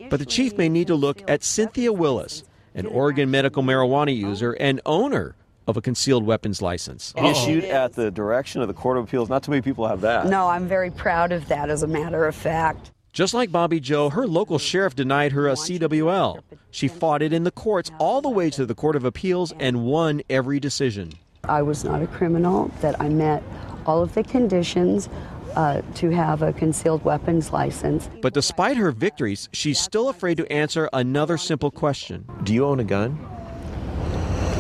[0.10, 2.44] But the chief may need to look at Cynthia Willis,
[2.76, 5.36] an Oregon medical marijuana user and owner
[5.68, 7.14] of a concealed weapons license.
[7.18, 9.30] Issued at the direction of the Court of Appeals.
[9.30, 10.28] Not too many people have that.
[10.28, 12.92] No, I'm very proud of that, as a matter of fact.
[13.14, 16.42] Just like Bobby Joe, her local sheriff denied her a CWL.
[16.72, 19.84] She fought it in the courts all the way to the Court of Appeals and
[19.86, 21.12] won every decision.
[21.44, 23.44] I was not a criminal, that I met
[23.86, 25.10] all of the conditions
[25.56, 28.10] uh, to have a concealed weapons license.
[28.22, 32.80] But despite her victories, she's still afraid to answer another simple question Do you own
[32.80, 33.20] a gun?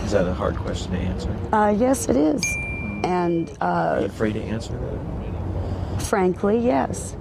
[0.03, 1.30] Is that a hard question to answer?
[1.53, 2.44] Uh, yes, it is.
[3.06, 4.73] And Are you uh, afraid to answer?
[4.73, 6.02] that?
[6.02, 7.15] frankly, yes.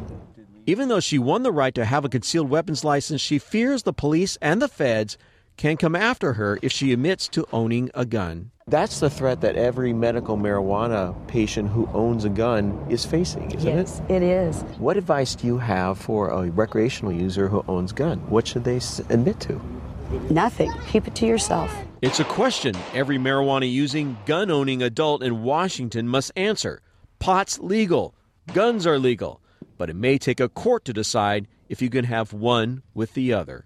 [0.71, 3.93] Even though she won the right to have a concealed weapons license, she fears the
[3.93, 5.19] police and the feds
[5.57, 8.53] can come after her if she admits to owning a gun.
[8.69, 13.69] That's the threat that every medical marijuana patient who owns a gun is facing, isn't
[13.69, 14.13] yes, it?
[14.13, 14.63] it is.
[14.79, 18.19] What advice do you have for a recreational user who owns a gun?
[18.31, 19.61] What should they admit to?
[20.31, 20.73] Nothing.
[20.87, 21.75] Keep it to yourself.
[22.01, 26.81] It's a question every marijuana using, gun owning adult in Washington must answer.
[27.19, 28.15] Pot's legal,
[28.55, 29.40] guns are legal,
[29.81, 33.33] but it may take a court to decide if you can have one with the
[33.33, 33.65] other.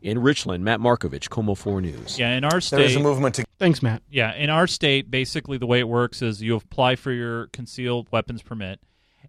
[0.00, 2.18] In Richland, Matt Markovich, KOMO 4 News.
[2.18, 4.02] Yeah, in our state, There is a movement to- Thanks, Matt.
[4.10, 8.08] Yeah, in our state, basically the way it works is you apply for your concealed
[8.10, 8.80] weapons permit,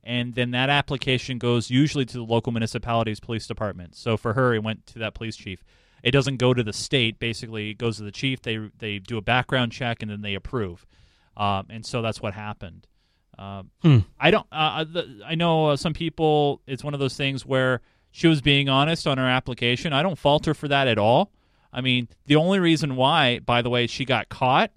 [0.02, 3.94] and then that application goes usually to the local municipality's police department.
[3.94, 5.62] So for her, it went to that police chief.
[6.04, 7.20] It doesn't go to the state.
[7.20, 8.42] Basically, it goes to the chief.
[8.42, 10.86] They they do a background check and then they approve.
[11.36, 12.88] Um, and so that's what happened.
[13.38, 13.98] Um, Hmm.
[14.20, 14.46] I don't.
[14.52, 16.62] Uh, the, I know uh, some people.
[16.68, 17.82] It's one of those things where
[18.12, 19.92] she was being honest on her application.
[19.94, 21.32] I don't fault her for that at all.
[21.72, 24.72] I mean, the only reason why, by the way, she got caught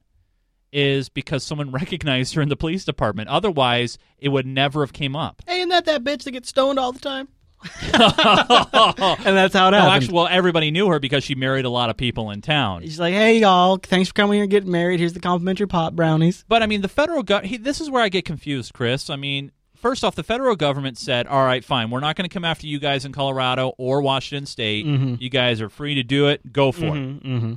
[0.73, 3.29] is because someone recognized her in the police department.
[3.29, 5.43] Otherwise, it would never have came up.
[5.47, 7.29] Hey, isn't that that bitch that gets stoned all the time?
[7.93, 9.75] and that's how it happened.
[9.75, 12.83] actually, well, everybody knew her because she married a lot of people in town.
[12.83, 15.01] She's like, "Hey, y'all, thanks for coming here and getting married.
[15.01, 17.65] Here's the complimentary pot brownies." But I mean, the federal government.
[17.65, 19.11] This is where I get confused, Chris.
[19.11, 22.33] I mean, first off, the federal government said, "All right, fine, we're not going to
[22.33, 24.87] come after you guys in Colorado or Washington State.
[24.87, 25.21] Mhm.
[25.21, 26.53] You guys are free to do it.
[26.53, 27.55] Go for it." Mm-hmm.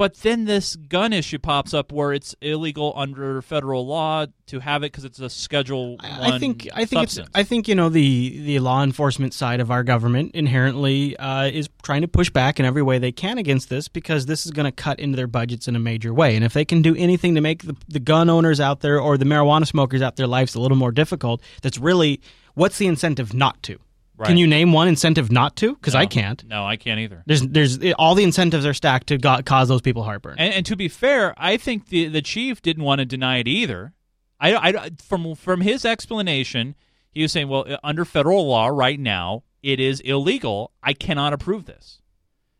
[0.00, 4.82] But then this gun issue pops up where it's illegal under federal law to have
[4.82, 7.28] it because it's a Schedule One I think I think substance.
[7.28, 11.48] it's I think you know the the law enforcement side of our government inherently uh,
[11.48, 14.52] is trying to push back in every way they can against this because this is
[14.52, 16.34] going to cut into their budgets in a major way.
[16.34, 19.18] And if they can do anything to make the, the gun owners out there or
[19.18, 22.22] the marijuana smokers out there lives a little more difficult, that's really
[22.54, 23.78] what's the incentive not to?
[24.20, 24.26] Right.
[24.28, 25.74] Can you name one incentive not to?
[25.74, 26.44] Because I can't.
[26.44, 27.22] No, I can't either.
[27.24, 30.34] There's there's all the incentives are stacked to go- cause those people heartburn.
[30.36, 33.48] And, and to be fair, I think the the chief didn't want to deny it
[33.48, 33.94] either.
[34.38, 36.74] I, I from from his explanation,
[37.10, 40.72] he was saying, well, uh, under federal law right now, it is illegal.
[40.82, 42.02] I cannot approve this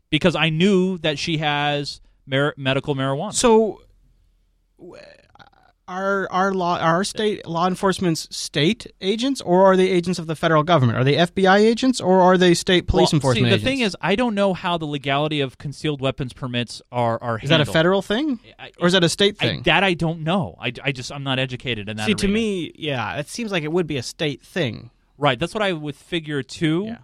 [0.08, 3.34] because I knew that she has mar- medical marijuana.
[3.34, 3.82] So,
[5.90, 10.26] are our law are our state law enforcement's state agents, or are they agents of
[10.28, 10.98] the federal government?
[10.98, 13.64] Are they FBI agents, or are they state police Well, enforcement See, the agents?
[13.64, 17.38] thing is, I don't know how the legality of concealed weapons permits are are.
[17.42, 18.38] is that a federal thing,
[18.80, 19.62] or is that a state I- thing?
[19.64, 20.56] that I don't know.
[20.60, 22.06] I, I just I'm not educated in that.
[22.06, 24.90] See, to me, yeah, it seems like it would be a state thing.
[25.18, 25.38] Right.
[25.38, 26.84] That's what I would figure too.
[26.86, 26.96] Yeah.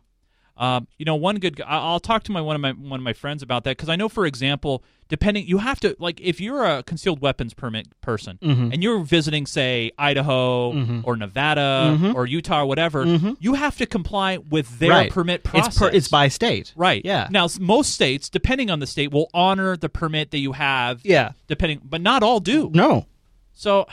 [0.59, 1.61] Um, you know, one good.
[1.67, 3.97] I'll talk to my one of my one of my friends about that because I
[3.97, 8.39] know, for example, depending, you have to like if you're a concealed weapons permit person
[8.43, 8.73] Mhm.
[8.73, 11.01] and you're visiting, say, Idaho Mhm.
[11.05, 12.15] or Nevada Mhm.
[12.15, 13.37] or Utah or whatever, Mhm.
[13.39, 15.11] you have to comply with their Right.
[15.11, 15.79] permit It's process.
[15.79, 16.73] per- it's by state.
[16.75, 17.03] Right.
[17.05, 17.29] Yeah.
[17.31, 21.01] Now, most states, depending on the state, will honor the permit that you have.
[21.05, 21.33] Yeah.
[21.49, 22.71] Depending, but not all do.
[22.73, 23.05] No.
[23.53, 23.87] So,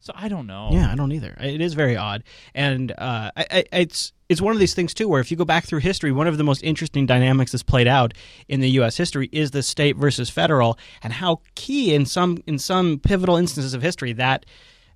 [0.00, 0.70] so I don't know.
[0.72, 1.36] Yeah, I don't either.
[1.40, 2.22] It is very odd,
[2.54, 5.44] and uh, I, I, it's it's one of these things too, where if you go
[5.44, 8.12] back through history, one of the most interesting dynamics that's played out
[8.48, 8.96] in the U.S.
[8.96, 13.74] history is the state versus federal, and how key in some in some pivotal instances
[13.74, 14.44] of history that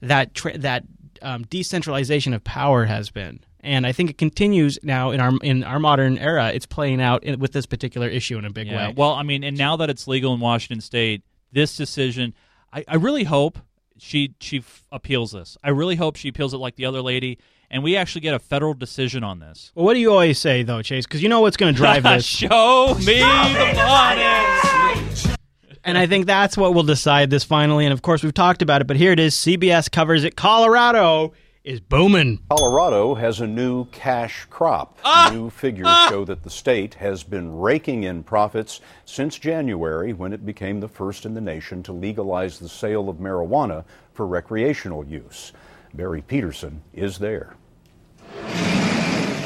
[0.00, 0.84] that tra- that
[1.22, 3.40] um, decentralization of power has been.
[3.60, 6.50] And I think it continues now in our in our modern era.
[6.52, 8.88] It's playing out in, with this particular issue in a big Yeah.
[8.88, 8.94] way.
[8.96, 11.22] Well, I mean, and now that it's legal in Washington State,
[11.52, 12.34] this decision,
[12.72, 13.59] I, I really hope
[14.03, 15.57] she she f- appeals this.
[15.62, 17.39] I really hope she appeals it like the other lady,
[17.70, 19.70] and we actually get a federal decision on this.
[19.74, 21.07] Well, what do you always say though, Chase?
[21.07, 22.24] Because you know what's going to drive this.
[22.24, 25.37] Show me the money.
[25.85, 27.85] and I think that's what will decide this finally.
[27.87, 29.35] And of course, we've talked about it, but here it is.
[29.37, 30.37] CBS covers it.
[30.37, 31.33] Colorado
[31.64, 32.40] is booming.
[32.51, 34.98] Colorado has a new cash crop.
[35.12, 35.30] Ah!
[35.32, 36.06] New figures ah!
[36.09, 40.89] show that the state has been raking in profits since January when it became the
[40.89, 43.84] first in the nation to legalize the sale of marijuana
[44.14, 45.52] for recreational use.
[45.94, 47.55] Barry Peterson is there.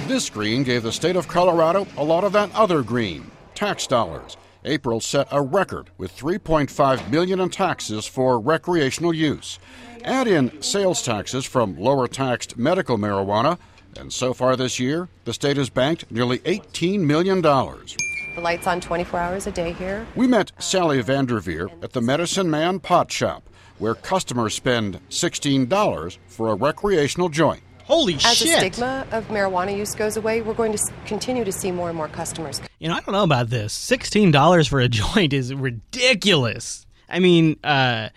[0.07, 4.37] This green gave the state of Colorado a lot of that other green, tax dollars.
[4.65, 9.59] April set a record with 3.5 million in taxes for recreational use.
[10.07, 13.59] Add in sales taxes from lower taxed medical marijuana,
[13.99, 17.43] and so far this year, the state has banked nearly $18 million.
[17.43, 20.07] The light's on 24 hours a day here.
[20.15, 23.43] We met Sally Vanderveer at the Medicine Man Pot Shop,
[23.79, 27.65] where customers spend $16 for a recreational joint.
[27.83, 28.47] Holy As shit!
[28.49, 31.97] the stigma of marijuana use goes away, we're going to continue to see more and
[31.97, 32.61] more customers.
[32.79, 33.73] You know, I don't know about this.
[33.73, 36.87] Sixteen dollars for a joint is ridiculous.
[37.09, 38.09] I mean, uh,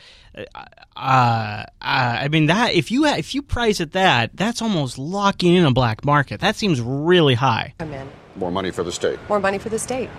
[0.99, 5.55] uh, uh, I mean that if you if you price it that, that's almost locking
[5.55, 6.41] in a black market.
[6.41, 7.73] That seems really high.
[7.79, 8.09] Come in.
[8.35, 9.17] More money for the state.
[9.29, 10.09] More money for the state.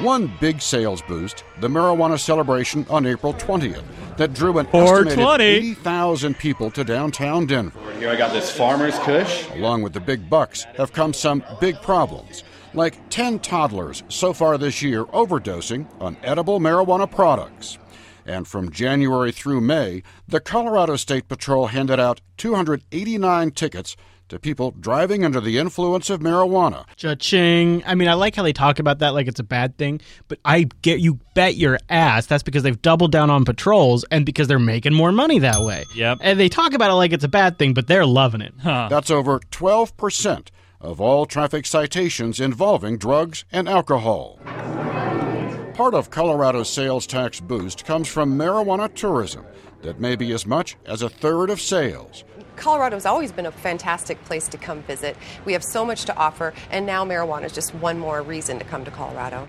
[0.00, 3.82] One big sales boost, the marijuana celebration on April 20th,
[4.18, 5.10] that drew an 420.
[5.22, 7.80] estimated 80,000 people to downtown Denver.
[7.98, 9.48] Here I got this Farmer's Kush.
[9.52, 12.44] Along with the big bucks have come some big problems,
[12.74, 17.78] like 10 toddlers so far this year overdosing on edible marijuana products.
[18.26, 23.96] And from January through May, the Colorado State Patrol handed out 289 tickets
[24.28, 26.84] to people driving under the influence of marijuana.
[26.96, 27.84] Cha-ching.
[27.86, 30.40] I mean, I like how they talk about that like it's a bad thing, but
[30.44, 34.48] I get you bet your ass that's because they've doubled down on patrols and because
[34.48, 35.84] they're making more money that way.
[35.94, 36.18] Yep.
[36.20, 38.54] And they talk about it like it's a bad thing, but they're loving it.
[38.64, 40.48] That's over 12%
[40.80, 44.40] of all traffic citations involving drugs and alcohol.
[45.76, 49.44] Part of Colorado's sales tax boost comes from marijuana tourism
[49.82, 52.24] that may be as much as a third of sales.
[52.56, 55.18] Colorado's always been a fantastic place to come visit.
[55.44, 58.64] We have so much to offer, and now marijuana is just one more reason to
[58.64, 59.48] come to Colorado.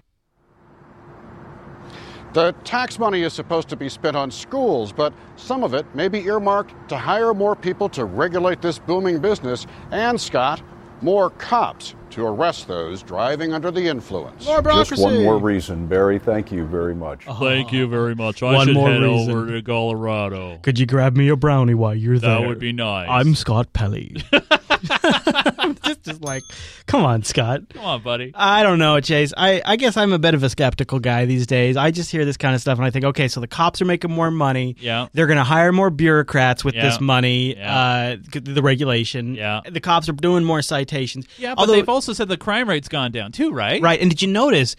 [2.34, 6.10] The tax money is supposed to be spent on schools, but some of it may
[6.10, 10.62] be earmarked to hire more people to regulate this booming business, and, Scott,
[11.02, 14.46] more cops to arrest those driving under the influence.
[14.46, 16.20] Just one more reason, Barry.
[16.20, 17.24] Thank you very much.
[17.28, 18.42] Oh, thank you very much.
[18.42, 19.32] I One should more head reason.
[19.32, 20.58] over to Colorado.
[20.64, 22.42] Could you grab me a brownie while you're That there?
[22.42, 23.08] That would be nice.
[23.10, 24.16] I'm Scott Pelley.
[26.08, 26.42] just, like,
[26.88, 27.62] come on, Scott.
[27.74, 28.32] Come on, buddy.
[28.34, 29.34] I don't know, Chase.
[29.38, 31.78] I, I guess I'm a bit of a skeptical guy these days.
[31.78, 33.86] I just hear this kind of stuff and I think, okay, so the cops are
[33.86, 34.76] making more money.
[34.80, 35.08] Yeah.
[35.14, 36.86] They're going to hire more bureaucrats with Yeah.
[36.90, 37.78] this money, Yeah.
[37.78, 39.36] uh, the regulation.
[39.36, 39.62] Yeah.
[39.70, 41.26] The cops are doing more citations.
[41.38, 43.82] Yeah, but Although- they've also said the crime rate's gone down too, right?
[43.82, 44.02] Right.
[44.02, 44.76] And did you notice?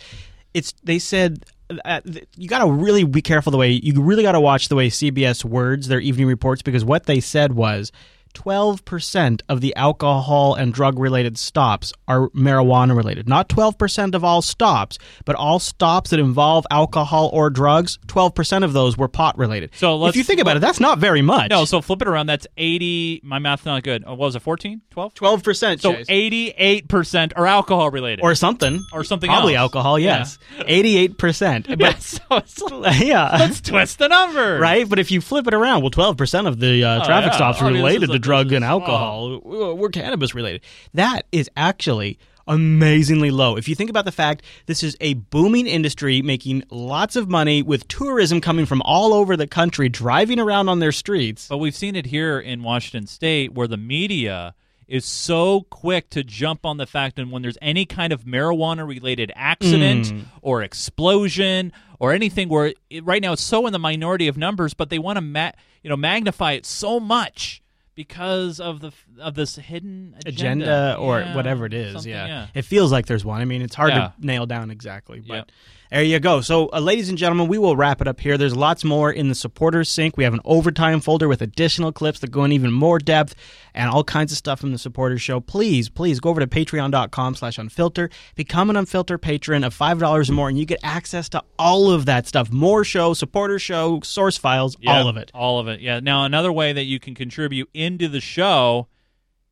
[0.55, 1.45] It's they said
[1.85, 2.01] uh,
[2.37, 4.89] you got to really be careful the way you really got to watch the way
[4.89, 7.93] CBS words their evening reports because what they said was
[8.35, 13.29] 12% of the alcohol and drug related stops are marijuana related.
[13.29, 18.73] Not 12% of all stops, but all stops that involve alcohol or drugs, 12% of
[18.73, 19.71] those were pot related.
[19.75, 21.51] So let's, if you think about it, that's not very much.
[21.51, 22.27] No, so flip it around.
[22.27, 23.21] That's 80.
[23.25, 24.05] My math's not good.
[24.07, 24.81] Oh, what was it, 14?
[24.91, 25.15] 12?
[25.15, 25.81] 12%.
[25.81, 26.07] So Chase.
[26.07, 28.23] 88% are alcohol related.
[28.23, 28.81] or something.
[28.93, 29.37] Or something else.
[29.39, 29.63] Probably else.
[29.63, 30.19] alcohol, Yeah.
[30.19, 30.39] yes.
[30.61, 31.67] 88%.
[31.79, 33.37] But Yeah, so it's like, yeah.
[33.39, 34.59] let's twist the number.
[34.59, 37.31] Right, but if you flip it around, well, twelve percent of the uh, Oh, traffic
[37.33, 37.37] yeah.
[37.37, 39.41] stops are related is to drug and alcohol.
[39.41, 40.63] Were were cannabis related.
[40.95, 43.57] That is actually amazingly low.
[43.57, 47.63] If you think about the fact this is a booming industry making lots of money
[47.63, 51.47] with tourism coming from all over the country driving around on their streets.
[51.49, 54.55] But we've seen it here in Washington State where the media
[54.87, 58.87] is so quick to jump on the fact and when there's any kind of marijuana
[58.89, 60.23] related accident Mm.
[60.41, 64.73] or explosion or anything where it, right now it's so in the minority of numbers
[64.73, 65.51] but they want to ma-
[65.83, 67.61] you know magnify it so much
[67.99, 71.93] because of the of this hidden agenda, agenda or Yeah, whatever it is.
[71.95, 72.47] something, Yeah.
[72.55, 73.41] it feels like there's one.
[73.41, 73.99] I mean, it's hard Yeah.
[73.99, 75.35] to nail down exactly, but.
[75.35, 75.51] Yep.
[75.91, 76.43] There you go.
[76.43, 78.37] So, uh, ladies and gentlemen, we will wrap it up here.
[78.37, 80.19] There's lots more in the supporters sync.
[80.19, 83.35] We have an overtime folder with additional clips that go in even more depth
[83.75, 85.41] and all kinds of stuff from the supporters show.
[85.41, 88.11] Please, please go over to patreon.com slash unfilter.
[88.35, 92.05] Become an Unfilter patron of $5 or more, and you get access to all of
[92.05, 92.53] that stuff.
[92.53, 95.31] More show, supporter show, source files, Yeah, all of it.
[95.33, 95.81] All of it.
[95.81, 96.01] Yeah.
[96.01, 98.89] Now another way that you can contribute into the show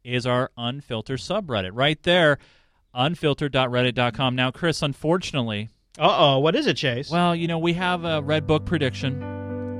[0.06, 2.38] is our unfiltered subreddit right there,
[2.94, 4.34] unfiltered.reddit.com.
[4.36, 5.68] Now, Chris, unfortunately,
[5.98, 7.10] Uh oh, what is it, Chase?
[7.10, 9.22] well, you know, we have a red book prediction,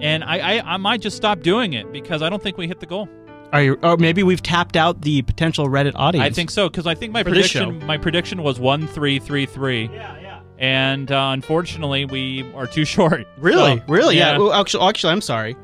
[0.01, 2.81] and I, I, I might just stop doing it because I don't think we hit
[2.81, 3.09] the goal.
[3.53, 3.79] Are you?
[3.83, 6.27] Or maybe we've tapped out the potential Reddit audience.
[6.27, 9.47] I think so because I think my For prediction my prediction was one three three
[9.47, 9.89] three.
[9.93, 10.41] Yeah, yeah.
[10.59, 13.27] And uh, unfortunately, we are too short.
[13.39, 14.37] Really, So, really, yeah.
[14.39, 15.55] Well, actually, actually, I'm sorry.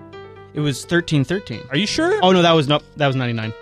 [0.54, 1.62] It was thirteen thirteen.
[1.70, 2.20] Are you sure?
[2.22, 2.84] Oh no, that was not.
[2.98, 3.52] That was ninety nine.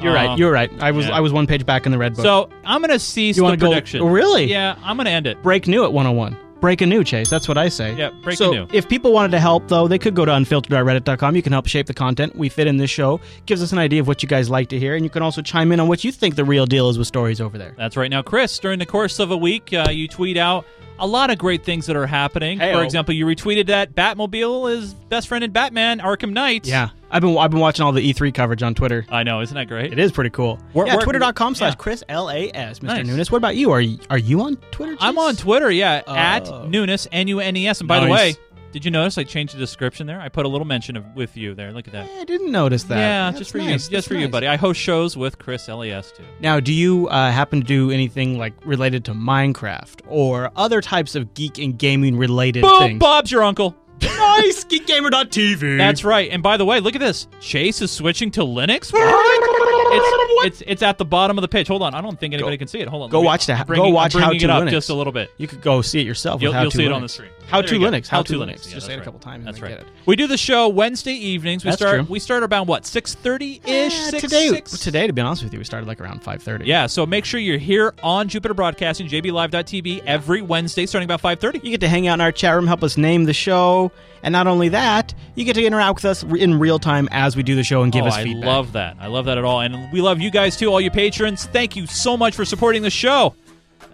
[0.00, 0.38] You're right.
[0.38, 0.70] You're right.
[0.80, 1.16] I was yeah.
[1.16, 2.24] I was one page back in the red book.
[2.24, 4.04] So I'm gonna cease you the go- prediction.
[4.04, 4.44] Really?
[4.44, 5.42] Yeah, I'm gonna end it.
[5.42, 6.36] break new at 101.
[6.60, 7.30] Break a new, Chase.
[7.30, 7.94] That's what I say.
[7.94, 8.66] Yeah, break so a new.
[8.72, 11.36] If people wanted to help, though, they could go to unfiltered.reddit.com.
[11.36, 13.20] You can help shape the content we fit in this show.
[13.46, 15.40] Gives us an idea of what you guys like to hear, and you can also
[15.40, 17.74] chime in on what you think the real deal is with stories over there.
[17.76, 18.10] That's right.
[18.10, 20.66] Now, Chris, during the course of a week, uh, you tweet out
[20.98, 22.58] a lot of great things that are happening.
[22.58, 22.78] Hey-o.
[22.78, 26.66] For example, you retweeted that Batmobile is best friend in Batman Arkham Knight.
[26.66, 29.06] Yeah, I've been I've been watching all the E3 coverage on Twitter.
[29.08, 29.92] I know, isn't that great?
[29.92, 30.58] It is pretty cool.
[30.72, 31.74] Where- yeah, twitter.com slash.
[31.76, 32.82] Chris L-A-S, Mr.
[32.82, 33.06] Nice.
[33.06, 33.30] Nunes.
[33.30, 33.70] What about you?
[33.70, 34.96] Are you, are you on Twitter?
[35.00, 36.66] I'm on Twitter, yeah, at Oh.
[36.66, 37.80] Nunes, N U N E S.
[37.80, 38.34] And by the way,
[38.72, 40.20] did you notice I changed the description there?
[40.20, 41.72] I put a little mention of with you there.
[41.72, 42.08] Look at that.
[42.18, 42.96] I didn't notice that.
[42.98, 43.66] Yeah, That's just for nice.
[43.66, 44.30] you, That's just for you, nice.
[44.30, 44.46] buddy.
[44.46, 46.12] I host shows with Chris L.A.S.
[46.12, 46.24] too.
[46.40, 51.14] Now, do you uh, happen to do anything like related to Minecraft or other types
[51.14, 52.98] of geek and gaming related Boom, things?
[52.98, 53.74] Bob's your uncle.
[54.02, 55.78] nice, geekgamer.tv.
[55.78, 56.30] That's right.
[56.30, 57.26] And by the way, look at this.
[57.40, 58.92] Chase is switching to Linux.
[59.48, 59.57] What?
[59.90, 61.68] It's, it's it's at the bottom of the pitch.
[61.68, 61.94] Hold on.
[61.94, 62.88] I don't think anybody can see it.
[62.88, 63.10] Hold on.
[63.10, 63.66] Go me- watch that.
[63.66, 65.30] Go watch I'm how bringing to it up Linux just a little bit.
[65.36, 66.42] You could go see it yourself.
[66.42, 67.30] You'll, with you'll to see it on the screen.
[67.48, 67.78] How There to.
[67.78, 68.08] Linux.
[68.08, 68.46] How, to Linux.
[68.46, 69.46] Yeah, Just that's say it a couple times.
[69.46, 69.78] That's and right.
[69.78, 69.92] Get it.
[70.04, 71.64] We do the show Wednesday evenings.
[71.64, 72.06] We That's start true.
[72.08, 74.08] we start around what six thirty ish.
[74.08, 76.66] Uh, today, today, to be honest with you, we started like around five thirty.
[76.66, 81.64] Yeah, so make sure you're here on Jupiter Broadcasting, JBLive.tv every Wednesday starting about 5:30.
[81.64, 83.92] You get to hang out in our chat room, help us name the show,
[84.22, 87.42] and not only that, you get to interact with us in real time as we
[87.42, 88.44] do the show and give oh, us feedback.
[88.44, 88.96] I love that.
[89.00, 89.60] I love that at all.
[89.60, 91.46] And we love you guys too, all you patrons.
[91.46, 93.34] Thank you so much for supporting the show.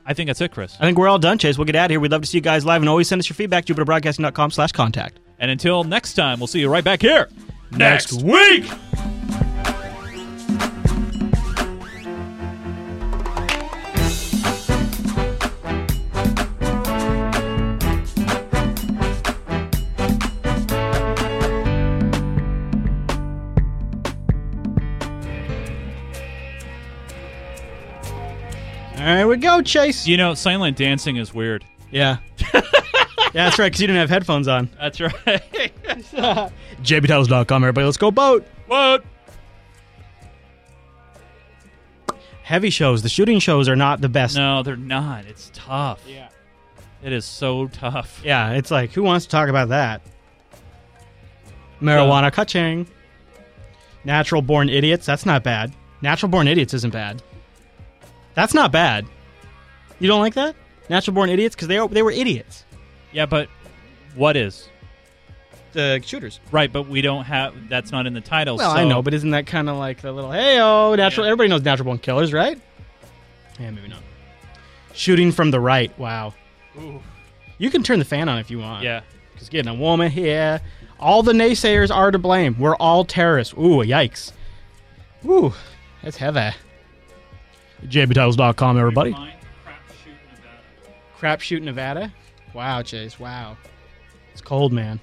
[0.06, 0.76] I think that's it, Chris.
[0.80, 1.56] I think we're all done, Chase.
[1.56, 2.00] We'll get out of here.
[2.00, 3.64] We'd love to see you guys live, and always send us your feedback.
[3.64, 5.20] JupiterBroadcasting.com slash contact.
[5.38, 7.28] And until next time, we'll see you right back here
[7.76, 8.64] Next week.
[29.04, 30.06] There we go, Chase.
[30.06, 31.62] You know, silent dancing is weird.
[31.90, 32.16] Yeah.
[32.54, 32.62] yeah,
[33.34, 34.70] that's right, because you didn't have headphones on.
[34.80, 35.12] That's right.
[36.82, 37.84] JBTitles.com, everybody.
[37.84, 38.46] Let's go boat.
[38.66, 39.04] Boat.
[42.44, 43.02] Heavy shows.
[43.02, 44.36] The shooting shows are not the best.
[44.36, 45.26] No, they're not.
[45.26, 46.02] It's tough.
[46.08, 46.30] Yeah.
[47.02, 48.22] It is so tough.
[48.24, 50.00] Yeah, it's like, who wants to talk about that?
[51.82, 52.86] Marijuana kaching.
[54.04, 55.04] Natural born idiots.
[55.04, 55.74] That's not bad.
[56.00, 57.22] Natural born idiots isn't bad.
[58.34, 59.06] That's not bad.
[60.00, 60.56] You don't like that?
[60.90, 61.54] Natural born idiots?
[61.54, 62.64] Because they, are- they were idiots.
[63.12, 63.48] Yeah, but
[64.14, 64.68] what is?
[65.72, 66.40] The shooters.
[66.52, 67.68] Right, but we don't have.
[67.68, 68.56] That's not in the title.
[68.56, 71.26] Well, so I know, but isn't that kind of like the little, hey, oh, natural.
[71.26, 72.60] Everybody knows natural born killers, right?
[73.58, 74.02] Yeah, maybe not.
[74.92, 75.96] Shooting from the right.
[75.98, 76.34] Wow.
[76.78, 77.00] Ooh.
[77.58, 78.84] You can turn the fan on if you want.
[78.84, 79.02] Yeah.
[79.32, 80.60] Because getting a woman here,
[81.00, 82.56] all the naysayers are to blame.
[82.58, 83.54] We're all terrorists.
[83.54, 84.32] Ooh, yikes.
[85.26, 85.52] Ooh,
[86.02, 86.54] that's heavy.
[87.84, 89.16] JBTitles.com, everybody.
[91.18, 92.12] Crapshoot, Nevada.
[92.52, 93.18] Wow, Chase.
[93.18, 93.56] Wow.
[94.32, 95.00] It's cold, man.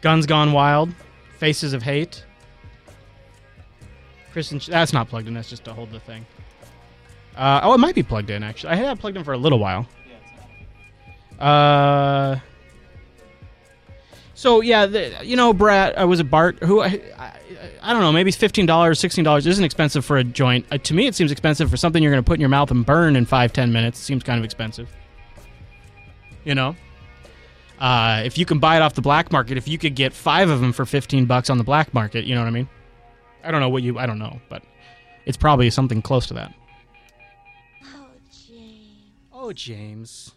[0.00, 0.92] Guns Gone Wild.
[1.38, 2.24] Faces of Hate.
[4.32, 5.34] Kristen, that's not plugged in.
[5.34, 6.26] That's just to hold the thing.
[7.36, 8.70] Uh, oh, it might be plugged in actually.
[8.70, 9.86] I had it plugged in for a little while.
[11.38, 12.36] Uh.
[14.34, 17.32] So yeah, the, you know, Brad, I was a Bart who I, I,
[17.82, 20.66] I don't know, maybe fifteen dollars, sixteen dollars isn't expensive for a joint.
[20.70, 22.70] Uh, to me, it seems expensive for something you're going to put in your mouth
[22.70, 23.98] and burn in five, ten minutes.
[23.98, 24.88] Seems kind of expensive.
[26.44, 26.76] You know,
[27.78, 30.50] uh, if you can buy it off the black market, if you could get five
[30.50, 32.68] of them for fifteen bucks on the black market, you know what I mean?
[33.44, 34.62] I don't know what you, I don't know, but
[35.26, 36.52] it's probably something close to that.
[37.84, 39.12] Oh, James.
[39.32, 40.32] Oh, James.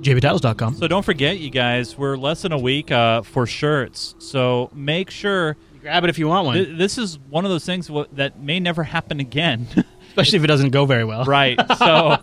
[0.00, 0.76] JBTitles.com.
[0.76, 4.14] So don't forget, you guys, we're less than a week uh, for shirts.
[4.18, 6.56] So make sure grab it if you want one.
[6.56, 9.66] Th- this is one of those things w- that may never happen again.
[10.08, 11.24] Especially if it doesn't go very well.
[11.24, 11.58] right.
[11.78, 12.16] So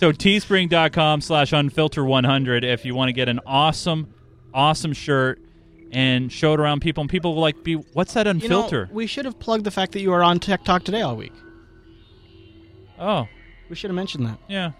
[0.00, 4.12] so teespring.com slash unfilter100 if you want to get an awesome,
[4.52, 5.40] awesome shirt
[5.90, 7.00] and show it around people.
[7.00, 8.90] And people will like be, what's that You know, unfilter?
[8.92, 11.32] we should have plugged the fact that you are on Tech Talk today all week.
[12.98, 13.26] oh.
[13.70, 14.38] We should have mentioned that.
[14.48, 14.72] Yeah.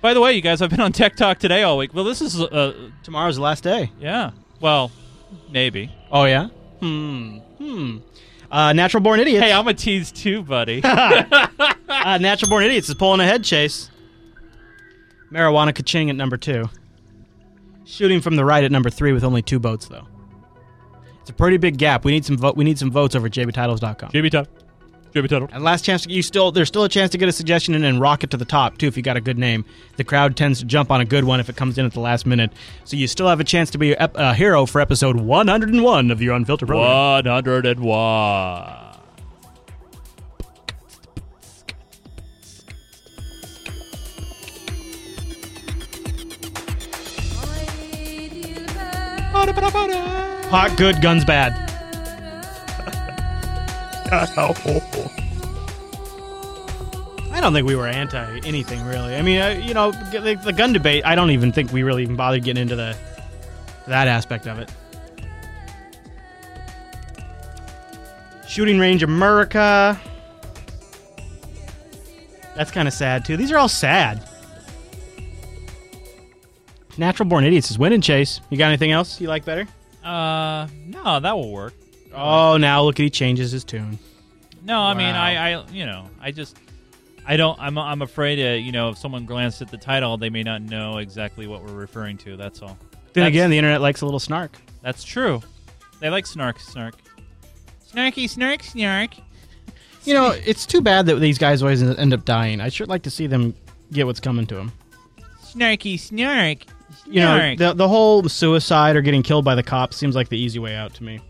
[0.00, 1.92] By the way, you guys, I've been on Tech Talk today all week.
[1.92, 3.90] Well, this is uh, tomorrow's the last day.
[4.00, 4.30] Yeah.
[4.60, 4.92] Well,
[5.50, 5.92] maybe.
[6.10, 6.48] Oh yeah.
[6.80, 7.38] Hmm.
[7.58, 7.98] Hmm.
[8.50, 9.44] Uh, Natural Born Idiots.
[9.44, 10.80] Hey, I'm a tease too, buddy.
[10.84, 13.90] uh, Natural Born Idiots is pulling ahead, Chase.
[15.32, 16.68] Marijuana Kaching at number two.
[17.84, 20.06] Shooting from the right at number three with only two votes, though.
[21.20, 22.04] It's a pretty big gap.
[22.04, 22.56] We need some vote.
[22.56, 24.10] We need some votes over jbtitles.com.
[24.10, 24.46] JB.
[25.12, 25.48] JB Title.
[25.52, 28.00] And last chance, you still there's still a chance to get a suggestion in and
[28.00, 29.64] rock it to the top too if you got a good name.
[29.96, 32.00] The crowd tends to jump on a good one if it comes in at the
[32.00, 32.52] last minute,
[32.84, 36.22] so you still have a chance to be a, a hero for episode 101 of
[36.22, 36.90] your unfiltered program.
[36.90, 38.88] 101.
[50.50, 51.67] Hot good, guns bad.
[57.30, 59.14] I don't think we were anti anything really.
[59.14, 61.04] I mean, uh, you know, the, the gun debate.
[61.04, 62.96] I don't even think we really even bothered getting into the
[63.86, 64.70] that aspect of it.
[68.48, 70.00] Shooting Range America.
[72.56, 73.36] That's kind of sad too.
[73.36, 74.26] These are all sad.
[76.96, 78.40] Natural Born Idiots is winning, Chase.
[78.50, 79.68] You got anything else you like better?
[80.02, 81.74] Uh, no, that will work.
[82.14, 83.98] Oh, now look at he changes his tune.
[84.64, 85.22] No, I mean, Wow.
[85.22, 86.56] I, I, you know, I just,
[87.26, 90.30] I don't, I'm, I'm afraid, uh, you know, if someone glanced at the title, they
[90.30, 92.36] may not know exactly what we're referring to.
[92.36, 92.76] That's all.
[93.12, 94.56] Then That's- again, the internet likes a little snark.
[94.82, 95.40] That's true.
[96.00, 96.94] They like snark, snark.
[97.92, 99.10] Snarky, snark, snark.
[100.04, 102.60] You know, it's too bad that these guys always end up dying.
[102.60, 103.54] I sure like to see them
[103.92, 104.72] get what's coming to them.
[105.42, 106.58] Snarky, snark.
[107.06, 110.38] You know, the the whole suicide or getting killed by the cops seems like the
[110.38, 111.20] easy way out to me.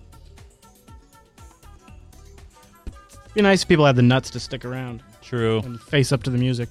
[3.39, 5.01] Be nice if people had the nuts to stick around.
[5.23, 5.61] True.
[5.61, 6.69] And face up to the music.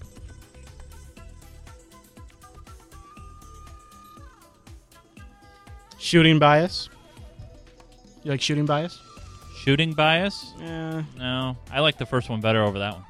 [5.98, 6.90] Shooting bias.
[8.22, 9.00] You like shooting bias?
[9.56, 10.52] Shooting bias?
[10.60, 11.04] Yeah.
[11.18, 13.06] No, I like the first one better over that one.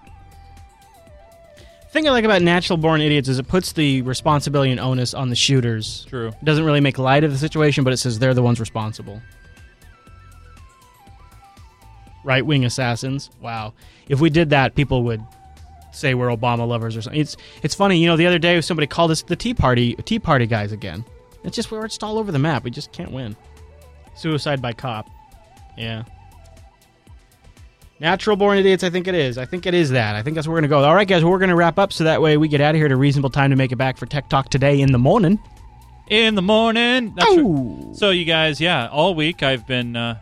[1.89, 5.29] thing I like about natural born idiots is it puts the responsibility and onus on
[5.29, 6.05] the shooters.
[6.07, 6.27] True.
[6.27, 9.19] It doesn't really make light of the situation, but it says they're the ones responsible.
[12.27, 13.29] Right wing assassins.
[13.41, 13.73] Wow.
[14.09, 15.23] If we did that, people would
[15.91, 17.19] say we're Obama lovers or something.
[17.21, 20.19] It's it's funny, you know, the other day somebody called us the Tea Party Tea
[20.19, 21.05] Party guys again.
[21.43, 22.65] It's just we're just all over the map.
[22.65, 23.35] We just can't win.
[24.15, 25.09] Suicide by cop.
[25.77, 26.03] Yeah.
[27.99, 29.37] Natural born idiots, I think it is.
[29.37, 30.15] I think it is that.
[30.15, 30.83] I think that's where we're going to go.
[30.83, 32.75] All right, guys, we're going to wrap up so that way we get out of
[32.75, 34.99] here at a reasonable time to make it back for Tech Talk today in the
[34.99, 35.39] morning.
[36.09, 37.13] in the morning.
[37.15, 37.95] That's right.
[37.95, 40.19] So you guys, yeah, all week I've been uh,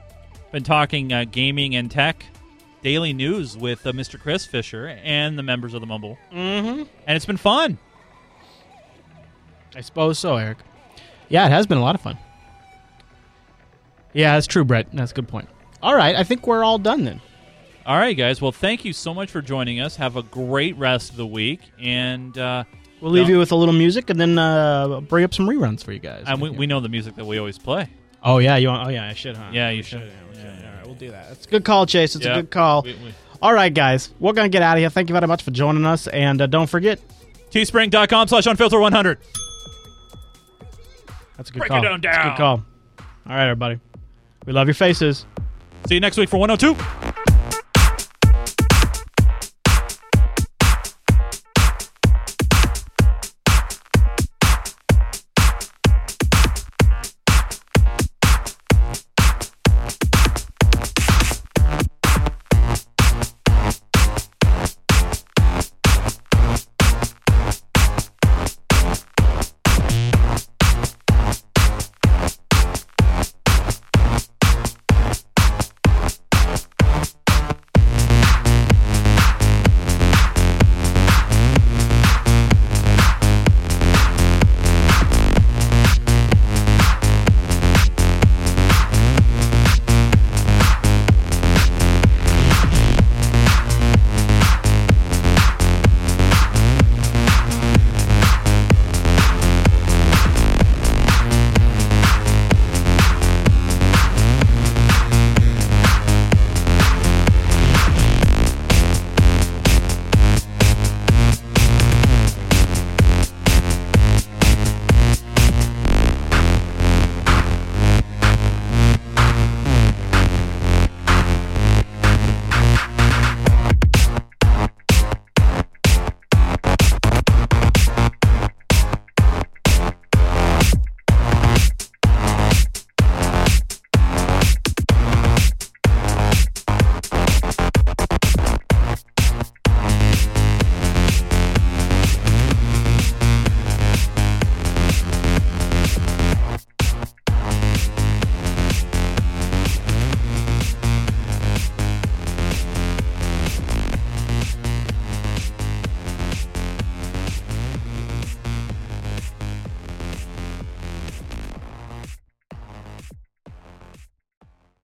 [0.56, 2.26] been talking uh, gaming and tech,
[2.82, 4.18] daily news with uh, Mr.
[4.18, 6.84] Chris Fisher and the members of the Mumble, mm-hmm.
[7.06, 7.78] and it's been fun.
[9.76, 10.60] I suppose so, Eric.
[11.28, 12.18] Yeah, it has been a lot of fun.
[14.14, 14.88] Yeah, that's true, Brett.
[14.94, 15.50] That's a good point.
[15.84, 17.20] All right, I think we're all done then.
[17.86, 18.42] All right, guys.
[18.42, 19.98] Well, thank you so much for joining us.
[19.98, 22.64] Have a great rest of the week, and uh,
[23.02, 25.84] We'll leave no- you with a little music and then uh, bring up some reruns
[25.84, 26.24] for you guys.
[26.28, 27.90] And we, we know the music that we always play.
[28.24, 28.88] Oh yeah, you want?
[28.88, 29.50] Oh yeah, I should, huh?
[29.52, 30.00] Yeah, you We should.
[30.00, 30.25] should.
[31.00, 31.28] We'll do that.
[31.32, 32.16] It's a good call, Chase.
[32.16, 32.34] It's Yeah.
[32.34, 32.84] a good call.
[32.84, 34.90] We- we- All right, guys, we're gonna get out of here.
[34.90, 37.00] Thank you very much for joining us, and uh, don't forget
[37.52, 39.18] teespring.com slash unfilter100.
[41.38, 41.84] That's a good Break call.
[41.86, 42.64] it on That's a good call.
[43.28, 43.80] All right, everybody.
[44.46, 45.26] We love your faces.
[45.88, 46.76] See you next week for 102.